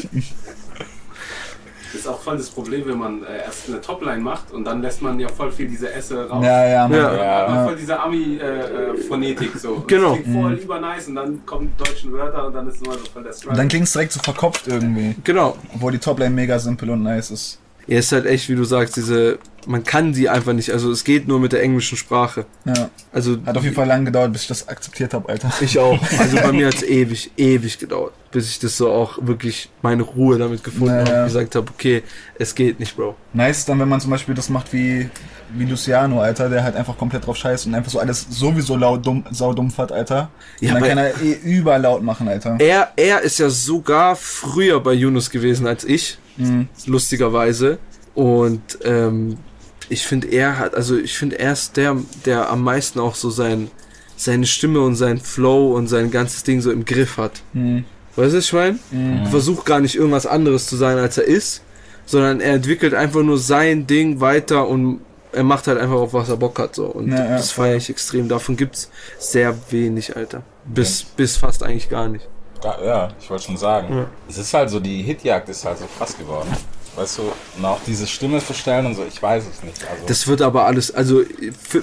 Das 1.92 2.02
ist 2.02 2.06
auch 2.06 2.20
voll 2.20 2.36
das 2.36 2.50
Problem, 2.50 2.86
wenn 2.86 2.98
man 2.98 3.22
äh, 3.24 3.44
erst 3.46 3.68
eine 3.68 3.80
Topline 3.80 4.18
macht 4.20 4.52
und 4.52 4.64
dann 4.64 4.82
lässt 4.82 5.00
man 5.00 5.18
ja 5.18 5.28
voll 5.28 5.50
viel 5.50 5.68
diese 5.68 5.92
Esse 5.92 6.28
raus. 6.28 6.44
Ja, 6.44 6.64
ja. 6.66 6.88
Ja. 6.88 7.14
Ja, 7.14 7.48
Ja. 7.54 7.64
voll 7.64 7.76
diese 7.76 7.98
Ami-Phonetik 7.98 9.50
so. 9.56 9.70
Und 9.74 9.88
Genau. 9.88 10.14
Das 10.14 10.22
klingt 10.22 10.42
voll 10.42 10.52
über 10.54 10.80
nice 10.80 11.08
und 11.08 11.14
dann 11.16 11.44
kommen 11.46 11.72
deutschen 11.78 12.12
Wörter 12.12 12.46
und 12.46 12.54
dann 12.54 12.68
ist 12.68 12.82
immer 12.84 12.94
so 12.94 13.04
voll 13.12 13.22
der 13.22 13.32
Struggle. 13.32 13.50
Und 13.52 13.58
dann 13.58 13.68
klingt 13.68 13.84
es 13.86 13.92
direkt 13.92 14.12
so 14.12 14.20
verkopft 14.20 14.66
irgendwie. 14.68 15.14
Genau. 15.24 15.56
Obwohl 15.74 15.92
die 15.92 15.98
Topline 15.98 16.30
mega 16.30 16.58
simpel 16.58 16.90
und 16.90 17.02
nice 17.02 17.30
ist. 17.30 17.58
Ja, 17.86 17.98
ist 17.98 18.12
halt 18.12 18.26
echt, 18.26 18.48
wie 18.48 18.54
du 18.54 18.64
sagst, 18.64 18.96
diese, 18.96 19.38
man 19.66 19.84
kann 19.84 20.12
die 20.12 20.28
einfach 20.28 20.52
nicht, 20.52 20.70
also 20.70 20.90
es 20.90 21.04
geht 21.04 21.28
nur 21.28 21.40
mit 21.40 21.52
der 21.52 21.62
englischen 21.62 21.96
Sprache. 21.98 22.46
Ja. 22.64 22.88
Also 23.12 23.36
Hat 23.44 23.56
auf 23.56 23.64
jeden 23.64 23.74
Fall 23.74 23.86
lang 23.86 24.04
gedauert, 24.04 24.32
bis 24.32 24.42
ich 24.42 24.48
das 24.48 24.68
akzeptiert 24.68 25.12
habe, 25.14 25.28
Alter. 25.28 25.52
Ich 25.60 25.78
auch. 25.78 25.98
Also 26.18 26.36
bei 26.36 26.52
mir 26.52 26.68
hat 26.68 26.74
es 26.76 26.82
ewig, 26.82 27.30
ewig 27.36 27.78
gedauert, 27.78 28.12
bis 28.30 28.48
ich 28.50 28.58
das 28.58 28.76
so 28.76 28.90
auch 28.90 29.18
wirklich 29.20 29.68
meine 29.82 30.02
Ruhe 30.02 30.38
damit 30.38 30.64
gefunden 30.64 30.94
Naja. 30.94 31.06
habe 31.06 31.18
und 31.20 31.24
gesagt 31.26 31.54
habe, 31.54 31.66
okay, 31.70 32.02
es 32.38 32.54
geht 32.54 32.78
nicht, 32.80 32.96
Bro. 32.96 33.14
Nice 33.34 33.64
dann, 33.66 33.78
wenn 33.80 33.88
man 33.88 34.00
zum 34.00 34.10
Beispiel 34.10 34.34
das 34.34 34.48
macht 34.48 34.72
wie, 34.72 35.10
wie 35.54 35.64
Luciano, 35.64 36.20
Alter, 36.20 36.48
der 36.48 36.62
halt 36.62 36.76
einfach 36.76 36.96
komplett 36.96 37.26
drauf 37.26 37.36
scheißt 37.36 37.66
und 37.66 37.74
einfach 37.74 37.90
so 37.90 37.98
alles 37.98 38.26
sowieso 38.30 38.76
laut 38.76 39.04
dumm, 39.04 39.24
saudumpf 39.30 39.76
hat, 39.78 39.92
Alter. 39.92 40.30
Ja, 40.60 40.74
und 40.74 40.80
dann 40.80 40.88
kann 40.88 40.98
er 40.98 41.20
eh 41.20 41.32
überlaut 41.44 42.02
machen, 42.02 42.28
Alter. 42.28 42.56
Er, 42.58 42.92
er 42.96 43.20
ist 43.22 43.38
ja 43.38 43.50
sogar 43.50 44.16
früher 44.16 44.80
bei 44.80 44.92
Yunus 44.94 45.28
gewesen 45.30 45.66
als 45.66 45.84
ich, 45.84 46.18
Mhm. 46.40 46.68
lustigerweise. 46.86 47.78
Und 48.18 48.80
ähm, 48.82 49.38
ich 49.88 50.04
finde, 50.04 50.26
er 50.26 50.58
hat, 50.58 50.74
also 50.74 50.98
ich 50.98 51.16
finde, 51.16 51.38
er 51.38 51.52
ist 51.52 51.76
der, 51.76 51.96
der 52.24 52.50
am 52.50 52.64
meisten 52.64 52.98
auch 52.98 53.14
so 53.14 53.30
sein, 53.30 53.70
seine 54.16 54.44
Stimme 54.44 54.80
und 54.80 54.96
sein 54.96 55.20
Flow 55.20 55.76
und 55.76 55.86
sein 55.86 56.10
ganzes 56.10 56.42
Ding 56.42 56.60
so 56.60 56.72
im 56.72 56.84
Griff 56.84 57.16
hat. 57.16 57.42
Mhm. 57.52 57.84
Weißt 58.16 58.32
du, 58.32 58.38
was 58.38 58.44
ich 58.46 58.52
meine? 58.52 58.78
Er 59.22 59.26
versucht 59.26 59.64
gar 59.64 59.78
nicht 59.78 59.94
irgendwas 59.94 60.26
anderes 60.26 60.66
zu 60.66 60.74
sein, 60.74 60.98
als 60.98 61.16
er 61.16 61.26
ist, 61.28 61.62
sondern 62.06 62.40
er 62.40 62.54
entwickelt 62.54 62.92
einfach 62.92 63.22
nur 63.22 63.38
sein 63.38 63.86
Ding 63.86 64.20
weiter 64.20 64.66
und 64.66 64.98
er 65.30 65.44
macht 65.44 65.68
halt 65.68 65.78
einfach 65.78 65.94
auf 65.94 66.12
was 66.12 66.28
er 66.28 66.38
Bock 66.38 66.58
hat 66.58 66.74
so 66.74 66.86
und 66.86 67.12
Ja, 67.12 67.24
ja, 67.24 67.36
das 67.36 67.52
feiere 67.52 67.76
ich 67.76 67.88
extrem. 67.88 68.28
Davon 68.28 68.56
gibt's 68.56 68.90
sehr 69.20 69.54
wenig, 69.70 70.16
Alter. 70.16 70.42
Bis 70.64 71.04
bis 71.04 71.36
fast 71.36 71.62
eigentlich 71.62 71.88
gar 71.88 72.08
nicht. 72.08 72.26
Ja, 72.64 72.84
ja, 72.84 73.08
ich 73.20 73.30
wollte 73.30 73.44
schon 73.44 73.56
sagen. 73.56 73.96
Ja. 73.96 74.06
Es 74.28 74.38
ist 74.38 74.52
halt 74.52 74.70
so, 74.70 74.80
die 74.80 75.02
Hitjagd 75.02 75.48
ist 75.50 75.64
halt 75.64 75.78
so 75.78 75.84
krass 75.96 76.18
geworden. 76.18 76.48
Weißt 76.98 77.18
du, 77.18 77.22
und 77.56 77.64
auch 77.64 77.78
diese 77.86 78.08
Stimme 78.08 78.40
verstellen 78.40 78.86
und 78.86 78.96
so, 78.96 79.04
ich 79.06 79.22
weiß 79.22 79.44
es 79.44 79.62
nicht. 79.62 79.80
Also, 79.88 80.06
Das 80.08 80.26
wird 80.26 80.42
aber 80.42 80.66
alles, 80.66 80.92
also 80.92 81.22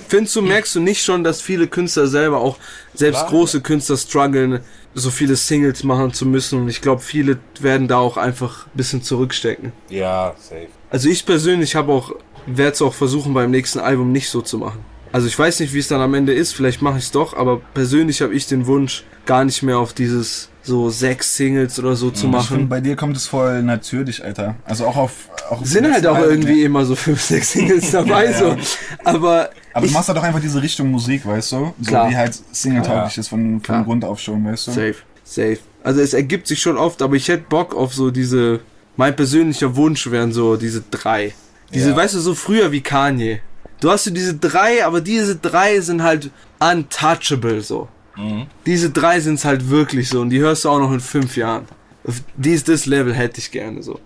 findest 0.10 0.36
du, 0.36 0.42
merkst 0.42 0.76
du 0.76 0.82
nicht 0.82 1.04
schon, 1.04 1.24
dass 1.24 1.42
viele 1.42 1.68
Künstler 1.68 2.08
selber 2.08 2.40
auch, 2.40 2.58
selbst 2.94 3.20
Klar. 3.20 3.30
große 3.30 3.62
Künstler 3.62 3.96
strugglen, 3.96 4.60
so 4.94 5.10
viele 5.12 5.38
Singles 5.38 5.84
machen 5.84 6.14
zu 6.14 6.26
müssen 6.26 6.60
und 6.62 6.68
ich 6.68 6.82
glaube, 6.82 7.02
viele 7.02 7.40
werden 7.62 7.88
da 7.88 7.98
auch 7.98 8.18
einfach 8.18 8.68
ein 8.68 8.72
bisschen 8.76 9.04
zurückstecken. 9.04 9.72
ja, 9.90 10.36
safe. 10.38 10.68
Also 10.90 11.08
ich 11.10 11.26
persönlich 11.26 11.76
habe 11.76 11.94
auch, 11.94 12.14
werde 12.46 12.74
es 12.74 12.82
auch 12.82 12.94
versuchen 12.94 13.34
beim 13.34 13.52
nächsten 13.52 13.80
Album 13.80 14.12
nicht 14.12 14.30
so 14.30 14.42
zu 14.42 14.58
machen. 14.58 14.84
Also 15.14 15.28
ich 15.28 15.40
weiß 15.40 15.62
nicht, 15.62 15.74
wie 15.74 15.80
es 15.80 15.88
dann 15.88 16.02
am 16.02 16.14
Ende 16.14 16.34
ist, 16.34 16.54
vielleicht 16.54 16.82
mache 16.82 16.98
ich 16.98 17.06
es 17.06 17.12
doch, 17.12 17.38
aber 17.38 17.62
persönlich 17.74 18.22
habe 18.22 18.34
ich 18.34 18.48
den 18.48 18.68
Wunsch, 18.68 19.06
gar 19.26 19.46
nicht 19.46 19.64
mehr 19.64 19.80
auf 19.80 19.94
dieses 19.94 20.50
so 20.66 20.90
sechs 20.90 21.36
Singles 21.38 21.78
oder 21.80 21.96
so 21.96 22.10
zu 22.12 22.28
machen. 22.28 22.68
bei 22.68 22.82
dir 22.82 22.96
kommt 22.96 23.16
es 23.16 23.28
voll 23.28 23.62
natürlich, 23.64 24.24
Alter. 24.24 24.56
Also 24.66 24.86
auch 24.88 24.98
auf. 24.98 25.12
Auch 25.50 25.62
auf 25.62 25.68
Sind 25.68 25.92
halt 25.92 26.06
auch 26.08 26.18
irgendwie 26.20 26.62
ja. 26.62 26.66
immer 26.66 26.86
so 26.86 26.96
fünf, 26.96 27.22
sechs 27.22 27.52
Singles 27.52 27.92
dabei, 27.92 28.26
Ja, 28.32 28.34
so. 28.38 28.48
ja. 28.48 28.58
Aber, 29.04 29.50
Aber 29.74 29.86
ich, 29.86 29.92
du 29.92 29.98
machst 29.98 30.10
halt 30.10 30.18
auch 30.18 30.24
einfach 30.24 30.42
diese 30.42 30.62
Richtung 30.62 30.90
Musik, 30.90 31.26
weißt 31.26 31.52
du? 31.52 31.74
So 31.80 31.88
Klar. 31.88 32.10
die 32.10 32.18
halt 32.18 32.38
singletauglich 32.52 33.18
ist 33.18 33.28
von, 33.28 33.62
von 33.62 33.84
Grund 33.84 34.04
auf 34.04 34.20
schon, 34.20 34.44
weißt 34.46 34.68
du? 34.68 34.72
Safe, 34.72 34.96
safe. 35.24 35.60
Also 35.84 36.02
es 36.02 36.14
ergibt 36.14 36.48
sich 36.48 36.60
schon 36.60 36.78
oft, 36.78 37.02
aber 37.04 37.16
ich 37.16 37.28
hätte 37.28 37.46
Bock 37.48 37.76
auf 37.76 37.94
so 37.94 38.10
diese, 38.10 38.62
mein 38.98 39.16
persönlicher 39.16 39.76
Wunsch 39.76 40.10
wären 40.10 40.34
so 40.34 40.56
diese 40.58 40.84
drei. 40.90 41.34
Diese, 41.74 41.96
weißt 41.96 42.16
du, 42.16 42.20
so 42.20 42.34
früher 42.34 42.72
wie 42.72 42.82
Kanye. 42.82 43.42
Du 43.82 43.92
hast 43.92 44.06
so 44.06 44.12
diese 44.12 44.34
drei, 44.36 44.86
aber 44.86 45.02
diese 45.02 45.36
drei 45.36 45.80
sind 45.82 46.02
halt 46.02 46.32
untouchable 46.60 47.62
so. 47.62 47.88
Diese 48.66 48.90
drei 48.90 49.20
sind's 49.20 49.46
halt 49.46 49.70
wirklich 49.70 50.10
so 50.10 50.22
und 50.22 50.30
die 50.30 50.40
hörst 50.40 50.66
du 50.66 50.70
auch 50.70 50.80
noch 50.80 50.92
in 50.92 51.00
fünf 51.00 51.36
Jahren. 51.38 51.66
Dies, 52.36 52.64
das 52.64 52.86
Level 52.86 53.14
hätte 53.14 53.40
ich 53.40 53.52
gerne 53.52 53.82
so. 53.82 54.00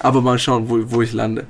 Aber 0.00 0.20
mal 0.20 0.38
schauen, 0.38 0.68
wo, 0.68 0.78
wo 0.86 1.02
ich 1.02 1.12
lande. 1.12 1.46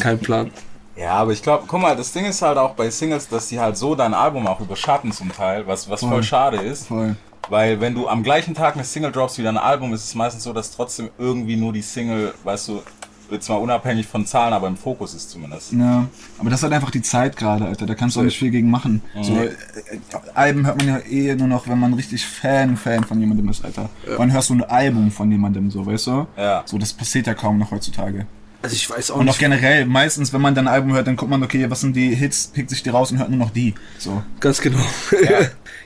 Kein 0.00 0.18
Plan. 0.18 0.50
Ja, 0.96 1.14
aber 1.14 1.32
ich 1.32 1.42
glaube, 1.42 1.64
guck 1.66 1.80
mal, 1.80 1.96
das 1.96 2.12
Ding 2.12 2.24
ist 2.26 2.42
halt 2.42 2.58
auch 2.58 2.74
bei 2.74 2.90
Singles, 2.90 3.28
dass 3.28 3.48
die 3.48 3.58
halt 3.58 3.76
so 3.76 3.94
dein 3.94 4.14
Album 4.14 4.46
auch 4.46 4.60
überschatten 4.60 5.12
zum 5.12 5.32
Teil, 5.32 5.66
was, 5.66 5.88
was 5.88 6.00
voll, 6.00 6.10
Voll. 6.10 6.22
schade 6.22 6.58
ist. 6.58 6.88
Voll. 6.88 7.16
Weil 7.48 7.80
wenn 7.80 7.94
du 7.94 8.06
am 8.06 8.22
gleichen 8.22 8.54
Tag 8.54 8.74
eine 8.74 8.84
Single 8.84 9.10
droppst 9.10 9.38
wie 9.38 9.42
dein 9.42 9.56
Album, 9.56 9.92
ist 9.92 10.04
es 10.04 10.14
meistens 10.14 10.44
so, 10.44 10.52
dass 10.52 10.70
trotzdem 10.70 11.10
irgendwie 11.18 11.56
nur 11.56 11.72
die 11.72 11.82
Single, 11.82 12.34
weißt 12.44 12.68
du, 12.68 12.82
jetzt 13.30 13.48
mal 13.48 13.56
unabhängig 13.56 14.06
von 14.06 14.26
Zahlen, 14.26 14.52
aber 14.52 14.68
im 14.68 14.76
Fokus 14.76 15.14
ist 15.14 15.30
zumindest. 15.30 15.72
Ja, 15.72 16.06
aber 16.38 16.50
das 16.50 16.60
ist 16.60 16.64
halt 16.64 16.72
einfach 16.72 16.90
die 16.90 17.02
Zeit 17.02 17.36
gerade, 17.36 17.66
Alter. 17.66 17.86
Da 17.86 17.94
kannst 17.94 18.16
du 18.16 18.20
auch 18.20 18.24
nicht 18.24 18.38
viel 18.38 18.50
gegen 18.50 18.70
machen. 18.70 19.02
So, 19.22 19.34
äh, 19.36 19.50
Alben 20.34 20.66
hört 20.66 20.78
man 20.78 20.88
ja 20.88 20.98
eh 20.98 21.34
nur 21.34 21.48
noch, 21.48 21.68
wenn 21.68 21.78
man 21.78 21.94
richtig 21.94 22.26
Fan, 22.26 22.76
Fan 22.76 23.04
von 23.04 23.20
jemandem 23.20 23.48
ist, 23.48 23.64
Alter. 23.64 23.88
Wann 24.16 24.32
hörst 24.32 24.50
du 24.50 24.54
ein 24.54 24.62
Album 24.64 25.10
von 25.10 25.30
jemandem, 25.30 25.70
so, 25.70 25.84
weißt 25.86 26.06
du? 26.08 26.26
Ja. 26.36 26.62
So, 26.66 26.78
das 26.78 26.92
passiert 26.92 27.26
ja 27.26 27.34
kaum 27.34 27.58
noch 27.58 27.70
heutzutage. 27.70 28.26
Also 28.62 28.74
ich 28.74 28.90
weiß 28.90 29.10
auch 29.10 29.16
Und 29.16 29.22
auch 29.22 29.26
nicht. 29.32 29.38
generell, 29.38 29.86
meistens, 29.86 30.32
wenn 30.34 30.42
man 30.42 30.54
dann 30.54 30.68
ein 30.68 30.74
Album 30.74 30.92
hört, 30.92 31.06
dann 31.06 31.16
guckt 31.16 31.30
man, 31.30 31.42
okay, 31.42 31.70
was 31.70 31.80
sind 31.80 31.96
die 31.96 32.14
Hits, 32.14 32.48
pickt 32.48 32.68
sich 32.68 32.82
die 32.82 32.90
raus 32.90 33.10
und 33.10 33.18
hört 33.18 33.30
nur 33.30 33.38
noch 33.38 33.50
die. 33.50 33.74
So. 33.98 34.22
Ganz 34.38 34.60
genau. 34.60 34.78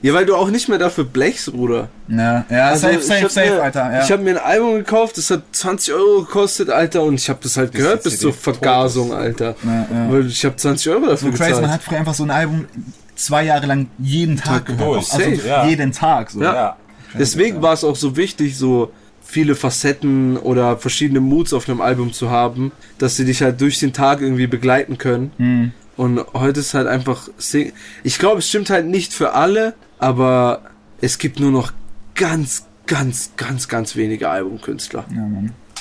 Ja. 0.03 0.13
weil 0.15 0.27
du 0.27 0.35
auch 0.35 0.51
nicht 0.51 0.69
mehr 0.69 0.79
dafür 0.79 1.05
blechst, 1.05 1.53
Bruder. 1.53 1.89
Ja, 2.09 2.45
ja 2.51 2.69
Also, 2.69 2.89
safe, 2.89 2.99
ich 2.99 3.05
safe, 3.05 3.29
safe, 3.29 3.51
mir, 3.51 3.63
Alter. 3.63 3.93
Ja. 3.93 4.03
Ich 4.03 4.11
habe 4.11 4.23
mir 4.23 4.31
ein 4.31 4.45
Album 4.45 4.75
gekauft, 4.75 5.17
das 5.19 5.31
hat 5.31 5.45
20 5.53 5.95
Euro 5.95 6.23
gekostet, 6.23 6.69
Alter, 6.69 7.05
und 7.05 7.15
ich 7.15 7.29
habe 7.29 7.39
das 7.43 7.57
halt 7.57 7.73
gehört 7.73 8.05
die 8.05 8.11
bis 8.11 8.19
zur 8.19 8.33
Vergasung, 8.33 9.13
Alter. 9.13 9.55
Ja, 9.63 9.87
ja. 9.91 10.13
Weil 10.13 10.27
ich 10.27 10.45
habe 10.45 10.57
20 10.57 10.93
Euro 10.93 11.07
dafür 11.07 11.17
so 11.17 11.27
crazy, 11.29 11.39
gezahlt. 11.39 11.63
man 11.63 11.71
hat 11.71 11.83
früher 11.83 11.99
einfach 11.99 12.15
so 12.15 12.25
ein 12.25 12.31
Album 12.31 12.67
zwei 13.15 13.45
Jahre 13.45 13.67
lang 13.67 13.89
jeden 13.99 14.37
Tag 14.37 14.67
gehört. 14.67 14.81
durch. 14.83 15.13
Also 15.13 15.31
Safe. 15.31 15.49
Ja. 15.49 15.67
jeden 15.67 15.93
Tag. 15.93 16.31
So. 16.31 16.43
Ja. 16.43 16.55
Ja. 16.55 16.77
Deswegen 17.17 17.63
war 17.63 17.75
es 17.75 17.85
auch 17.85 17.97
so 17.97 18.17
wichtig, 18.17 18.59
so 18.59 18.93
viele 19.35 19.57
Facetten 19.57 20.37
oder 20.37 20.77
verschiedene 20.77 21.19
Moods 21.19 21.53
auf 21.53 21.69
einem 21.69 21.81
Album 21.81 22.13
zu 22.13 22.31
haben, 22.31 22.71
dass 22.99 23.17
sie 23.17 23.25
dich 23.25 23.43
halt 23.43 23.61
durch 23.61 23.81
den 23.81 23.93
Tag 23.93 24.21
irgendwie 24.21 24.47
begleiten 24.47 24.97
können. 24.97 25.33
Hm. 25.39 25.73
Und 25.97 26.25
heute 26.35 26.61
ist 26.61 26.73
halt 26.73 26.87
einfach, 26.87 27.29
Sing 27.37 27.73
ich 28.05 28.21
glaube, 28.21 28.39
es 28.39 28.49
stimmt 28.49 28.71
halt 28.71 28.87
nicht 28.87 29.13
für 29.13 29.35
alle, 29.35 29.75
aber 29.99 30.63
es 31.01 31.19
gibt 31.19 31.41
nur 31.41 31.51
noch 31.51 31.73
ganz, 32.15 32.67
ganz, 32.87 33.33
ganz, 33.37 33.67
ganz 33.67 33.97
wenige 33.97 34.29
Albumkünstler. 34.29 35.05
Ja. 35.13 35.29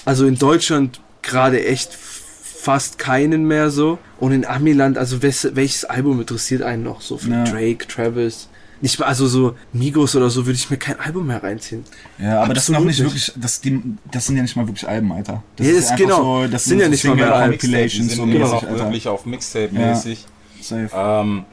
Also 0.04 0.26
in 0.26 0.40
Deutschland 0.40 1.00
gerade 1.22 1.64
echt 1.64 1.94
fast 1.94 2.98
keinen 2.98 3.48
mehr 3.48 3.70
so. 3.70 4.00
Und 4.20 4.32
in 4.32 4.46
Amiland, 4.48 4.98
also 4.98 5.22
wes, 5.22 5.52
welches 5.54 5.86
Album 5.86 6.20
interessiert 6.20 6.64
einen 6.64 6.82
noch 6.82 7.02
so? 7.02 7.20
Von 7.20 7.32
Ja. 7.32 7.44
Drake, 7.44 7.88
Travis. 7.88 8.50
Nicht 8.84 9.00
mal, 9.00 9.06
also 9.06 9.28
so 9.28 9.56
Migos 9.72 10.14
oder 10.16 10.30
so 10.30 10.46
würde 10.46 10.58
ich 10.58 10.70
mir 10.70 10.78
kein 10.78 11.00
Album 11.00 11.26
mehr 11.28 11.42
reinziehen. 11.42 11.86
Ja, 12.20 12.42
aber 12.44 12.54
das 12.54 12.66
sind 12.66 12.76
auch 12.76 12.80
Absolut 12.82 12.88
nicht 12.88 13.00
nicht. 13.00 13.28
wirklich, 13.28 13.44
das, 13.44 13.62
die, 13.62 13.82
das 14.12 14.26
sind 14.26 14.36
ja 14.36 14.42
nicht 14.42 14.56
mal 14.58 14.68
wirklich 14.68 14.88
Alben, 14.88 15.12
Alter. 15.14 15.42
Das 15.56 15.66
Ja, 15.68 15.74
ist 15.74 15.84
das 15.84 15.92
einfach 15.92 16.04
genau. 16.04 16.42
so, 16.44 16.48
das 16.52 16.66
Sind 16.66 16.80
ja 16.82 16.90
nicht 16.90 17.04
mal 17.06 17.16
mehr 17.16 17.34
Alben. 17.34 17.52
Compilations, 17.58 18.10
so 18.16 18.26
sind 18.26 18.34
mäßig, 18.38 18.54
Alter. 18.54 18.78
wirklich 18.78 19.08
auf 19.08 19.26
Mixtape-mäßig. 19.26 20.26
Safe. 20.62 20.90
Ähm, 20.94 21.46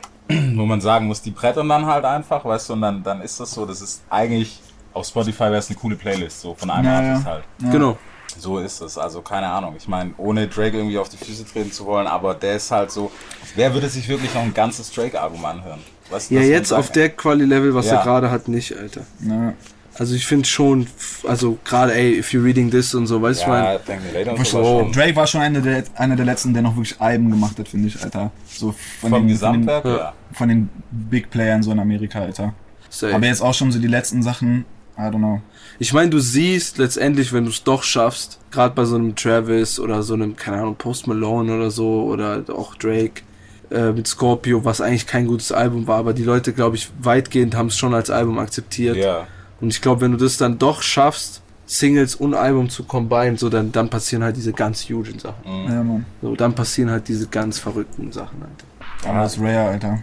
wo 0.56 0.66
man 0.66 0.80
sagen 0.80 1.06
muss, 1.06 1.22
die 1.22 1.30
brettern 1.30 1.68
dann 1.68 1.86
halt 1.86 2.04
einfach, 2.04 2.44
weißt 2.44 2.68
du, 2.68 2.72
und 2.74 2.82
dann, 2.82 3.02
dann 3.02 3.20
ist 3.22 3.38
das 3.40 3.52
so, 3.52 3.64
das 3.64 3.80
ist 3.80 4.02
eigentlich, 4.10 4.60
auf 4.92 5.06
Spotify 5.06 5.44
wäre 5.44 5.56
es 5.58 5.68
eine 5.70 5.78
coole 5.78 5.94
Playlist, 5.96 6.40
so 6.40 6.54
von 6.54 6.68
einem 6.68 6.84
Ja, 6.86 6.98
Artist 6.98 7.26
ja. 7.26 7.30
halt. 7.32 7.44
Genau. 7.72 7.96
So 8.38 8.58
ist 8.58 8.80
es, 8.80 8.96
also 8.98 9.22
keine 9.22 9.48
Ahnung. 9.48 9.74
Ich 9.76 9.86
meine, 9.88 10.12
ohne 10.16 10.46
Drake 10.48 10.76
irgendwie 10.76 10.98
auf 10.98 11.08
die 11.08 11.16
Füße 11.16 11.44
treten 11.44 11.70
zu 11.72 11.84
wollen, 11.86 12.06
aber 12.08 12.34
der 12.34 12.56
ist 12.56 12.70
halt 12.72 12.90
so, 12.90 13.10
wer 13.54 13.72
würde 13.74 13.88
sich 13.88 14.08
wirklich 14.08 14.32
noch 14.34 14.42
ein 14.42 14.54
ganzes 14.54 14.90
Drake-Album 14.92 15.44
anhören? 15.44 15.80
Du, 16.11 16.34
Ja, 16.34 16.40
jetzt 16.40 16.72
auf 16.72 16.90
der 16.90 17.11
Quali-Level, 17.11 17.74
was 17.74 17.86
Ja. 17.86 17.96
er 17.96 18.02
gerade 18.04 18.30
hat, 18.30 18.48
nicht, 18.48 18.76
Alter. 18.76 19.02
Ja. 19.28 19.54
Also 19.98 20.14
ich 20.14 20.26
finde 20.26 20.46
schon, 20.48 20.86
also 21.28 21.58
gerade, 21.64 21.94
ey, 21.94 22.18
if 22.18 22.30
you're 22.32 22.42
reading 22.44 22.70
this 22.70 22.94
und 22.94 23.06
so, 23.06 23.20
weißt 23.20 23.42
du, 23.42 23.46
Ja, 23.46 23.50
mein, 23.50 23.78
Thank 23.84 24.02
Me 24.04 24.18
Later 24.18 24.32
und 24.32 24.40
Was 24.40 24.50
so 24.50 24.88
Drake 24.92 25.14
war 25.16 25.26
schon 25.26 25.40
einer 25.42 25.61
der, 25.61 25.84
einer 25.96 26.16
der 26.16 26.24
letzten, 26.24 26.54
der 26.54 26.62
noch 26.62 26.74
wirklich 26.76 26.98
Alben 27.00 27.30
gemacht 27.30 27.58
hat, 27.58 27.68
finde 27.68 27.88
ich, 27.88 28.02
Alter. 28.02 28.30
So 28.48 28.72
von 29.00 29.11
vom 29.11 29.11
den, 29.11 29.36
von 29.36 29.52
den, 29.52 29.66
Gesamtwerk, 29.66 29.84
ja. 29.84 30.12
von 30.32 30.48
den 30.48 30.68
Big 30.90 31.30
Playern 31.30 31.62
so 31.62 31.72
in 31.72 31.80
Amerika, 31.80 32.20
Alter. 32.20 32.54
safe. 32.88 33.14
Aber 33.14 33.26
jetzt 33.26 33.42
auch 33.42 33.52
schon 33.54 33.70
so 33.72 33.78
die 33.78 33.88
letzten 33.88 34.22
Sachen, 34.22 34.64
I 34.96 35.02
don't 35.02 35.16
know. 35.18 35.40
Ich 35.78 35.92
meine, 35.92 36.11
du 36.11 36.18
siehst 36.18 36.78
letztendlich, 36.78 37.32
wenn 37.32 37.44
du 37.44 37.50
es 37.50 37.62
doch 37.64 37.82
schaffst, 37.82 38.38
gerade 38.50 38.74
bei 38.74 38.84
so 38.84 38.96
einem 38.96 39.16
Travis 39.16 39.78
oder 39.80 40.02
so 40.02 40.14
einem, 40.14 40.36
keine 40.36 40.58
Ahnung, 40.58 40.76
Post 40.76 41.06
Malone 41.08 41.54
oder 41.56 41.70
so, 41.70 42.04
oder 42.04 42.42
auch 42.48 42.74
Drake 42.76 43.22
äh, 43.70 43.92
mit 43.92 44.06
Scorpio, 44.06 44.64
was 44.64 44.80
eigentlich 44.80 45.06
kein 45.06 45.26
gutes 45.26 45.52
Album 45.52 45.86
war, 45.86 45.98
aber 45.98 46.12
die 46.12 46.24
Leute, 46.24 46.52
glaube 46.52 46.76
ich, 46.76 46.90
weitgehend 47.00 47.54
haben 47.54 47.68
es 47.68 47.78
schon 47.78 47.94
als 47.94 48.10
Album 48.10 48.38
akzeptiert. 48.38 48.96
Ja. 48.96 49.26
Und 49.60 49.68
ich 49.68 49.80
glaube, 49.80 50.00
wenn 50.00 50.12
du 50.12 50.18
das 50.18 50.36
dann 50.36 50.58
doch 50.58 50.82
schaffst, 50.82 51.42
Singles 51.66 52.16
und 52.16 52.34
Album 52.34 52.68
zu 52.68 52.82
combine, 52.82 53.36
so 53.38 53.48
dann, 53.48 53.70
dann 53.70 53.88
passieren 53.88 54.24
halt 54.24 54.36
diese 54.36 54.52
ganz 54.52 54.88
hugen 54.88 55.20
Sachen. 55.20 55.44
Ja, 55.44 55.84
Mann. 55.84 56.04
So, 56.20 56.34
dann 56.34 56.52
passieren 56.52 56.90
halt 56.90 57.06
diese 57.06 57.28
ganz 57.28 57.60
verrückten 57.60 58.10
Sachen, 58.10 58.42
Alter. 58.42 59.08
Aber 59.08 59.22
das 59.22 59.36
ist 59.36 59.42
rare, 59.42 59.68
Alter. 59.68 60.02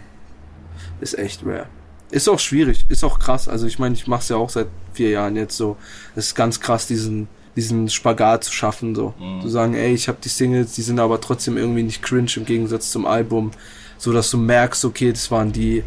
Ist 1.00 1.18
echt 1.18 1.44
rare. 1.44 1.66
Ist 2.10 2.26
auch 2.28 2.38
schwierig, 2.38 2.86
ist 2.88 3.04
auch 3.04 3.18
krass. 3.18 3.48
Also 3.48 3.66
ich 3.66 3.78
meine, 3.78 3.94
ich 3.94 4.06
mache 4.06 4.22
es 4.22 4.30
ja 4.30 4.36
auch 4.36 4.48
seit 4.48 4.68
vier 4.94 5.10
Jahren 5.10 5.36
jetzt 5.36 5.58
so. 5.58 5.76
Es 6.16 6.28
ist 6.28 6.34
ganz 6.34 6.58
krass, 6.58 6.86
diesen, 6.86 7.28
diesen 7.58 7.88
Spagat 7.88 8.44
zu 8.44 8.52
schaffen, 8.52 8.94
so. 8.94 9.14
Zu 9.42 9.48
sagen, 9.48 9.74
ey, 9.74 9.92
ich 9.92 10.06
habe 10.06 10.18
die 10.22 10.28
Singles, 10.28 10.74
die 10.74 10.82
sind 10.82 11.00
aber 11.00 11.20
trotzdem 11.20 11.56
irgendwie 11.56 11.82
nicht 11.82 12.02
cringe 12.02 12.30
im 12.36 12.44
Gegensatz 12.44 12.90
zum 12.90 13.04
Album. 13.04 13.50
So 13.98 14.12
dass 14.12 14.30
du 14.30 14.38
merkst, 14.38 14.84
okay, 14.84 15.10
das 15.10 15.30
waren 15.32 15.50
die 15.52 15.82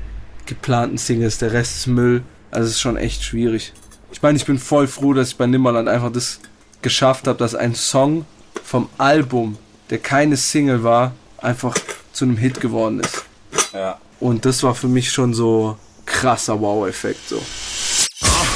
geplanten 0.46 0.98
Singles, 0.98 1.38
der 1.38 1.54
Rest 1.54 1.78
ist 1.78 1.88
Müll. 1.88 2.24
Also 2.52 2.68
es 2.68 2.74
ist 2.74 2.82
schon 2.82 2.98
echt 2.98 3.24
schwierig. 3.24 3.72
Ich 4.12 4.22
meine, 4.22 4.38
ich 4.38 4.46
bin 4.46 4.60
voll 4.60 4.88
froh, 4.88 5.14
dass 5.14 5.30
ich 5.30 5.38
bei 5.38 5.48
Nimmerland 5.48 5.88
einfach 5.88 6.12
das 6.12 6.42
geschafft 6.82 7.28
habe, 7.28 7.38
dass 7.38 7.56
ein 7.56 7.74
Song 7.74 8.26
vom 8.64 8.90
Album, 8.98 9.58
der 9.90 10.00
keine 10.00 10.36
Single 10.36 10.84
war, 10.84 11.14
einfach 11.38 11.76
zu 12.12 12.26
einem 12.26 12.36
Hit 12.36 12.60
geworden 12.60 13.00
ist. 13.00 13.24
Ja. 13.74 13.98
Und 14.20 14.44
das 14.46 14.62
war 14.64 14.76
für 14.76 14.90
mich 14.90 15.10
schon 15.10 15.34
so 15.34 15.78
krasser 16.06 16.60
Wow-Effekt. 16.60 17.30
So. 17.30 17.42